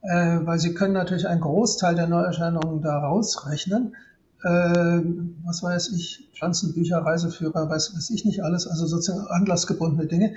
Äh, 0.02 0.40
weil 0.44 0.58
Sie 0.58 0.74
können 0.74 0.94
natürlich 0.94 1.28
einen 1.28 1.40
Großteil 1.40 1.94
der 1.94 2.06
Neuerscheinungen 2.06 2.82
da 2.82 2.98
rausrechnen. 2.98 3.94
Äh, 4.42 5.02
was 5.44 5.62
weiß 5.62 5.92
ich, 5.92 6.30
Pflanzenbücher, 6.34 6.98
Reiseführer, 6.98 7.68
weiß, 7.68 7.94
weiß 7.94 8.10
ich 8.10 8.24
nicht 8.24 8.42
alles, 8.42 8.66
also 8.66 8.86
sozusagen 8.86 9.26
anlassgebundene 9.26 10.06
Dinge. 10.06 10.34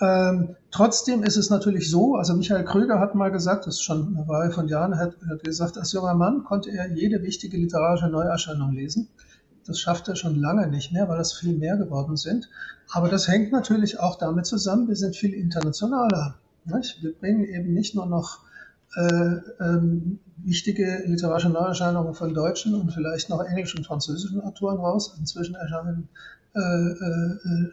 Ähm, 0.00 0.56
trotzdem 0.70 1.22
ist 1.22 1.36
es 1.36 1.50
natürlich 1.50 1.88
so, 1.90 2.16
also 2.16 2.34
Michael 2.34 2.64
Krüger 2.64 2.98
hat 2.98 3.14
mal 3.14 3.30
gesagt, 3.30 3.66
das 3.66 3.74
ist 3.74 3.82
schon 3.82 4.16
eine 4.16 4.28
Reihe 4.28 4.50
von 4.50 4.66
Jahren, 4.66 4.96
hat, 4.98 5.14
hat 5.28 5.44
gesagt, 5.44 5.78
als 5.78 5.92
junger 5.92 6.14
Mann 6.14 6.42
konnte 6.42 6.70
er 6.70 6.90
jede 6.90 7.22
wichtige 7.22 7.56
literarische 7.58 8.08
Neuerscheinung 8.08 8.72
lesen. 8.72 9.08
Das 9.66 9.78
schafft 9.78 10.08
er 10.08 10.16
schon 10.16 10.34
lange 10.34 10.66
nicht 10.66 10.92
mehr, 10.92 11.08
weil 11.08 11.18
das 11.18 11.32
viel 11.32 11.56
mehr 11.56 11.76
geworden 11.76 12.16
sind. 12.16 12.50
Aber 12.90 13.08
das 13.08 13.28
hängt 13.28 13.52
natürlich 13.52 14.00
auch 14.00 14.18
damit 14.18 14.46
zusammen, 14.46 14.88
wir 14.88 14.96
sind 14.96 15.16
viel 15.16 15.32
internationaler. 15.32 16.38
Wir 16.64 17.12
bringen 17.14 17.44
eben 17.44 17.72
nicht 17.72 17.94
nur 17.94 18.06
noch 18.06 18.40
äh, 18.96 19.36
ähm, 19.60 20.20
wichtige 20.36 21.02
literarische 21.06 21.50
Neuerscheinungen 21.50 22.14
von 22.14 22.32
deutschen 22.32 22.74
und 22.74 22.92
vielleicht 22.92 23.28
noch 23.28 23.42
englischen 23.42 23.78
und 23.78 23.84
französischen 23.84 24.40
Autoren 24.40 24.78
raus. 24.78 25.16
Inzwischen 25.18 25.54
erscheinen 25.54 26.08
äh, 26.54 26.60
äh, 26.60 27.70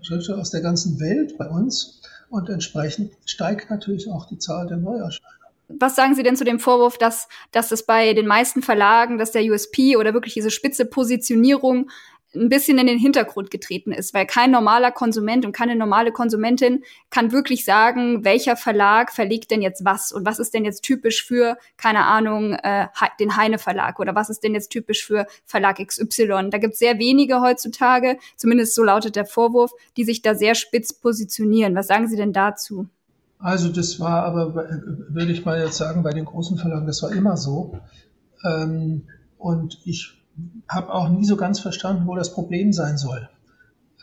Schriftsteller 0.00 0.38
aus 0.38 0.50
der 0.50 0.60
ganzen 0.60 1.00
Welt 1.00 1.36
bei 1.38 1.48
uns 1.48 2.02
und 2.30 2.48
entsprechend 2.48 3.12
steigt 3.24 3.70
natürlich 3.70 4.08
auch 4.08 4.26
die 4.26 4.38
Zahl 4.38 4.66
der 4.66 4.76
Neuerscheinungen. 4.76 5.38
Was 5.68 5.96
sagen 5.96 6.14
Sie 6.14 6.22
denn 6.22 6.36
zu 6.36 6.44
dem 6.44 6.60
Vorwurf, 6.60 6.96
dass, 6.96 7.28
dass 7.50 7.72
es 7.72 7.84
bei 7.84 8.14
den 8.14 8.26
meisten 8.26 8.62
Verlagen, 8.62 9.18
dass 9.18 9.32
der 9.32 9.42
USP 9.42 9.96
oder 9.96 10.14
wirklich 10.14 10.32
diese 10.34 10.50
spitze 10.50 10.86
Positionierung 10.86 11.90
ein 12.34 12.48
bisschen 12.48 12.78
in 12.78 12.86
den 12.86 12.98
Hintergrund 12.98 13.50
getreten 13.50 13.92
ist, 13.92 14.12
weil 14.12 14.26
kein 14.26 14.50
normaler 14.50 14.90
Konsument 14.92 15.46
und 15.46 15.52
keine 15.52 15.76
normale 15.76 16.12
Konsumentin 16.12 16.84
kann 17.10 17.32
wirklich 17.32 17.64
sagen, 17.64 18.24
welcher 18.24 18.56
Verlag 18.56 19.12
verlegt 19.12 19.50
denn 19.50 19.62
jetzt 19.62 19.84
was 19.84 20.12
und 20.12 20.26
was 20.26 20.38
ist 20.38 20.52
denn 20.52 20.64
jetzt 20.64 20.82
typisch 20.82 21.24
für, 21.24 21.56
keine 21.76 22.04
Ahnung, 22.04 22.52
äh, 22.52 22.88
den 23.18 23.36
Heine 23.36 23.58
Verlag 23.58 23.98
oder 23.98 24.14
was 24.14 24.28
ist 24.28 24.44
denn 24.44 24.54
jetzt 24.54 24.68
typisch 24.68 25.06
für 25.06 25.26
Verlag 25.46 25.78
XY. 25.84 26.50
Da 26.50 26.58
gibt 26.58 26.74
es 26.74 26.78
sehr 26.78 26.98
wenige 26.98 27.40
heutzutage, 27.40 28.18
zumindest 28.36 28.74
so 28.74 28.82
lautet 28.82 29.16
der 29.16 29.26
Vorwurf, 29.26 29.72
die 29.96 30.04
sich 30.04 30.20
da 30.20 30.34
sehr 30.34 30.54
spitz 30.54 30.92
positionieren. 30.92 31.74
Was 31.74 31.86
sagen 31.86 32.08
Sie 32.08 32.16
denn 32.16 32.32
dazu? 32.32 32.88
Also 33.38 33.68
das 33.68 34.00
war 34.00 34.24
aber, 34.24 34.54
würde 35.08 35.32
ich 35.32 35.44
mal 35.44 35.60
jetzt 35.62 35.76
sagen, 35.76 36.02
bei 36.02 36.10
den 36.10 36.24
großen 36.24 36.58
Verlagen, 36.58 36.86
das 36.86 37.02
war 37.02 37.12
immer 37.12 37.36
so. 37.36 37.78
Ähm, 38.44 39.04
und 39.38 39.80
ich 39.84 40.17
habe 40.68 40.92
auch 40.92 41.08
nie 41.08 41.24
so 41.24 41.36
ganz 41.36 41.60
verstanden, 41.60 42.06
wo 42.06 42.14
das 42.14 42.32
Problem 42.32 42.72
sein 42.72 42.98
soll. 42.98 43.28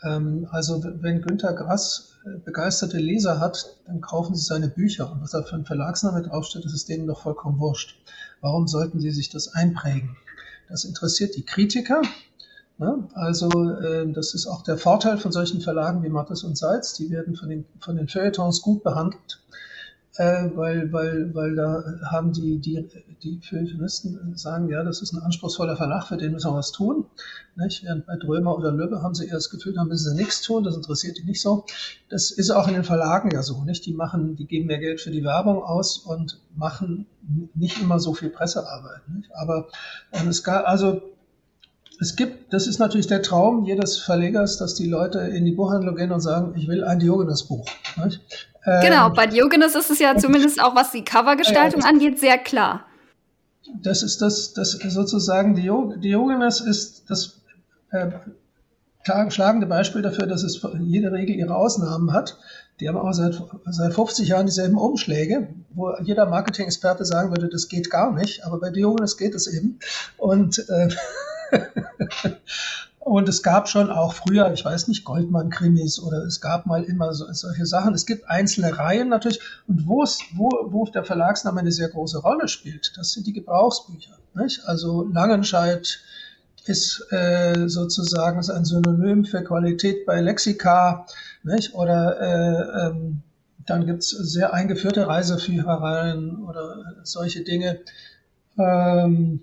Ähm, 0.02 0.46
also 0.50 0.82
wenn 0.84 1.22
Günter 1.22 1.52
Grass 1.52 2.18
äh, 2.24 2.38
begeisterte 2.38 2.98
Leser 2.98 3.40
hat, 3.40 3.76
dann 3.86 4.00
kaufen 4.00 4.34
sie 4.34 4.44
seine 4.44 4.68
Bücher. 4.68 5.10
Und 5.10 5.22
was 5.22 5.30
da 5.30 5.42
für 5.42 5.56
ein 5.56 5.64
Verlagsname 5.64 6.22
draufsteht, 6.22 6.64
das 6.64 6.72
ist 6.72 6.88
denen 6.88 7.06
doch 7.06 7.22
vollkommen 7.22 7.58
wurscht. 7.58 7.98
Warum 8.40 8.66
sollten 8.66 9.00
sie 9.00 9.10
sich 9.10 9.30
das 9.30 9.48
einprägen? 9.54 10.16
Das 10.68 10.84
interessiert 10.84 11.36
die 11.36 11.44
Kritiker. 11.44 12.02
Ne? 12.78 13.08
Also 13.14 13.48
äh, 13.80 14.12
das 14.12 14.34
ist 14.34 14.46
auch 14.46 14.62
der 14.62 14.76
Vorteil 14.76 15.18
von 15.18 15.32
solchen 15.32 15.60
Verlagen 15.60 16.02
wie 16.02 16.08
Mattes 16.08 16.44
und 16.44 16.58
Seitz. 16.58 16.94
Die 16.94 17.10
werden 17.10 17.36
von 17.36 17.48
den, 17.48 17.64
von 17.80 17.96
den 17.96 18.08
Feuilletons 18.08 18.60
gut 18.60 18.82
behandelt. 18.82 19.40
Äh, 20.18 20.50
weil, 20.54 20.92
weil, 20.92 21.34
weil 21.34 21.54
da 21.54 21.82
haben 22.10 22.32
die, 22.32 22.58
die, 22.58 22.88
die 23.22 23.40
Feuilletonisten 23.40 24.36
sagen, 24.36 24.68
ja, 24.68 24.82
das 24.82 25.02
ist 25.02 25.12
ein 25.12 25.22
anspruchsvoller 25.22 25.76
Verlag, 25.76 26.06
für 26.06 26.16
den 26.16 26.32
müssen 26.32 26.50
wir 26.50 26.56
was 26.56 26.72
tun. 26.72 27.06
Nicht? 27.56 27.84
Während 27.84 28.06
bei 28.06 28.16
Drömer 28.16 28.56
oder 28.56 28.72
Löbe 28.72 29.02
haben 29.02 29.14
sie 29.14 29.26
eher 29.26 29.34
das 29.34 29.50
Gefühl, 29.50 29.74
da 29.74 29.84
müssen 29.84 30.10
sie 30.10 30.16
nichts 30.16 30.42
tun, 30.42 30.64
das 30.64 30.76
interessiert 30.76 31.18
die 31.18 31.24
nicht 31.24 31.40
so. 31.40 31.64
Das 32.08 32.30
ist 32.30 32.50
auch 32.50 32.68
in 32.68 32.74
den 32.74 32.84
Verlagen 32.84 33.30
ja 33.30 33.42
so, 33.42 33.64
nicht? 33.64 33.84
Die 33.86 33.94
machen, 33.94 34.36
die 34.36 34.46
geben 34.46 34.66
mehr 34.66 34.78
Geld 34.78 35.00
für 35.00 35.10
die 35.10 35.24
Werbung 35.24 35.62
aus 35.62 35.98
und 35.98 36.40
machen 36.54 37.06
nicht 37.54 37.80
immer 37.80 37.98
so 37.98 38.14
viel 38.14 38.30
Pressearbeit. 38.30 39.08
Nicht? 39.08 39.30
Aber 39.34 39.68
ähm, 40.12 40.28
es 40.28 40.42
gab, 40.44 40.66
also 40.68 41.02
es 41.98 42.14
gibt, 42.14 42.52
das 42.52 42.66
ist 42.66 42.78
natürlich 42.78 43.06
der 43.06 43.22
Traum 43.22 43.64
jedes 43.64 43.98
Verlegers, 43.98 44.58
dass 44.58 44.74
die 44.74 44.86
Leute 44.86 45.18
in 45.20 45.44
die 45.44 45.52
Buchhandlung 45.52 45.96
gehen 45.96 46.12
und 46.12 46.20
sagen, 46.20 46.54
ich 46.56 46.68
will 46.68 46.84
ein 46.84 46.98
Diogenes-Buch. 46.98 47.66
Genau, 48.66 49.06
ähm, 49.06 49.12
bei 49.14 49.26
Diogenes 49.28 49.76
ist 49.76 49.90
es 49.90 50.00
ja 50.00 50.16
zumindest 50.16 50.60
auch, 50.60 50.74
was 50.74 50.90
die 50.90 51.04
Covergestaltung 51.04 51.82
ja, 51.82 51.88
angeht, 51.88 52.18
sehr 52.18 52.36
klar. 52.36 52.84
Das 53.80 54.02
ist 54.02 54.20
das, 54.20 54.54
das 54.54 54.72
sozusagen, 54.72 55.54
Diogenes 55.54 56.60
ist 56.60 57.08
das 57.08 57.40
äh, 57.90 58.10
schlagende 59.30 59.66
Beispiel 59.68 60.02
dafür, 60.02 60.26
dass 60.26 60.42
es 60.42 60.60
jede 60.80 61.12
Regel 61.12 61.36
ihre 61.36 61.54
Ausnahmen 61.54 62.12
hat. 62.12 62.38
Die 62.80 62.88
haben 62.88 62.98
auch 62.98 63.12
seit, 63.12 63.40
seit 63.66 63.94
50 63.94 64.28
Jahren 64.28 64.46
dieselben 64.46 64.76
Umschläge, 64.76 65.48
wo 65.70 65.94
jeder 66.02 66.26
Marketing-Experte 66.26 67.04
sagen 67.04 67.30
würde, 67.30 67.48
das 67.48 67.68
geht 67.68 67.88
gar 67.88 68.12
nicht, 68.12 68.44
aber 68.44 68.58
bei 68.58 68.70
Diogenes 68.70 69.16
geht 69.16 69.34
es 69.34 69.46
eben. 69.46 69.78
Und 70.18 70.68
äh, 70.68 70.88
Und 73.06 73.28
es 73.28 73.44
gab 73.44 73.68
schon 73.68 73.88
auch 73.88 74.14
früher, 74.14 74.52
ich 74.52 74.64
weiß 74.64 74.88
nicht, 74.88 75.04
Goldmann-Krimis 75.04 76.00
oder 76.00 76.24
es 76.24 76.40
gab 76.40 76.66
mal 76.66 76.82
immer 76.82 77.14
so, 77.14 77.32
solche 77.32 77.64
Sachen. 77.64 77.94
Es 77.94 78.04
gibt 78.04 78.28
einzelne 78.28 78.76
Reihen 78.76 79.08
natürlich. 79.10 79.38
Und 79.68 79.86
wo, 79.86 80.02
es, 80.02 80.18
wo, 80.34 80.48
wo 80.72 80.86
der 80.86 81.04
Verlagsname 81.04 81.60
eine 81.60 81.70
sehr 81.70 81.88
große 81.88 82.18
Rolle 82.18 82.48
spielt, 82.48 82.94
das 82.96 83.12
sind 83.12 83.28
die 83.28 83.32
Gebrauchsbücher. 83.32 84.18
Nicht? 84.34 84.66
Also 84.66 85.04
Langenscheid 85.04 86.00
ist 86.64 87.06
äh, 87.12 87.68
sozusagen 87.68 88.38
ein 88.38 88.64
Synonym 88.64 89.24
für 89.24 89.44
Qualität 89.44 90.04
bei 90.04 90.20
Lexika. 90.20 91.06
Nicht? 91.44 91.74
Oder 91.74 92.20
äh, 92.20 92.88
ähm, 92.88 93.22
dann 93.66 93.86
gibt 93.86 94.00
es 94.00 94.10
sehr 94.10 94.52
eingeführte 94.52 95.06
Reiseführereien 95.06 96.42
oder 96.42 96.96
solche 97.04 97.44
Dinge. 97.44 97.78
Ähm, 98.58 99.42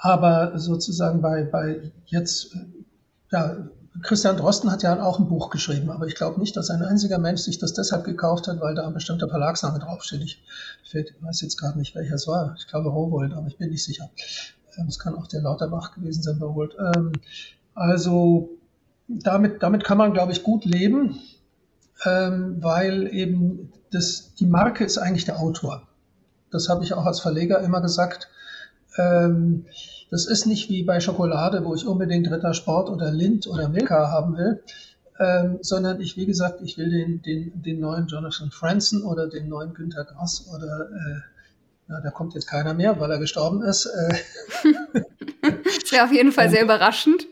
aber 0.00 0.58
sozusagen 0.58 1.20
bei, 1.20 1.44
bei 1.44 1.92
jetzt, 2.06 2.56
ja, 3.30 3.68
Christian 4.02 4.36
Drosten 4.36 4.70
hat 4.70 4.82
ja 4.82 5.02
auch 5.02 5.18
ein 5.18 5.28
Buch 5.28 5.50
geschrieben, 5.50 5.90
aber 5.90 6.06
ich 6.06 6.14
glaube 6.14 6.40
nicht, 6.40 6.56
dass 6.56 6.70
ein 6.70 6.82
einziger 6.82 7.18
Mensch 7.18 7.42
sich 7.42 7.58
das 7.58 7.74
deshalb 7.74 8.04
gekauft 8.04 8.48
hat, 8.48 8.60
weil 8.60 8.74
da 8.74 8.86
ein 8.86 8.94
bestimmter 8.94 9.28
Verlagsname 9.28 9.78
draufsteht. 9.78 10.22
Ich, 10.22 10.42
weiß 11.20 11.42
jetzt 11.42 11.58
gerade 11.58 11.78
nicht, 11.78 11.94
welcher 11.94 12.14
es 12.14 12.26
war. 12.26 12.54
Ich 12.58 12.66
glaube 12.66 12.88
Rowold, 12.88 13.34
aber 13.34 13.46
ich 13.48 13.58
bin 13.58 13.70
nicht 13.70 13.84
sicher. 13.84 14.08
Ähm, 14.78 14.86
es 14.86 14.98
kann 14.98 15.14
auch 15.14 15.26
der 15.26 15.42
Lauterbach 15.42 15.94
gewesen 15.94 16.22
sein, 16.22 16.38
Rowold. 16.40 16.76
Ähm, 16.78 17.12
also 17.74 18.50
damit, 19.08 19.62
damit 19.62 19.84
kann 19.84 19.98
man, 19.98 20.14
glaube 20.14 20.32
ich, 20.32 20.42
gut 20.42 20.64
leben, 20.64 21.20
ähm, 22.06 22.56
weil 22.60 23.06
eben 23.12 23.72
das, 23.90 24.34
die 24.34 24.46
Marke 24.46 24.84
ist 24.84 24.96
eigentlich 24.96 25.26
der 25.26 25.40
Autor. 25.40 25.82
Das 26.50 26.68
habe 26.68 26.84
ich 26.84 26.94
auch 26.94 27.04
als 27.04 27.20
Verleger 27.20 27.60
immer 27.60 27.82
gesagt 27.82 28.28
ähm, 28.98 29.66
das 30.10 30.26
ist 30.26 30.46
nicht 30.46 30.68
wie 30.68 30.82
bei 30.82 31.00
Schokolade, 31.00 31.64
wo 31.64 31.74
ich 31.74 31.86
unbedingt 31.86 32.30
Ritter 32.30 32.54
Sport 32.54 32.90
oder 32.90 33.10
Lind 33.10 33.46
oder 33.46 33.68
Milka 33.68 34.10
haben 34.10 34.36
will, 34.36 34.62
ähm, 35.18 35.58
sondern 35.60 36.00
ich, 36.00 36.16
wie 36.16 36.26
gesagt, 36.26 36.60
ich 36.62 36.78
will 36.78 36.90
den, 36.90 37.22
den, 37.22 37.62
den 37.62 37.80
neuen 37.80 38.06
Jonathan 38.06 38.50
Franzen 38.50 39.02
oder 39.02 39.28
den 39.28 39.48
neuen 39.48 39.74
Günter 39.74 40.04
Grass 40.04 40.48
oder 40.52 40.88
äh, 40.90 41.20
na, 41.86 42.00
da 42.00 42.10
kommt 42.10 42.34
jetzt 42.34 42.46
keiner 42.46 42.72
mehr, 42.72 42.98
weil 43.00 43.10
er 43.10 43.18
gestorben 43.18 43.62
ist. 43.62 43.86
Äh. 43.86 44.14
das 45.64 45.90
wäre 45.90 46.04
auf 46.04 46.12
jeden 46.12 46.32
Fall 46.32 46.48
sehr 46.48 46.62
überraschend. 46.62 47.26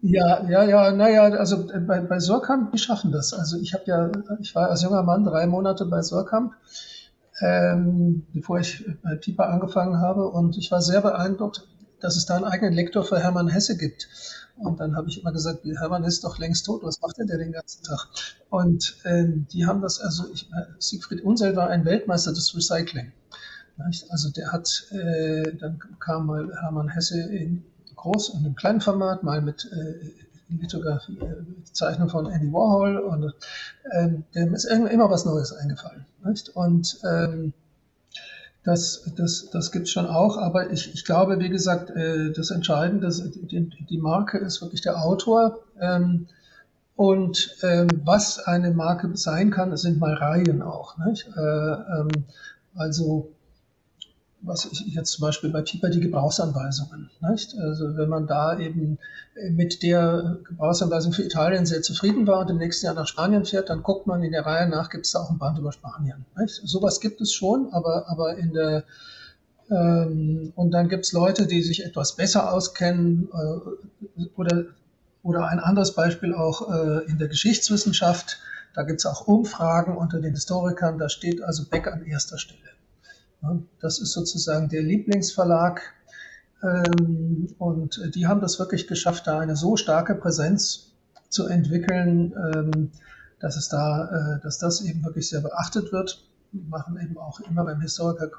Ja, 0.00 0.44
ja, 0.48 0.64
ja, 0.64 0.90
naja, 0.90 1.22
also 1.22 1.70
äh, 1.70 1.78
bei, 1.78 2.00
bei 2.00 2.18
Surkamp, 2.18 2.72
die 2.72 2.78
schaffen 2.78 3.12
das. 3.12 3.32
Also 3.32 3.56
ich 3.58 3.72
habe 3.72 3.84
ja, 3.86 4.10
ich 4.40 4.54
war 4.54 4.68
als 4.68 4.82
junger 4.82 5.04
Mann 5.04 5.24
drei 5.24 5.46
Monate 5.46 5.86
bei 5.86 6.02
Surkamp 6.02 6.54
ähm, 7.42 8.26
bevor 8.32 8.60
ich 8.60 8.84
bei 9.02 9.16
Piper 9.16 9.48
angefangen 9.48 9.98
habe. 9.98 10.28
Und 10.28 10.56
ich 10.56 10.70
war 10.70 10.80
sehr 10.80 11.00
beeindruckt, 11.00 11.66
dass 12.00 12.16
es 12.16 12.26
da 12.26 12.36
einen 12.36 12.44
eigenen 12.44 12.72
Lektor 12.72 13.04
für 13.04 13.18
Hermann 13.18 13.48
Hesse 13.48 13.76
gibt. 13.76 14.08
Und 14.56 14.80
dann 14.80 14.96
habe 14.96 15.08
ich 15.08 15.20
immer 15.20 15.32
gesagt, 15.32 15.64
Hermann 15.64 16.04
ist 16.04 16.24
doch 16.24 16.38
längst 16.38 16.66
tot, 16.66 16.82
was 16.84 17.00
macht 17.00 17.18
denn 17.18 17.26
der 17.26 17.38
den 17.38 17.52
ganzen 17.52 17.82
Tag? 17.82 18.08
Und 18.50 18.96
äh, 19.04 19.24
die 19.52 19.66
haben 19.66 19.80
das, 19.80 20.00
also 20.00 20.24
ich, 20.32 20.48
Siegfried 20.78 21.24
Unseld 21.24 21.56
war 21.56 21.68
ein 21.68 21.84
Weltmeister 21.84 22.32
des 22.32 22.54
Recycling. 22.54 23.12
Also 24.10 24.30
der 24.30 24.52
hat, 24.52 24.86
äh, 24.90 25.56
dann 25.56 25.80
kam 25.98 26.26
mal 26.26 26.52
Hermann 26.60 26.88
Hesse 26.88 27.20
in 27.22 27.64
groß 27.96 28.30
und 28.30 28.44
im 28.44 28.54
kleinen 28.54 28.80
Format, 28.80 29.22
mal 29.22 29.40
mit 29.40 29.68
äh, 29.72 30.10
Lithografie, 30.56 31.18
äh, 31.18 31.64
Zeichnung 31.72 32.08
von 32.08 32.26
Andy 32.26 32.52
Warhol 32.52 32.98
und 32.98 33.34
ähm, 33.92 34.24
dem 34.34 34.54
ist 34.54 34.64
immer 34.64 35.10
was 35.10 35.24
Neues 35.24 35.52
eingefallen. 35.52 36.06
Nicht? 36.24 36.50
Und 36.50 36.98
ähm, 37.04 37.52
das, 38.64 39.10
das, 39.16 39.50
das 39.50 39.72
gibt 39.72 39.86
es 39.86 39.92
schon 39.92 40.06
auch, 40.06 40.38
aber 40.38 40.70
ich, 40.70 40.94
ich 40.94 41.04
glaube, 41.04 41.38
wie 41.40 41.48
gesagt, 41.48 41.90
äh, 41.90 42.30
das 42.32 42.50
Entscheidende, 42.50 43.08
die, 43.10 43.68
die 43.68 43.98
Marke 43.98 44.38
ist 44.38 44.62
wirklich 44.62 44.82
der 44.82 45.02
Autor. 45.02 45.60
Ähm, 45.80 46.28
und 46.94 47.56
ähm, 47.62 47.88
was 48.04 48.38
eine 48.38 48.70
Marke 48.70 49.10
sein 49.16 49.50
kann, 49.50 49.76
sind 49.76 49.98
mal 49.98 50.14
Reihen 50.14 50.62
auch. 50.62 50.96
Nicht? 50.98 51.28
Äh, 51.36 51.40
ähm, 51.40 52.10
also 52.74 53.32
was 54.42 54.66
ich 54.66 54.80
jetzt 54.94 55.12
zum 55.12 55.22
Beispiel 55.22 55.50
bei 55.50 55.62
Piper 55.62 55.88
die 55.88 56.00
Gebrauchsanweisungen. 56.00 57.10
Nicht? 57.30 57.54
Also 57.58 57.96
wenn 57.96 58.08
man 58.08 58.26
da 58.26 58.58
eben 58.58 58.98
mit 59.50 59.82
der 59.82 60.38
Gebrauchsanweisung 60.44 61.12
für 61.12 61.22
Italien 61.22 61.64
sehr 61.64 61.82
zufrieden 61.82 62.26
war 62.26 62.40
und 62.40 62.50
im 62.50 62.58
nächsten 62.58 62.86
Jahr 62.86 62.94
nach 62.94 63.06
Spanien 63.06 63.44
fährt, 63.44 63.70
dann 63.70 63.82
guckt 63.82 64.06
man 64.06 64.22
in 64.22 64.32
der 64.32 64.44
Reihe 64.44 64.68
nach, 64.68 64.90
gibt 64.90 65.06
es 65.06 65.12
da 65.12 65.20
auch 65.20 65.30
ein 65.30 65.38
Band 65.38 65.58
über 65.58 65.72
Spanien. 65.72 66.26
Nicht? 66.36 66.60
Sowas 66.64 67.00
gibt 67.00 67.20
es 67.20 67.32
schon, 67.32 67.72
aber, 67.72 68.08
aber 68.08 68.36
in 68.36 68.52
der 68.52 68.84
ähm, 69.70 70.52
und 70.56 70.72
dann 70.72 70.88
gibt 70.88 71.04
es 71.04 71.12
Leute, 71.12 71.46
die 71.46 71.62
sich 71.62 71.84
etwas 71.84 72.16
besser 72.16 72.52
auskennen 72.52 73.28
äh, 73.32 74.20
oder, 74.36 74.64
oder 75.22 75.48
ein 75.48 75.60
anderes 75.60 75.94
Beispiel 75.94 76.34
auch 76.34 76.68
äh, 76.68 77.10
in 77.10 77.18
der 77.18 77.28
Geschichtswissenschaft. 77.28 78.38
Da 78.74 78.82
gibt 78.82 79.00
es 79.00 79.06
auch 79.06 79.26
Umfragen 79.26 79.96
unter 79.96 80.20
den 80.20 80.34
Historikern, 80.34 80.98
da 80.98 81.08
steht 81.08 81.42
also 81.42 81.64
Beck 81.70 81.86
an 81.86 82.04
erster 82.04 82.38
Stelle. 82.38 82.60
Das 83.80 83.98
ist 83.98 84.12
sozusagen 84.12 84.68
der 84.68 84.82
Lieblingsverlag. 84.82 85.82
Ähm, 86.62 87.48
und 87.58 88.00
die 88.14 88.26
haben 88.26 88.40
das 88.40 88.58
wirklich 88.58 88.86
geschafft, 88.86 89.26
da 89.26 89.40
eine 89.40 89.56
so 89.56 89.76
starke 89.76 90.14
Präsenz 90.14 90.92
zu 91.28 91.46
entwickeln, 91.46 92.32
ähm, 92.54 92.90
dass 93.40 93.56
es 93.56 93.68
da, 93.68 94.36
äh, 94.36 94.40
dass 94.42 94.58
das 94.58 94.82
eben 94.82 95.04
wirklich 95.04 95.28
sehr 95.28 95.40
beachtet 95.40 95.92
wird. 95.92 96.24
Wir 96.52 96.68
machen 96.68 96.98
eben 97.02 97.18
auch 97.18 97.40
immer 97.40 97.64
beim 97.64 97.80
Historikertag 97.80 98.36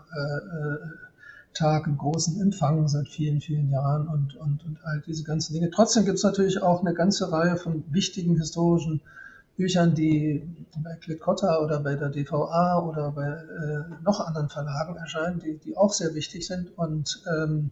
einen 1.85 1.97
großen 1.97 2.39
Empfang 2.39 2.87
seit 2.87 3.09
vielen, 3.09 3.41
vielen 3.41 3.69
Jahren 3.71 4.07
und, 4.07 4.35
und, 4.35 4.63
und 4.65 4.77
all 4.83 5.01
diese 5.05 5.23
ganzen 5.23 5.53
Dinge. 5.53 5.71
Trotzdem 5.71 6.05
gibt 6.05 6.19
es 6.19 6.23
natürlich 6.23 6.61
auch 6.61 6.81
eine 6.81 6.93
ganze 6.93 7.31
Reihe 7.31 7.57
von 7.57 7.83
wichtigen 7.91 8.37
historischen 8.37 9.01
Büchern, 9.55 9.93
die 9.93 10.47
bei 10.83 10.95
Clicotta 10.95 11.59
oder 11.59 11.79
bei 11.79 11.95
der 11.95 12.09
DVA 12.09 12.79
oder 12.79 13.11
bei 13.11 13.27
äh, 13.27 14.03
noch 14.03 14.19
anderen 14.19 14.49
Verlagen 14.49 14.95
erscheinen, 14.95 15.39
die, 15.39 15.57
die 15.57 15.77
auch 15.77 15.93
sehr 15.93 16.15
wichtig 16.15 16.47
sind. 16.47 16.75
Und 16.77 17.23
ähm, 17.37 17.69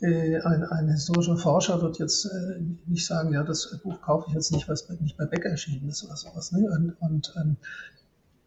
äh, 0.00 0.40
ein, 0.40 0.64
ein, 0.64 0.88
historischer 0.88 1.36
Forscher 1.36 1.80
wird 1.80 1.98
jetzt 1.98 2.26
äh, 2.26 2.60
nicht 2.86 3.06
sagen, 3.06 3.32
ja, 3.32 3.42
das 3.42 3.78
Buch 3.82 4.00
kaufe 4.02 4.26
ich 4.28 4.34
jetzt 4.34 4.52
nicht, 4.52 4.68
was 4.68 4.88
nicht 5.00 5.16
bei 5.16 5.24
Beck 5.24 5.44
erschienen 5.44 5.88
ist 5.88 6.04
oder 6.04 6.16
sowas. 6.16 6.52
Ne? 6.52 6.70
Und, 6.70 7.00
und 7.00 7.34
ähm, 7.40 7.56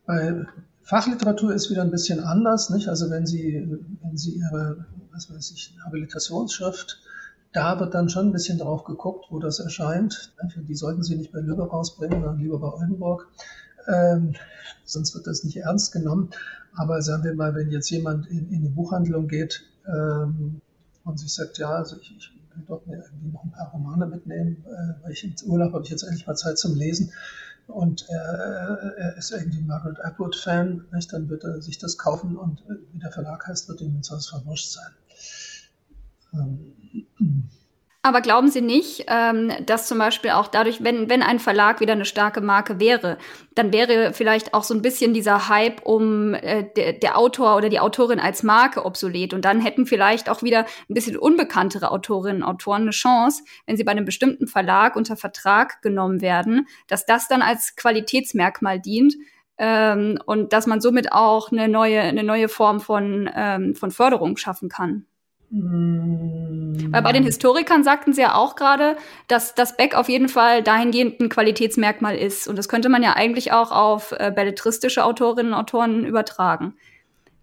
bei 0.05 0.45
Fachliteratur 0.83 1.53
ist 1.53 1.69
wieder 1.71 1.81
ein 1.81 1.91
bisschen 1.91 2.19
anders. 2.19 2.69
Nicht? 2.69 2.89
Also 2.89 3.09
wenn 3.09 3.25
Sie, 3.25 3.67
wenn 4.01 4.17
Sie 4.17 4.31
Ihre, 4.31 4.85
was 5.11 5.33
weiß 5.33 5.51
ich, 5.51 5.75
Habilitationsschrift 5.83 7.01
da 7.53 7.79
wird 7.79 7.93
dann 7.93 8.09
schon 8.09 8.27
ein 8.27 8.31
bisschen 8.31 8.57
drauf 8.57 8.83
geguckt, 8.83 9.27
wo 9.29 9.39
das 9.39 9.59
erscheint. 9.59 10.33
Die 10.67 10.75
sollten 10.75 11.03
Sie 11.03 11.15
nicht 11.15 11.31
bei 11.31 11.39
Lübbe 11.39 11.69
rausbringen, 11.69 12.19
sondern 12.21 12.39
lieber 12.39 12.59
bei 12.59 12.67
Oldenburg. 12.67 13.27
Ähm, 13.87 14.33
sonst 14.85 15.13
wird 15.13 15.27
das 15.27 15.43
nicht 15.43 15.57
ernst 15.57 15.91
genommen. 15.91 16.31
Aber 16.75 17.01
sagen 17.01 17.23
wir 17.23 17.35
mal, 17.35 17.53
wenn 17.53 17.69
jetzt 17.69 17.89
jemand 17.89 18.27
in, 18.27 18.49
in 18.51 18.61
die 18.63 18.69
Buchhandlung 18.69 19.27
geht 19.27 19.63
ähm, 19.87 20.61
und 21.03 21.19
sich 21.19 21.33
sagt, 21.33 21.59
ja, 21.59 21.69
also 21.69 21.97
ich, 21.97 22.15
ich 22.17 22.31
will 22.55 22.63
dort 22.67 22.87
mir 22.87 22.97
irgendwie 22.97 23.31
noch 23.31 23.43
ein 23.43 23.51
paar 23.51 23.71
Romane 23.71 24.07
mitnehmen, 24.07 24.65
äh, 24.65 25.03
weil 25.03 25.11
ich 25.11 25.23
im 25.23 25.35
Urlaub 25.49 25.73
habe 25.73 25.83
ich 25.83 25.91
jetzt 25.91 26.03
endlich 26.03 26.25
mal 26.25 26.35
Zeit 26.35 26.57
zum 26.57 26.75
Lesen 26.75 27.11
und 27.67 28.05
er, 28.09 28.93
er 28.97 29.17
ist 29.17 29.31
irgendwie 29.31 29.61
Margaret 29.61 30.03
Atwood-Fan, 30.03 30.85
dann 31.11 31.29
wird 31.29 31.43
er 31.43 31.61
sich 31.61 31.77
das 31.77 31.97
kaufen 31.97 32.35
und 32.35 32.61
äh, 32.61 32.75
wie 32.91 32.99
der 32.99 33.11
Verlag 33.11 33.47
heißt, 33.47 33.69
wird 33.69 33.81
ihm 33.81 33.95
ins 33.95 34.09
verwurscht 34.09 34.71
sein. 34.71 34.91
Aber 38.05 38.19
glauben 38.19 38.49
Sie 38.49 38.59
nicht, 38.59 39.05
ähm, 39.07 39.49
dass 39.65 39.87
zum 39.87 39.97
Beispiel 39.97 40.31
auch 40.31 40.49
dadurch, 40.49 40.83
wenn, 40.83 41.09
wenn 41.09 41.23
ein 41.23 41.39
Verlag 41.39 41.79
wieder 41.79 41.93
eine 41.93 42.03
starke 42.03 42.41
Marke 42.41 42.81
wäre, 42.81 43.17
dann 43.55 43.71
wäre 43.71 44.11
vielleicht 44.11 44.53
auch 44.53 44.63
so 44.63 44.73
ein 44.73 44.81
bisschen 44.81 45.13
dieser 45.13 45.47
Hype 45.47 45.81
um 45.85 46.33
äh, 46.33 46.65
der, 46.75 46.91
der 46.91 47.17
Autor 47.17 47.55
oder 47.55 47.69
die 47.69 47.79
Autorin 47.79 48.19
als 48.19 48.43
Marke 48.43 48.83
obsolet. 48.83 49.33
Und 49.33 49.45
dann 49.45 49.61
hätten 49.61 49.85
vielleicht 49.85 50.29
auch 50.29 50.43
wieder 50.43 50.65
ein 50.89 50.93
bisschen 50.93 51.15
unbekanntere 51.15 51.91
Autorinnen 51.91 52.43
und 52.43 52.49
Autoren 52.49 52.81
eine 52.81 52.91
Chance, 52.91 53.41
wenn 53.67 53.77
sie 53.77 53.85
bei 53.85 53.93
einem 53.93 54.03
bestimmten 54.03 54.47
Verlag 54.47 54.97
unter 54.97 55.15
Vertrag 55.15 55.81
genommen 55.81 56.19
werden, 56.19 56.67
dass 56.89 57.05
das 57.05 57.29
dann 57.29 57.41
als 57.41 57.77
Qualitätsmerkmal 57.77 58.81
dient, 58.81 59.15
ähm, 59.57 60.19
und 60.25 60.51
dass 60.51 60.67
man 60.67 60.81
somit 60.81 61.13
auch 61.13 61.51
eine 61.51 61.69
neue, 61.69 62.01
eine 62.01 62.23
neue 62.23 62.49
Form 62.49 62.81
von, 62.81 63.29
ähm, 63.33 63.75
von 63.75 63.91
Förderung 63.91 64.35
schaffen 64.35 64.67
kann. 64.67 65.05
Weil 65.55 67.01
bei 67.03 67.11
den 67.11 67.23
Historikern 67.23 67.83
sagten 67.83 68.13
sie 68.13 68.21
ja 68.21 68.33
auch 68.33 68.55
gerade, 68.55 68.97
dass 69.27 69.53
das 69.53 69.77
Beck 69.77 69.95
auf 69.95 70.09
jeden 70.09 70.27
Fall 70.27 70.63
dahingehend 70.63 71.19
ein 71.19 71.29
Qualitätsmerkmal 71.29 72.17
ist. 72.17 72.47
Und 72.47 72.57
das 72.57 72.67
könnte 72.67 72.89
man 72.89 73.03
ja 73.03 73.13
eigentlich 73.13 73.51
auch 73.51 73.71
auf 73.71 74.13
äh, 74.13 74.31
belletristische 74.35 75.05
Autorinnen 75.05 75.53
und 75.53 75.59
Autoren 75.59 76.05
übertragen. 76.05 76.73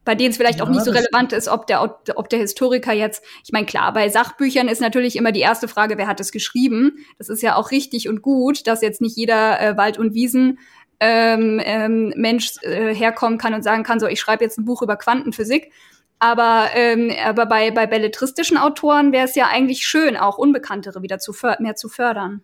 Bei 0.05 0.17
denen 0.17 0.31
es 0.31 0.39
vielleicht 0.39 0.59
ja, 0.59 0.65
auch 0.65 0.71
nicht 0.71 0.85
so 0.85 0.91
relevant 0.91 1.33
ist, 1.33 1.47
ob 1.47 1.69
der, 1.69 1.83
ob 1.83 2.29
der 2.31 2.39
Historiker 2.41 2.93
jetzt, 2.93 3.23
ich 3.45 3.53
meine, 3.53 3.67
klar, 3.67 3.93
bei 3.93 4.09
Sachbüchern 4.09 4.67
ist 4.67 4.81
natürlich 4.81 5.15
immer 5.15 5.31
die 5.31 5.41
erste 5.41 5.69
Frage, 5.69 5.97
wer 5.97 6.09
hat 6.09 6.19
es 6.19 6.33
geschrieben? 6.33 7.05
Das 7.19 7.29
ist 7.29 7.43
ja 7.43 7.55
auch 7.55 7.71
richtig 7.71 8.09
und 8.09 8.23
gut, 8.23 8.67
dass 8.67 8.83
jetzt 8.83 9.01
nicht 9.01 9.17
jeder 9.17 9.61
äh, 9.61 9.77
Wald- 9.77 9.99
und 9.99 10.15
Wiesen 10.15 10.59
ähm, 10.99 11.61
ähm, 11.65 12.13
Mensch 12.17 12.55
äh, 12.63 12.93
herkommen 12.93 13.39
kann 13.39 13.55
und 13.55 13.63
sagen 13.63 13.85
kann, 13.85 14.01
so, 14.01 14.07
ich 14.07 14.19
schreibe 14.19 14.43
jetzt 14.43 14.59
ein 14.59 14.65
Buch 14.65 14.83
über 14.83 14.97
Quantenphysik 14.97 15.71
aber, 16.21 16.69
ähm, 16.75 17.11
aber 17.25 17.47
bei, 17.47 17.71
bei 17.71 17.87
belletristischen 17.87 18.59
Autoren 18.59 19.11
wäre 19.11 19.27
es 19.27 19.35
ja 19.35 19.47
eigentlich 19.51 19.87
schön, 19.87 20.17
auch 20.17 20.39
Unbekanntere 20.39 21.03
wieder 21.03 21.19
zu 21.19 21.33
mehr 21.59 21.77
zu 21.77 21.89
fördern. 21.89 22.43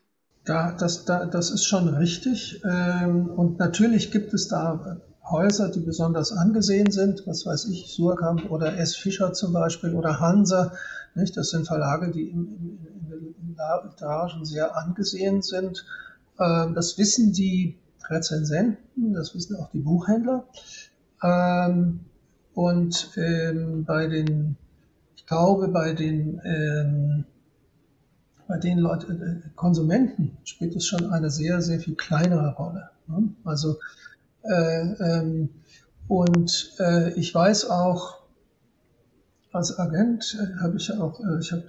Ja, 0.49 0.73
das, 0.73 1.05
da, 1.05 1.27
das 1.27 1.51
ist 1.51 1.65
schon 1.65 1.89
richtig. 1.89 2.63
Ähm, 2.65 3.29
und 3.29 3.59
natürlich 3.59 4.11
gibt 4.11 4.33
es 4.33 4.49
da 4.49 4.97
Häuser, 5.29 5.71
die 5.71 5.81
besonders 5.81 6.33
angesehen 6.33 6.91
sind, 6.91 7.27
was 7.27 7.45
weiß 7.45 7.69
ich, 7.69 7.93
Surkamp 7.93 8.51
oder 8.51 8.79
S. 8.79 8.97
Fischer 8.97 9.33
zum 9.33 9.53
Beispiel 9.53 9.95
oder 9.95 10.21
Hansa. 10.21 10.73
Nicht? 11.15 11.37
Das 11.37 11.51
sind 11.51 11.67
Verlage, 11.67 12.11
die 12.11 12.31
in, 12.31 12.47
in, 12.47 12.79
in 13.11 13.57
den 13.57 13.89
Literarischen 13.91 14.45
sehr 14.45 14.77
angesehen 14.77 15.43
sind. 15.43 15.85
Ähm, 16.39 16.75
das 16.75 16.97
wissen 16.97 17.33
die 17.33 17.79
Rezensenten, 18.09 19.15
das 19.15 19.35
wissen 19.35 19.57
auch 19.57 19.71
die 19.71 19.81
Buchhändler. 19.81 20.45
Ähm, 21.23 22.01
und 22.57 23.11
ähm, 23.19 23.85
bei 23.85 24.07
den, 24.07 24.57
ich 25.15 25.27
glaube, 25.27 25.69
bei 25.69 25.93
den, 25.93 26.41
ähm, 26.43 27.25
bei 28.49 28.57
den 28.57 28.79
Leuten, 28.79 29.21
äh, 29.21 29.49
Konsumenten 29.57 30.39
spielt 30.43 30.75
es 30.75 30.87
schon 30.87 31.13
eine 31.13 31.29
sehr, 31.29 31.61
sehr 31.61 31.81
viel 31.81 31.97
kleinere 31.97 32.55
Rolle. 32.55 32.89
Ne? 33.09 33.29
Also, 33.45 33.77
äh, 34.43 34.81
ähm, 34.81 35.51
und 36.09 36.73
äh, 36.79 37.13
ich 37.13 37.35
weiß 37.35 37.69
auch, 37.69 38.23
als 39.53 39.79
Agent 39.79 40.39
äh, 40.41 40.59
habe 40.63 40.79
ich 40.79 40.91
auch, 40.95 41.21
äh, 41.21 41.39
ich 41.39 41.53
habe 41.53 41.65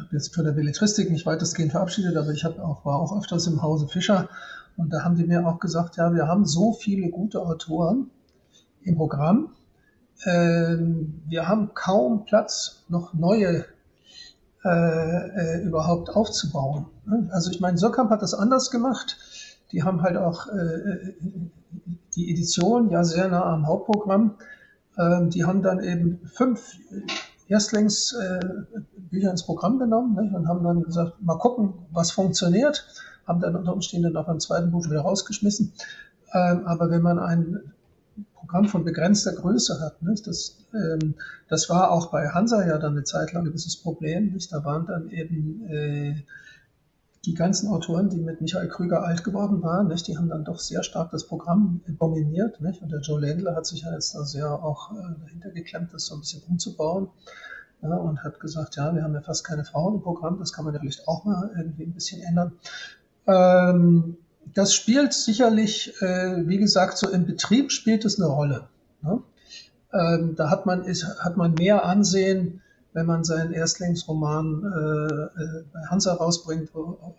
hab 0.00 0.12
jetzt 0.12 0.34
von 0.34 0.44
der 0.44 0.52
Belletristik 0.52 1.08
nicht 1.08 1.24
weitestgehend 1.24 1.70
verabschiedet, 1.70 2.16
aber 2.16 2.32
ich 2.32 2.44
auch, 2.44 2.84
war 2.84 2.96
auch 2.96 3.16
öfters 3.16 3.46
im 3.46 3.62
Hause 3.62 3.86
Fischer 3.86 4.28
und 4.76 4.92
da 4.92 5.04
haben 5.04 5.14
die 5.14 5.24
mir 5.24 5.46
auch 5.46 5.60
gesagt, 5.60 5.98
ja, 5.98 6.12
wir 6.12 6.26
haben 6.26 6.46
so 6.46 6.72
viele 6.72 7.10
gute 7.10 7.40
Autoren 7.40 8.10
im 8.82 8.96
Programm, 8.96 9.50
wir 10.24 11.46
haben 11.46 11.74
kaum 11.74 12.24
Platz, 12.24 12.84
noch 12.88 13.12
neue 13.12 13.66
äh, 14.66 15.58
äh, 15.58 15.62
überhaupt 15.62 16.10
aufzubauen. 16.10 16.86
Also 17.30 17.52
ich 17.52 17.60
meine, 17.60 17.78
Sokamp 17.78 18.10
hat 18.10 18.22
das 18.22 18.34
anders 18.34 18.72
gemacht. 18.72 19.16
Die 19.70 19.84
haben 19.84 20.02
halt 20.02 20.16
auch 20.16 20.48
äh, 20.48 21.14
die 22.16 22.32
Edition 22.32 22.90
ja 22.90 23.04
sehr 23.04 23.28
nah 23.28 23.44
am 23.44 23.68
Hauptprogramm. 23.68 24.34
Ähm, 24.98 25.30
die 25.30 25.44
haben 25.44 25.62
dann 25.62 25.78
eben 25.84 26.20
fünf 26.34 26.78
Erstlingsbücher 27.46 29.30
ins 29.30 29.44
Programm 29.44 29.78
genommen 29.78 30.16
ne? 30.16 30.36
und 30.36 30.48
haben 30.48 30.64
dann 30.64 30.82
gesagt, 30.82 31.22
mal 31.22 31.38
gucken, 31.38 31.74
was 31.92 32.10
funktioniert. 32.10 32.88
Haben 33.24 33.40
dann 33.40 33.54
unter 33.54 33.72
Umständen 33.72 34.14
noch 34.14 34.26
beim 34.26 34.40
zweiten 34.40 34.72
Buch 34.72 34.84
wieder 34.86 35.02
rausgeschmissen. 35.02 35.74
Ähm, 36.32 36.66
aber 36.66 36.90
wenn 36.90 37.02
man 37.02 37.20
ein 37.20 37.72
Programm 38.46 38.68
von 38.68 38.84
begrenzter 38.84 39.32
Größe 39.32 39.80
hat. 39.80 40.02
Nicht? 40.02 40.26
Das, 40.26 40.56
ähm, 40.72 41.14
das 41.48 41.68
war 41.68 41.90
auch 41.90 42.10
bei 42.10 42.28
Hansa 42.28 42.66
ja 42.66 42.78
dann 42.78 42.92
eine 42.92 43.04
Zeit 43.04 43.32
lang 43.32 43.42
ein 43.42 43.48
gewisses 43.48 43.76
Problem. 43.76 44.32
Nicht? 44.32 44.52
Da 44.52 44.64
waren 44.64 44.86
dann 44.86 45.10
eben 45.10 45.66
äh, 45.68 46.14
die 47.24 47.34
ganzen 47.34 47.68
Autoren, 47.68 48.08
die 48.08 48.20
mit 48.20 48.40
Michael 48.40 48.68
Krüger 48.68 49.02
alt 49.02 49.24
geworden 49.24 49.60
waren, 49.62 49.88
nicht? 49.88 50.06
die 50.06 50.16
haben 50.16 50.28
dann 50.28 50.44
doch 50.44 50.60
sehr 50.60 50.84
stark 50.84 51.10
das 51.10 51.26
Programm 51.26 51.80
dominiert. 51.98 52.60
Nicht? 52.60 52.82
Und 52.82 52.92
der 52.92 53.00
Joe 53.00 53.20
Ländler 53.20 53.56
hat 53.56 53.66
sich 53.66 53.82
ja 53.82 53.92
jetzt 53.92 54.14
da 54.14 54.24
sehr 54.24 54.48
auch 54.50 54.92
äh, 54.92 55.20
dahinter 55.20 55.50
geklemmt, 55.50 55.92
das 55.92 56.06
so 56.06 56.14
ein 56.14 56.20
bisschen 56.20 56.42
umzubauen. 56.48 57.08
Ja, 57.82 57.94
und 57.96 58.24
hat 58.24 58.40
gesagt, 58.40 58.76
ja, 58.76 58.94
wir 58.94 59.02
haben 59.02 59.12
ja 59.12 59.20
fast 59.20 59.44
keine 59.44 59.64
Frauen 59.64 59.96
im 59.96 60.00
Programm, 60.00 60.38
das 60.38 60.52
kann 60.52 60.64
man 60.64 60.72
ja 60.72 60.80
vielleicht 60.80 61.06
auch 61.06 61.24
mal 61.24 61.50
irgendwie 61.56 61.84
ein 61.84 61.92
bisschen 61.92 62.22
ändern. 62.22 62.52
Ähm, 63.26 64.16
das 64.54 64.74
spielt 64.74 65.12
sicherlich, 65.12 66.00
äh, 66.00 66.46
wie 66.46 66.58
gesagt, 66.58 66.98
so 66.98 67.10
im 67.10 67.26
Betrieb 67.26 67.72
spielt 67.72 68.04
es 68.04 68.20
eine 68.20 68.28
Rolle. 68.28 68.68
Ne? 69.02 69.22
Ähm, 69.92 70.34
da 70.36 70.50
hat 70.50 70.66
man, 70.66 70.84
ist, 70.84 71.06
hat 71.20 71.36
man 71.36 71.54
mehr 71.54 71.84
Ansehen, 71.84 72.62
wenn 72.92 73.06
man 73.06 73.24
seinen 73.24 73.52
Erstlingsroman 73.52 74.62
äh, 74.64 75.42
äh 75.42 75.64
bei 75.72 75.80
Hansa 75.90 76.14
rausbringt, 76.14 76.70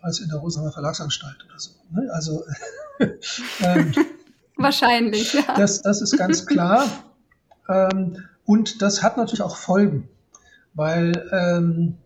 als 0.02 0.20
in 0.20 0.28
der 0.28 0.38
Rosaner 0.38 0.72
Verlagsanstalt 0.72 1.44
oder 1.48 1.58
so. 1.58 1.70
Ne? 1.90 2.08
Also 2.12 2.44
ähm, 3.60 3.92
wahrscheinlich, 4.56 5.34
ja. 5.34 5.54
Das, 5.56 5.82
das 5.82 6.02
ist 6.02 6.16
ganz 6.18 6.46
klar. 6.46 6.84
Ähm, 7.68 8.24
und 8.44 8.82
das 8.82 9.02
hat 9.02 9.16
natürlich 9.16 9.42
auch 9.42 9.56
Folgen, 9.56 10.08
weil 10.74 11.28
ähm, 11.32 11.98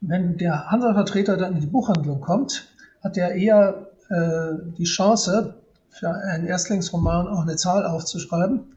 wenn 0.00 0.38
der 0.38 0.70
Hansa-Vertreter 0.70 1.36
dann 1.36 1.54
in 1.54 1.60
die 1.60 1.66
Buchhandlung 1.66 2.20
kommt, 2.20 2.68
hat 3.02 3.16
er 3.16 3.32
eher 3.32 3.88
äh, 4.08 4.54
die 4.78 4.84
Chance, 4.84 5.54
für 5.90 6.10
einen 6.10 6.46
Erstlingsroman 6.46 7.26
auch 7.26 7.42
eine 7.42 7.56
Zahl 7.56 7.86
aufzuschreiben, 7.86 8.76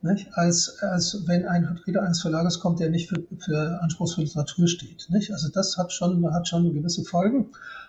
nicht? 0.00 0.28
Als, 0.34 0.78
als 0.80 1.26
wenn 1.26 1.46
ein 1.46 1.64
Vertreter 1.64 2.02
eines 2.02 2.22
Verlages 2.22 2.60
kommt, 2.60 2.78
der 2.78 2.90
nicht 2.90 3.08
für, 3.08 3.24
für 3.38 3.80
anspruchsvolle 3.82 4.26
Literatur 4.26 4.68
steht. 4.68 5.08
Nicht? 5.10 5.32
Also 5.32 5.48
das 5.48 5.76
hat 5.76 5.92
schon, 5.92 6.32
hat 6.32 6.46
schon 6.46 6.72
gewisse 6.72 7.02
Folgen. 7.02 7.46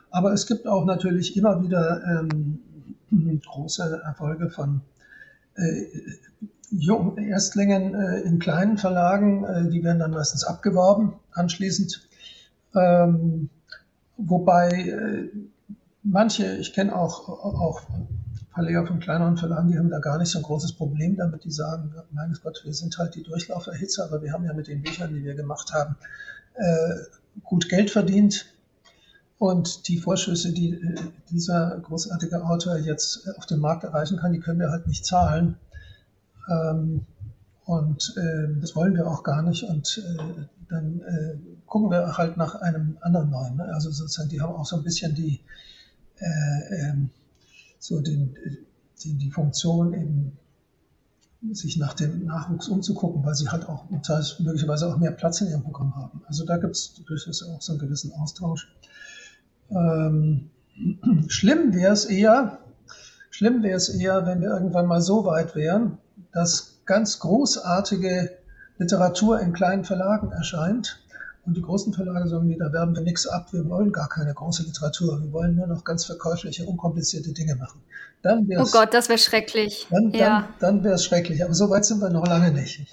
Aber 0.10 0.34
es 0.34 0.48
gibt 0.48 0.66
auch 0.66 0.86
natürlich 0.86 1.38
immer 1.38 1.62
wieder 1.62 2.02
ähm, 2.04 2.60
große 3.46 4.02
Erfolge 4.04 4.50
von 4.50 4.82
äh, 5.56 5.84
Jung, 6.72 7.18
Erstlingen 7.18 7.94
äh, 7.94 8.22
in 8.22 8.40
kleinen 8.40 8.78
Verlagen, 8.78 9.44
äh, 9.44 9.70
die 9.70 9.84
werden 9.84 10.00
dann 10.00 10.12
meistens 10.12 10.44
abgeworben 10.44 11.14
anschließend. 11.34 12.08
Ähm, 12.76 13.50
wobei 14.18 14.70
äh, 14.70 15.30
manche, 16.10 16.58
ich 16.58 16.74
kenne 16.74 16.96
auch, 16.96 17.30
auch 17.30 17.82
Verleger 18.54 18.86
von 18.86 19.00
kleineren 19.00 19.38
Verlagen, 19.38 19.72
die 19.72 19.78
haben 19.78 19.90
da 19.90 20.00
gar 20.00 20.18
nicht 20.18 20.30
so 20.30 20.40
ein 20.40 20.44
großes 20.44 20.74
Problem 20.74 21.16
damit. 21.16 21.46
Die 21.46 21.52
sagen, 21.52 21.94
mein 22.12 22.38
Gott, 22.44 22.62
wir 22.66 22.74
sind 22.74 22.98
halt 22.98 23.16
die 23.16 23.24
Durchlauferhitzer, 23.24 24.04
aber 24.04 24.22
wir 24.22 24.34
haben 24.34 24.44
ja 24.44 24.54
mit 24.54 24.68
den 24.68 24.82
Büchern, 24.82 25.14
die 25.14 25.24
wir 25.24 25.36
gemacht 25.36 25.72
haben, 25.72 25.96
äh, 26.56 26.96
gut 27.44 27.70
Geld 27.70 27.90
verdient. 27.90 28.48
Und 29.38 29.88
die 29.88 29.98
Vorschüsse, 29.98 30.52
die 30.52 30.74
äh, 30.74 30.96
dieser 31.30 31.80
großartige 31.80 32.44
Autor 32.44 32.78
jetzt 32.78 33.30
auf 33.38 33.46
dem 33.46 33.60
Markt 33.60 33.86
erreichen 33.86 34.18
kann, 34.18 34.34
die 34.34 34.42
können 34.42 34.60
wir 34.60 34.72
halt 34.72 34.88
nicht 34.88 35.06
zahlen. 35.06 35.56
Ähm, 36.50 37.06
und 37.64 38.14
äh, 38.18 38.60
das 38.60 38.76
wollen 38.76 38.96
wir 38.96 39.08
auch 39.08 39.24
gar 39.24 39.42
nicht. 39.44 39.64
Und 39.64 40.04
äh, 40.04 40.44
dann 40.68 41.00
äh, 41.02 41.38
gucken 41.66 41.92
wir 41.92 42.18
halt 42.18 42.36
nach 42.36 42.56
einem 42.56 42.98
anderen 43.00 43.30
neuen. 43.30 43.56
Ne? 43.56 43.72
Also 43.74 43.92
sozusagen, 43.92 44.30
die 44.30 44.42
haben 44.42 44.54
auch 44.54 44.66
so 44.66 44.76
ein 44.76 44.84
bisschen 44.84 45.16
die, 45.16 45.40
so 47.80 48.02
den, 48.02 48.36
die, 49.04 49.14
die 49.14 49.32
Funktion 49.32 49.94
eben 49.94 50.38
sich 51.54 51.78
nach 51.78 51.94
dem 51.94 52.26
Nachwuchs 52.26 52.68
umzugucken, 52.68 53.24
weil 53.24 53.34
sie 53.34 53.48
halt 53.48 53.68
auch 53.68 53.86
möglicherweise 53.90 54.88
auch 54.88 54.98
mehr 54.98 55.12
Platz 55.12 55.40
in 55.40 55.48
ihrem 55.48 55.64
Programm 55.64 55.96
haben. 55.96 56.22
Also 56.28 56.46
da 56.46 56.58
gibt 56.58 56.76
es 56.76 57.02
durchaus 57.06 57.44
auch 57.44 57.62
so 57.62 57.74
einen 57.74 57.80
gewissen 57.80 58.12
Austausch. 58.14 58.70
Ähm, 59.70 60.50
schlimm 61.28 61.74
wäre 61.74 61.94
es 61.94 62.06
eher, 62.06 62.60
schlimm 63.30 63.64
wäre 63.64 63.78
es 63.78 63.90
eher, 63.90 64.26
wenn 64.26 64.42
wir 64.42 64.50
irgendwann 64.50 64.86
mal 64.86 65.02
so 65.02 65.26
weit 65.26 65.56
wären, 65.56 65.98
dass 66.34 66.82
ganz 66.86 67.20
großartige 67.20 68.32
Literatur 68.78 69.40
in 69.40 69.54
kleinen 69.54 69.86
Verlagen 69.86 70.32
erscheint 70.32 71.00
und 71.46 71.58
die 71.58 71.62
großen 71.62 71.94
Verlage 71.94 72.28
sagen, 72.28 72.48
nee, 72.48 72.58
da 72.58 72.72
werben 72.72 72.96
wir 72.96 73.02
nichts 73.02 73.28
ab, 73.28 73.52
wir 73.54 73.68
wollen 73.70 73.92
gar 73.92 74.10
keine 74.10 74.34
große 74.34 74.64
Literatur, 74.64 75.22
wir 75.22 75.32
wollen 75.32 75.56
nur 75.56 75.68
noch 75.68 75.84
ganz 75.84 76.06
verkäufliche, 76.06 76.66
unkomplizierte 76.66 77.34
Dinge 77.34 77.56
machen. 77.56 77.82
Dann 78.22 78.48
oh 78.58 78.66
Gott, 78.72 78.94
das 78.94 79.10
wäre 79.10 79.20
schrecklich. 79.20 79.88
Dann, 79.90 80.12
ja. 80.12 80.50
dann, 80.60 80.76
dann 80.76 80.84
wäre 80.84 80.96
es 80.96 81.06
schrecklich, 81.06 81.44
aber 81.44 81.54
so 81.54 81.70
weit 81.70 81.86
sind 81.86 82.02
wir 82.02 82.10
noch 82.10 82.28
lange 82.28 82.52
nicht. 82.52 82.86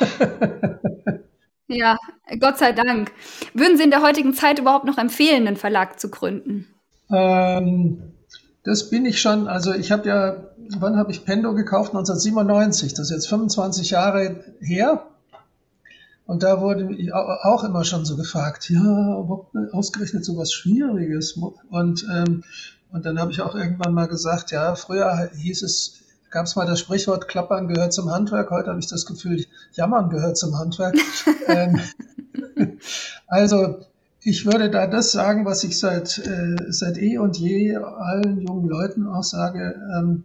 Ja, 1.66 1.96
Gott 2.40 2.58
sei 2.58 2.72
Dank. 2.72 3.10
Würden 3.54 3.76
Sie 3.76 3.84
in 3.84 3.90
der 3.90 4.02
heutigen 4.02 4.34
Zeit 4.34 4.58
überhaupt 4.58 4.84
noch 4.84 4.98
empfehlen, 4.98 5.46
einen 5.46 5.56
Verlag 5.56 5.98
zu 5.98 6.10
gründen? 6.10 6.66
Ähm, 7.10 8.12
das 8.64 8.90
bin 8.90 9.06
ich 9.06 9.20
schon. 9.20 9.48
Also 9.48 9.72
ich 9.72 9.90
habe 9.90 10.08
ja, 10.08 10.36
wann 10.78 10.96
habe 10.96 11.10
ich 11.10 11.24
Pendo 11.24 11.54
gekauft? 11.54 11.90
1997. 11.90 12.94
Das 12.94 13.10
ist 13.10 13.16
jetzt 13.16 13.28
25 13.28 13.90
Jahre 13.90 14.44
her. 14.60 15.06
Und 16.26 16.42
da 16.42 16.60
wurde 16.60 16.88
auch 17.42 17.64
immer 17.64 17.84
schon 17.84 18.04
so 18.04 18.16
gefragt, 18.16 18.70
ja, 18.70 19.26
ausgerechnet 19.72 20.24
so 20.24 20.36
was 20.36 20.52
Schwieriges. 20.52 21.38
Und, 21.70 22.06
ähm, 22.10 22.42
und 22.90 23.04
dann 23.04 23.18
habe 23.18 23.30
ich 23.30 23.42
auch 23.42 23.54
irgendwann 23.54 23.92
mal 23.92 24.08
gesagt, 24.08 24.50
ja, 24.50 24.74
früher 24.74 25.30
hieß 25.36 25.62
es, 25.62 26.00
gab 26.30 26.46
es 26.46 26.56
mal 26.56 26.66
das 26.66 26.80
Sprichwort, 26.80 27.28
Klappern 27.28 27.68
gehört 27.68 27.92
zum 27.92 28.10
Handwerk. 28.10 28.50
Heute 28.50 28.70
habe 28.70 28.80
ich 28.80 28.86
das 28.86 29.04
Gefühl, 29.04 29.44
Jammern 29.72 30.08
gehört 30.08 30.38
zum 30.38 30.58
Handwerk. 30.58 30.96
ähm, 31.46 31.80
also 33.26 33.80
ich 34.22 34.46
würde 34.46 34.70
da 34.70 34.86
das 34.86 35.12
sagen, 35.12 35.44
was 35.44 35.62
ich 35.64 35.78
seit, 35.78 36.18
äh, 36.18 36.56
seit 36.68 36.96
eh 36.96 37.18
und 37.18 37.36
je 37.36 37.76
allen 37.76 38.40
jungen 38.40 38.68
Leuten 38.68 39.06
auch 39.06 39.22
sage, 39.22 39.78
ähm, 39.94 40.24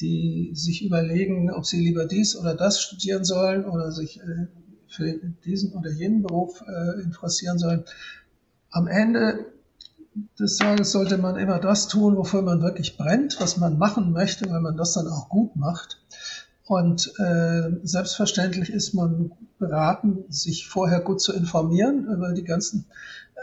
die 0.00 0.50
sich 0.54 0.84
überlegen, 0.84 1.52
ob 1.52 1.64
sie 1.64 1.80
lieber 1.80 2.06
dies 2.06 2.36
oder 2.36 2.54
das 2.54 2.80
studieren 2.80 3.24
sollen 3.24 3.64
oder 3.64 3.92
sich 3.92 4.20
äh, 4.20 4.46
für 4.88 5.12
diesen 5.44 5.72
oder 5.72 5.90
jenen 5.90 6.22
Beruf 6.22 6.62
äh, 6.66 7.02
interessieren 7.02 7.58
sollen. 7.58 7.84
Am 8.70 8.86
Ende 8.86 9.46
des 10.38 10.56
Tages 10.56 10.92
sollte 10.92 11.18
man 11.18 11.36
immer 11.36 11.58
das 11.58 11.88
tun, 11.88 12.16
wofür 12.16 12.42
man 12.42 12.62
wirklich 12.62 12.96
brennt, 12.96 13.40
was 13.40 13.56
man 13.56 13.78
machen 13.78 14.12
möchte, 14.12 14.48
weil 14.50 14.60
man 14.60 14.76
das 14.76 14.94
dann 14.94 15.08
auch 15.08 15.28
gut 15.28 15.56
macht. 15.56 15.98
Und 16.66 17.12
äh, 17.18 17.70
selbstverständlich 17.84 18.70
ist 18.70 18.92
man 18.92 19.30
beraten, 19.58 20.24
sich 20.28 20.66
vorher 20.66 21.00
gut 21.00 21.20
zu 21.20 21.32
informieren 21.32 22.06
über 22.06 22.32
die 22.32 22.42
ganzen 22.42 22.86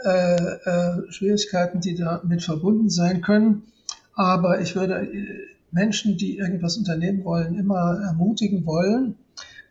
äh, 0.04 0.34
äh, 0.34 1.10
Schwierigkeiten, 1.10 1.80
die 1.80 1.94
damit 1.94 2.42
verbunden 2.42 2.90
sein 2.90 3.22
können. 3.22 3.62
Aber 4.14 4.60
ich 4.60 4.76
würde 4.76 5.06
äh, 5.06 5.26
Menschen, 5.70 6.18
die 6.18 6.36
irgendwas 6.36 6.76
unternehmen 6.76 7.24
wollen, 7.24 7.58
immer 7.58 7.98
ermutigen 8.04 8.66
wollen. 8.66 9.16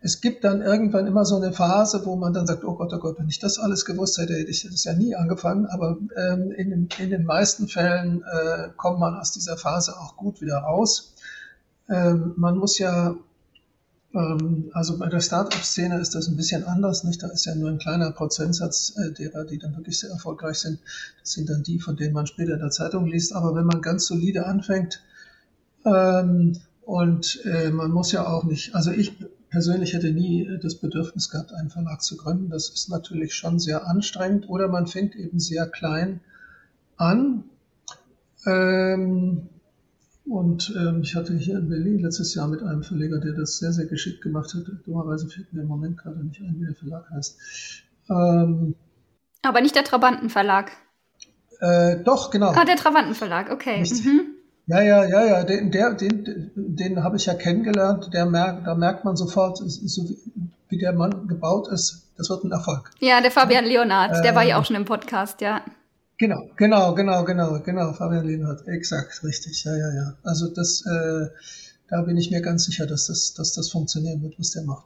Es 0.06 0.20
gibt 0.20 0.44
dann 0.44 0.62
irgendwann 0.62 1.08
immer 1.08 1.24
so 1.24 1.38
eine 1.38 1.54
Phase, 1.54 2.06
wo 2.06 2.18
man 2.18 2.34
dann 2.34 2.46
sagt, 2.46 2.66
oh 2.66 2.76
Gott, 2.76 2.94
oh 2.94 3.00
Gott, 3.00 3.18
wenn 3.20 3.30
ich 3.30 3.40
das 3.40 3.58
alles 3.58 3.86
gewusst 3.86 4.18
hätte, 4.18 4.34
hätte 4.34 4.52
ich 4.52 4.68
das 4.70 4.84
ja 4.84 4.94
nie 4.94 5.16
angefangen. 5.16 5.66
Aber 5.66 5.98
ähm, 6.18 6.52
in, 6.52 6.70
den, 6.72 6.90
in, 7.00 7.10
den, 7.10 7.24
meisten 7.24 7.70
Fällen 7.70 8.22
äh, 8.24 8.70
kommt 8.76 9.00
man 9.00 9.16
aus 9.16 9.32
dieser 9.32 9.56
Phase 9.56 9.98
auch 9.98 10.18
gut 10.18 10.42
wieder 10.42 10.58
raus. 10.58 11.14
Ähm, 11.90 12.34
man 12.36 12.58
muss 12.58 12.80
ja 12.80 13.16
ähm, 14.14 14.70
also 14.74 14.98
bei 14.98 15.08
der 15.08 15.22
Startup-Szene 15.22 16.00
ist 16.00 16.16
das 16.16 16.28
ein 16.28 16.36
bisschen 16.36 16.66
anders, 16.66 17.04
nicht? 17.04 17.24
Da 17.24 17.28
ist 17.28 17.46
ja 17.46 17.56
nur 17.56 17.70
ein 17.70 17.80
kleiner 17.80 18.12
Prozentsatz 18.12 18.94
äh, 18.98 19.12
derer, 19.12 19.46
die 19.46 19.58
dann 19.58 19.76
wirklich 19.76 20.00
sehr 20.00 20.12
erfolgreich 20.12 20.58
sind. 20.58 20.80
Das 21.22 21.32
sind 21.32 21.50
dann 21.50 21.64
die, 21.64 21.80
von 21.80 21.96
denen 21.96 22.14
man 22.14 22.28
später 22.28 22.54
in 22.54 22.60
der 22.60 22.72
Zeitung 22.72 23.06
liest. 23.06 23.34
Aber 23.34 23.56
wenn 23.56 23.66
man 23.66 23.82
ganz 23.82 24.06
solide 24.06 24.46
anfängt, 24.46 25.02
ähm, 25.86 26.60
und 26.86 27.40
äh, 27.46 27.70
man 27.70 27.92
muss 27.92 28.12
ja 28.12 28.28
auch 28.28 28.44
nicht, 28.44 28.76
also 28.76 28.92
ich 28.92 29.14
persönlich 29.54 29.94
hätte 29.94 30.12
nie 30.12 30.50
das 30.64 30.80
Bedürfnis 30.80 31.30
gehabt, 31.30 31.54
einen 31.54 31.70
Verlag 31.70 32.02
zu 32.02 32.18
gründen. 32.18 32.50
Das 32.50 32.70
ist 32.70 32.90
natürlich 32.90 33.36
schon 33.36 33.60
sehr 33.60 33.86
anstrengend. 33.86 34.50
Oder 34.50 34.68
man 34.68 34.88
fängt 34.88 35.16
eben 35.16 35.40
sehr 35.40 35.68
klein 35.68 36.22
an. 36.98 37.44
Ähm, 38.48 39.50
und 40.26 40.74
ähm, 40.76 41.02
ich 41.04 41.16
hatte 41.16 41.38
hier 41.38 41.60
in 41.60 41.70
Berlin 41.70 42.00
letztes 42.00 42.34
Jahr 42.34 42.48
mit 42.48 42.64
einem 42.64 42.82
Verleger, 42.82 43.20
der 43.20 43.34
das 43.34 43.60
sehr, 43.60 43.72
sehr 43.74 43.86
geschickt 43.86 44.24
gemacht 44.24 44.56
hat. 44.56 44.64
Dummerweise 44.88 45.30
fällt 45.30 45.54
mir 45.54 45.62
im 45.62 45.68
Moment 45.68 46.00
gerade 46.00 46.26
nicht 46.26 46.42
ein, 46.42 46.56
wie 46.60 46.66
der 46.66 46.76
Verlag 46.76 47.08
heißt. 47.12 47.38
Ähm, 48.10 48.74
Aber 49.44 49.62
nicht 49.62 49.76
der 49.76 49.84
Trabantenverlag. 49.84 50.72
Äh, 51.60 52.04
doch, 52.04 52.32
genau. 52.32 52.54
Ah, 52.56 52.66
der 52.66 52.78
Trabantenverlag, 52.78 53.52
okay. 53.52 53.84
Mhm. 53.84 54.33
Ja, 54.66 54.82
ja, 54.82 55.04
ja, 55.04 55.26
ja, 55.26 55.44
den, 55.44 55.72
der, 55.72 55.94
den, 55.94 56.52
den 56.56 57.04
habe 57.04 57.18
ich 57.18 57.26
ja 57.26 57.34
kennengelernt. 57.34 58.14
Der 58.14 58.26
merkt, 58.26 58.66
da 58.66 58.76
merkt 58.76 59.04
man 59.04 59.18
sofort, 59.18 59.58
so 59.58 60.10
wie 60.70 60.78
der 60.78 60.94
Mann 60.94 61.28
gebaut 61.28 61.68
ist, 61.68 62.08
das 62.18 62.30
wird 62.30 62.46
ein 62.46 62.52
Erfolg. 62.52 62.92
Ja, 63.00 63.22
der 63.22 63.32
Fabian 63.32 63.66
Leonard, 63.66 64.24
der 64.24 64.32
ähm, 64.32 64.36
war 64.36 64.44
ja 64.44 64.60
auch 64.60 64.66
schon 64.66 64.78
im 64.78 64.86
Podcast, 64.86 65.42
ja. 65.42 65.62
Genau, 66.18 66.50
genau, 66.56 66.94
genau, 66.94 67.26
genau, 67.26 67.60
genau, 67.60 67.92
Fabian 67.94 68.26
Lehnhardt, 68.26 68.68
exakt, 68.68 69.24
richtig, 69.24 69.64
ja, 69.66 69.76
ja, 69.76 69.94
ja. 69.94 70.14
Also 70.24 70.48
das, 70.48 70.86
äh, 70.86 71.28
da 71.90 72.02
bin 72.04 72.18
ich 72.18 72.32
mir 72.32 72.42
ganz 72.42 72.66
sicher, 72.66 72.86
dass 72.86 73.08
das, 73.08 73.34
dass 73.34 73.54
das 73.54 73.70
funktionieren 73.70 74.22
wird, 74.22 74.40
was 74.40 74.52
der 74.52 74.64
macht. 74.64 74.86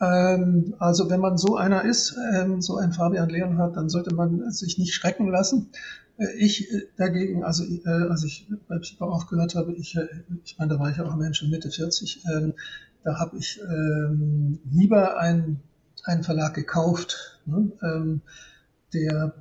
Ähm, 0.00 0.74
also 0.78 1.08
wenn 1.08 1.20
man 1.20 1.38
so 1.38 1.56
einer 1.56 1.84
ist, 1.84 2.14
ähm, 2.34 2.60
so 2.60 2.76
ein 2.76 2.92
Fabian 2.92 3.30
Leonhardt, 3.30 3.76
dann 3.76 3.88
sollte 3.88 4.14
man 4.14 4.50
sich 4.50 4.76
nicht 4.76 4.92
schrecken 4.92 5.28
lassen. 5.30 5.70
Äh, 6.18 6.32
ich 6.38 6.70
äh, 6.72 6.82
dagegen, 6.96 7.44
also 7.44 7.64
äh, 7.64 7.88
als 7.88 8.24
ich 8.24 8.48
bei 8.68 8.78
Pieper 8.78 9.06
aufgehört 9.06 9.54
habe, 9.54 9.72
ich, 9.74 9.96
äh, 9.96 10.06
ich 10.44 10.58
meine, 10.58 10.74
da 10.74 10.80
war 10.80 10.90
ich 10.90 11.00
auch 11.00 11.34
schon 11.34 11.50
Mitte 11.50 11.70
40, 11.70 12.24
ähm, 12.32 12.54
da 13.04 13.18
habe 13.18 13.38
ich 13.38 13.60
ähm, 13.62 14.58
lieber 14.70 15.18
einen, 15.18 15.60
einen 16.04 16.24
Verlag 16.24 16.54
gekauft, 16.54 17.40
ne, 17.46 17.70
ähm, 17.82 18.22
der 18.92 19.34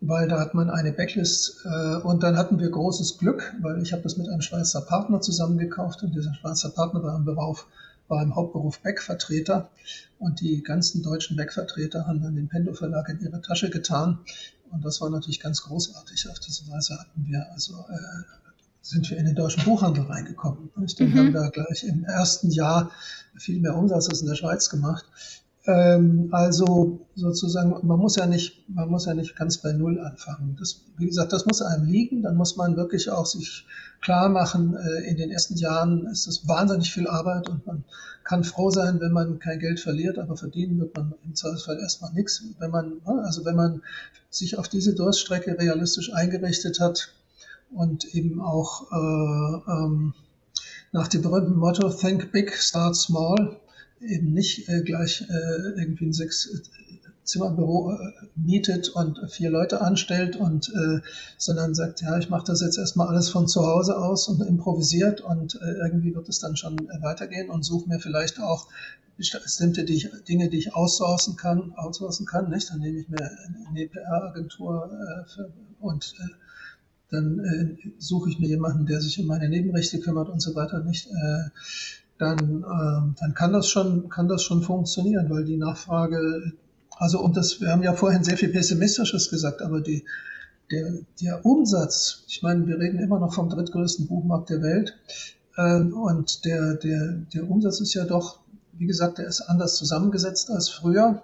weil 0.00 0.28
da 0.28 0.38
hat 0.38 0.54
man 0.54 0.70
eine 0.70 0.92
Backlist 0.92 1.64
äh, 1.64 1.96
und 1.96 2.22
dann 2.22 2.36
hatten 2.36 2.60
wir 2.60 2.70
großes 2.70 3.18
Glück, 3.18 3.54
weil 3.60 3.82
ich 3.82 3.92
habe 3.92 4.02
das 4.02 4.16
mit 4.16 4.28
einem 4.28 4.42
Schweizer 4.42 4.82
Partner 4.82 5.20
zusammen 5.20 5.58
gekauft 5.58 6.02
und 6.02 6.14
dieser 6.14 6.34
Schweizer 6.34 6.70
Partner 6.70 7.02
war 7.02 7.16
im 7.16 7.24
Beruf, 7.24 7.66
war 8.08 8.22
im 8.22 8.36
Hauptberuf 8.36 8.80
Backvertreter 8.80 9.70
und 10.18 10.40
die 10.40 10.62
ganzen 10.62 11.02
deutschen 11.02 11.36
Backvertreter 11.36 12.06
haben 12.06 12.22
dann 12.22 12.36
den 12.36 12.48
Pendo 12.48 12.74
Verlag 12.74 13.08
in 13.08 13.20
ihre 13.20 13.40
Tasche 13.40 13.70
getan 13.70 14.18
und 14.70 14.84
das 14.84 15.00
war 15.00 15.10
natürlich 15.10 15.40
ganz 15.40 15.62
großartig. 15.62 16.28
Auf 16.28 16.40
diese 16.40 16.68
Weise 16.68 16.98
hatten 16.98 17.26
wir 17.26 17.46
also 17.52 17.84
äh, 17.88 18.22
sind 18.86 19.10
wir 19.10 19.18
in 19.18 19.26
den 19.26 19.34
deutschen 19.34 19.64
Buchhandel 19.64 20.04
reingekommen. 20.04 20.70
Und 20.76 21.00
dann 21.00 21.10
mhm. 21.10 21.18
haben 21.18 21.34
wir 21.34 21.50
gleich 21.50 21.84
im 21.84 22.04
ersten 22.04 22.50
Jahr 22.50 22.90
viel 23.36 23.60
mehr 23.60 23.74
Umsatz 23.74 24.08
als 24.08 24.20
in 24.20 24.28
der 24.28 24.36
Schweiz 24.36 24.70
gemacht. 24.70 25.04
Ähm, 25.66 26.28
also 26.30 27.06
sozusagen, 27.16 27.86
man 27.86 27.98
muss 27.98 28.16
ja 28.16 28.26
nicht, 28.26 28.68
man 28.68 28.88
muss 28.88 29.06
ja 29.06 29.14
nicht 29.14 29.34
ganz 29.34 29.58
bei 29.58 29.72
Null 29.72 29.98
anfangen. 29.98 30.56
Das, 30.58 30.82
wie 30.96 31.06
gesagt, 31.06 31.32
das 31.32 31.46
muss 31.46 31.62
einem 31.62 31.86
liegen. 31.86 32.22
Dann 32.22 32.36
muss 32.36 32.56
man 32.56 32.76
wirklich 32.76 33.10
auch 33.10 33.26
sich 33.26 33.66
klar 34.00 34.28
machen, 34.28 34.76
äh, 34.76 35.08
in 35.08 35.16
den 35.16 35.30
ersten 35.30 35.56
Jahren 35.56 36.06
ist 36.06 36.26
es 36.26 36.46
wahnsinnig 36.46 36.92
viel 36.92 37.08
Arbeit 37.08 37.48
und 37.48 37.66
man 37.66 37.84
kann 38.22 38.44
froh 38.44 38.70
sein, 38.70 39.00
wenn 39.00 39.12
man 39.12 39.38
kein 39.38 39.58
Geld 39.58 39.80
verliert, 39.80 40.18
aber 40.18 40.36
verdienen 40.36 40.78
wird 40.78 40.96
man 40.96 41.14
im 41.24 41.34
Zweifelsfall 41.34 41.78
erstmal 41.78 42.12
nichts. 42.12 42.42
Wenn 42.58 42.70
man, 42.70 43.00
ne, 43.06 43.22
also 43.24 43.44
wenn 43.44 43.56
man 43.56 43.82
sich 44.30 44.58
auf 44.58 44.68
diese 44.68 44.94
Durststrecke 44.94 45.58
realistisch 45.58 46.12
eingerichtet 46.12 46.80
hat 46.80 47.08
und 47.74 48.04
eben 48.14 48.40
auch 48.40 48.90
äh, 48.92 49.70
ähm, 49.70 50.14
nach 50.92 51.08
dem 51.08 51.22
berühmten 51.22 51.56
Motto 51.56 51.88
Think 51.88 52.32
Big, 52.32 52.52
Start 52.54 52.96
Small, 52.96 53.56
eben 54.00 54.32
nicht 54.32 54.68
äh, 54.68 54.82
gleich 54.82 55.22
äh, 55.22 55.78
irgendwie 55.78 56.06
ein 56.06 56.12
sechs 56.12 56.46
äh, 56.46 56.60
Zimmerbüro 57.26 57.92
äh, 57.92 58.12
mietet 58.36 58.88
und 58.88 59.20
vier 59.30 59.50
Leute 59.50 59.80
anstellt 59.80 60.36
und 60.36 60.68
äh, 60.68 61.00
sondern 61.38 61.74
sagt, 61.74 62.00
ja, 62.02 62.18
ich 62.18 62.30
mache 62.30 62.46
das 62.46 62.60
jetzt 62.60 62.78
erstmal 62.78 63.08
alles 63.08 63.28
von 63.30 63.48
zu 63.48 63.66
Hause 63.66 63.98
aus 63.98 64.28
und 64.28 64.40
improvisiert 64.40 65.20
und 65.20 65.56
äh, 65.56 65.72
irgendwie 65.84 66.14
wird 66.14 66.28
es 66.28 66.38
dann 66.38 66.56
schon 66.56 66.78
äh, 66.78 67.02
weitergehen 67.02 67.50
und 67.50 67.64
suche 67.64 67.88
mir 67.88 67.98
vielleicht 67.98 68.40
auch 68.40 68.68
bestimmte 69.16 69.84
Dinge, 69.84 70.50
die 70.50 70.58
ich 70.58 70.74
outsourcen 70.74 71.36
kann, 71.36 71.72
outsourcen 71.74 72.26
kann, 72.26 72.50
nicht? 72.50 72.70
Dann 72.70 72.80
nehme 72.80 72.98
ich 72.98 73.08
mir 73.08 73.30
eine 73.68 73.86
PR-Agentur 73.86 74.90
äh, 75.38 75.42
und 75.80 76.14
äh, 76.20 76.28
dann 77.10 77.38
äh, 77.38 77.90
suche 77.98 78.30
ich 78.30 78.38
mir 78.38 78.48
jemanden, 78.48 78.84
der 78.84 79.00
sich 79.00 79.18
um 79.18 79.26
meine 79.26 79.48
Nebenrechte 79.48 80.00
kümmert 80.00 80.28
und 80.28 80.40
so 80.40 80.54
weiter, 80.54 80.82
nicht? 80.82 81.08
Äh, 82.18 82.24
dann, 82.24 82.62
äh, 82.62 83.20
dann 83.20 83.34
kann 83.34 83.52
das 83.52 83.68
schon, 83.68 84.08
kann 84.08 84.28
das 84.28 84.42
schon 84.42 84.62
funktionieren, 84.62 85.28
weil 85.30 85.44
die 85.44 85.56
Nachfrage, 85.56 86.52
also 86.96 87.20
und 87.20 87.36
das, 87.36 87.60
wir 87.60 87.70
haben 87.70 87.82
ja 87.82 87.92
vorhin 87.92 88.24
sehr 88.24 88.36
viel 88.36 88.48
Pessimistisches 88.48 89.30
gesagt, 89.30 89.62
aber 89.62 89.80
die, 89.80 90.04
der, 90.70 90.94
der 91.20 91.44
Umsatz, 91.44 92.24
ich 92.28 92.42
meine, 92.42 92.66
wir 92.66 92.78
reden 92.78 92.98
immer 92.98 93.20
noch 93.20 93.34
vom 93.34 93.48
drittgrößten 93.48 94.06
Buchmarkt 94.06 94.50
der 94.50 94.62
Welt, 94.62 94.96
äh, 95.56 95.80
und 95.80 96.44
der, 96.44 96.74
der, 96.74 97.22
der 97.32 97.50
Umsatz 97.50 97.80
ist 97.80 97.94
ja 97.94 98.04
doch, 98.04 98.40
wie 98.72 98.86
gesagt, 98.86 99.18
der 99.18 99.26
ist 99.26 99.42
anders 99.42 99.76
zusammengesetzt 99.76 100.50
als 100.50 100.68
früher, 100.68 101.22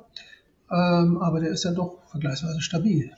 ähm, 0.71 1.19
aber 1.19 1.41
der 1.41 1.51
ist 1.51 1.65
ja 1.65 1.73
doch 1.73 1.99
vergleichsweise 2.11 2.61
stabil. 2.61 3.11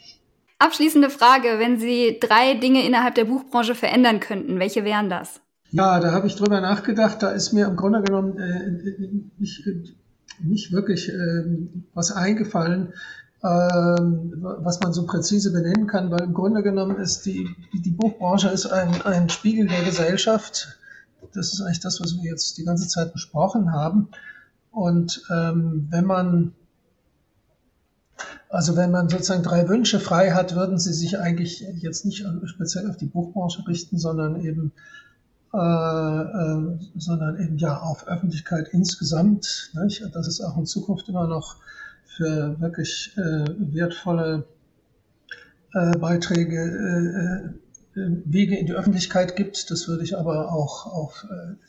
Abschließende 0.58 1.10
Frage, 1.10 1.58
wenn 1.58 1.78
Sie 1.78 2.18
drei 2.20 2.54
Dinge 2.54 2.86
innerhalb 2.86 3.16
der 3.16 3.24
Buchbranche 3.24 3.74
verändern 3.74 4.20
könnten, 4.20 4.58
welche 4.58 4.84
wären 4.84 5.10
das? 5.10 5.40
Ja, 5.74 5.98
da 5.98 6.12
habe 6.12 6.28
ich 6.28 6.36
drüber 6.36 6.60
nachgedacht. 6.60 7.20
Da 7.20 7.30
ist 7.30 7.52
mir 7.52 7.66
im 7.66 7.74
Grunde 7.74 8.00
genommen 8.00 8.38
äh, 8.38 8.70
nicht, 9.38 9.66
nicht 10.38 10.70
wirklich 10.72 11.08
äh, 11.08 11.44
was 11.94 12.12
eingefallen, 12.12 12.92
äh, 13.42 13.48
was 13.48 14.78
man 14.78 14.92
so 14.92 15.04
präzise 15.04 15.52
benennen 15.52 15.88
kann, 15.88 16.12
weil 16.12 16.22
im 16.22 16.32
Grunde 16.32 16.62
genommen 16.62 16.98
ist 16.98 17.26
die, 17.26 17.48
die 17.72 17.90
Buchbranche 17.90 18.50
ist 18.50 18.66
ein, 18.66 19.02
ein 19.02 19.28
Spiegel 19.28 19.66
der 19.66 19.82
Gesellschaft. 19.82 20.78
Das 21.32 21.52
ist 21.52 21.60
eigentlich 21.60 21.80
das, 21.80 22.00
was 22.00 22.14
wir 22.18 22.30
jetzt 22.30 22.56
die 22.56 22.64
ganze 22.64 22.86
Zeit 22.86 23.12
besprochen 23.12 23.72
haben. 23.72 24.10
Und 24.70 25.24
ähm, 25.28 25.88
wenn 25.90 26.04
man 26.04 26.52
Also 28.48 28.76
wenn 28.76 28.92
man 28.92 29.08
sozusagen 29.08 29.42
drei 29.42 29.68
Wünsche 29.68 29.98
frei 29.98 30.30
hat, 30.30 30.54
würden 30.54 30.78
Sie 30.78 30.92
sich 30.92 31.18
eigentlich 31.18 31.66
jetzt 31.82 32.04
nicht 32.04 32.24
speziell 32.44 32.88
auf 32.88 32.96
die 32.96 33.06
Buchbranche 33.06 33.66
richten, 33.66 33.98
sondern 33.98 34.40
eben 34.40 34.70
äh, 35.54 35.56
äh, 35.56 36.78
sondern 36.96 37.38
eben 37.38 37.58
ja 37.58 37.78
auf 37.78 38.08
Öffentlichkeit 38.08 38.68
insgesamt. 38.72 39.70
Nicht? 39.80 40.02
Dass 40.12 40.26
es 40.26 40.40
auch 40.40 40.58
in 40.58 40.66
Zukunft 40.66 41.08
immer 41.08 41.28
noch 41.28 41.58
für 42.04 42.60
wirklich 42.60 43.12
äh, 43.16 43.44
wertvolle 43.72 44.46
äh, 45.72 45.96
Beiträge 45.98 47.54
äh, 47.96 48.00
Wege 48.24 48.58
in 48.58 48.66
die 48.66 48.72
Öffentlichkeit 48.72 49.36
gibt. 49.36 49.70
Das 49.70 49.86
würde 49.86 50.02
ich 50.02 50.18
aber 50.18 50.52
auch 50.52 50.86
auf 50.86 51.24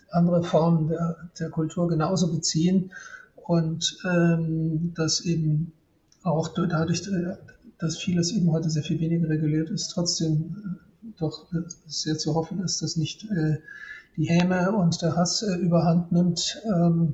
andere 0.10 0.42
Formen 0.42 0.88
der, 0.88 1.18
der 1.40 1.52
Kultur 1.52 1.88
genauso 1.88 2.32
beziehen. 2.32 2.92
Und 3.36 4.00
ähm, 4.04 4.94
dass 4.96 5.22
eben 5.22 5.74
auch 6.24 6.48
dadurch, 6.48 7.04
dass 7.78 7.98
vieles 7.98 8.32
eben 8.32 8.52
heute 8.52 8.72
sehr 8.72 8.82
viel 8.82 9.00
weniger 9.00 9.30
reguliert 9.30 9.70
ist, 9.70 9.90
trotzdem 9.90 10.80
doch 11.18 11.48
sehr 11.88 12.18
zu 12.18 12.36
hoffen 12.36 12.64
ist, 12.64 12.82
dass 12.82 12.96
nicht 12.96 13.24
äh, 13.32 13.58
die 14.18 14.26
Häme 14.26 14.72
und 14.72 15.02
der 15.02 15.16
Hass 15.16 15.42
äh, 15.44 15.56
überhand 15.56 16.12
nimmt, 16.12 16.62
ähm, 16.66 17.14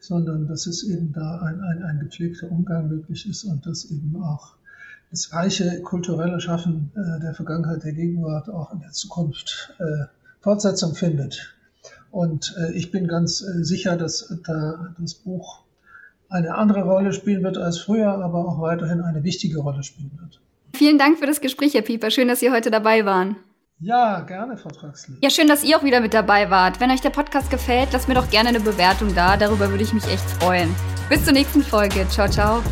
sondern 0.00 0.46
dass 0.46 0.66
es 0.66 0.84
eben 0.84 1.12
da 1.12 1.38
ein, 1.40 1.60
ein, 1.60 1.82
ein 1.82 2.00
gepflegter 2.00 2.50
Umgang 2.50 2.88
möglich 2.88 3.28
ist 3.28 3.44
und 3.44 3.66
dass 3.66 3.90
eben 3.90 4.16
auch 4.22 4.54
das 5.10 5.32
reiche 5.32 5.80
kulturelle 5.82 6.40
Schaffen 6.40 6.90
äh, 6.94 7.20
der 7.20 7.34
Vergangenheit, 7.34 7.84
der 7.84 7.92
Gegenwart 7.92 8.48
auch 8.48 8.72
in 8.72 8.80
der 8.80 8.92
Zukunft 8.92 9.74
äh, 9.78 10.04
Fortsetzung 10.40 10.94
findet. 10.94 11.54
Und 12.10 12.54
äh, 12.58 12.72
ich 12.72 12.90
bin 12.90 13.06
ganz 13.06 13.42
äh, 13.42 13.64
sicher, 13.64 13.96
dass 13.96 14.34
da 14.46 14.94
das 14.98 15.14
Buch 15.14 15.62
eine 16.28 16.54
andere 16.54 16.82
Rolle 16.82 17.12
spielen 17.12 17.42
wird 17.42 17.58
als 17.58 17.78
früher, 17.78 18.12
aber 18.12 18.46
auch 18.46 18.60
weiterhin 18.60 19.00
eine 19.00 19.24
wichtige 19.24 19.60
Rolle 19.60 19.82
spielen 19.82 20.10
wird. 20.20 20.40
Vielen 20.78 20.96
Dank 20.96 21.18
für 21.18 21.26
das 21.26 21.40
Gespräch, 21.40 21.74
Herr 21.74 21.82
Pieper. 21.82 22.08
Schön, 22.12 22.28
dass 22.28 22.38
Sie 22.38 22.52
heute 22.52 22.70
dabei 22.70 23.04
waren. 23.04 23.34
Ja, 23.80 24.20
gerne, 24.20 24.56
Frau 24.56 24.70
Traxel. 24.70 25.16
Ja, 25.20 25.28
schön, 25.28 25.48
dass 25.48 25.64
ihr 25.64 25.76
auch 25.76 25.82
wieder 25.82 26.00
mit 26.00 26.14
dabei 26.14 26.50
wart. 26.50 26.78
Wenn 26.78 26.92
euch 26.92 27.00
der 27.00 27.10
Podcast 27.10 27.50
gefällt, 27.50 27.88
lasst 27.92 28.06
mir 28.06 28.14
doch 28.14 28.30
gerne 28.30 28.50
eine 28.50 28.60
Bewertung 28.60 29.12
da. 29.12 29.36
Darüber 29.36 29.70
würde 29.70 29.82
ich 29.82 29.92
mich 29.92 30.06
echt 30.06 30.30
freuen. 30.40 30.72
Bis 31.08 31.24
zur 31.24 31.32
nächsten 31.32 31.62
Folge. 31.62 32.06
Ciao, 32.08 32.28
ciao. 32.28 32.62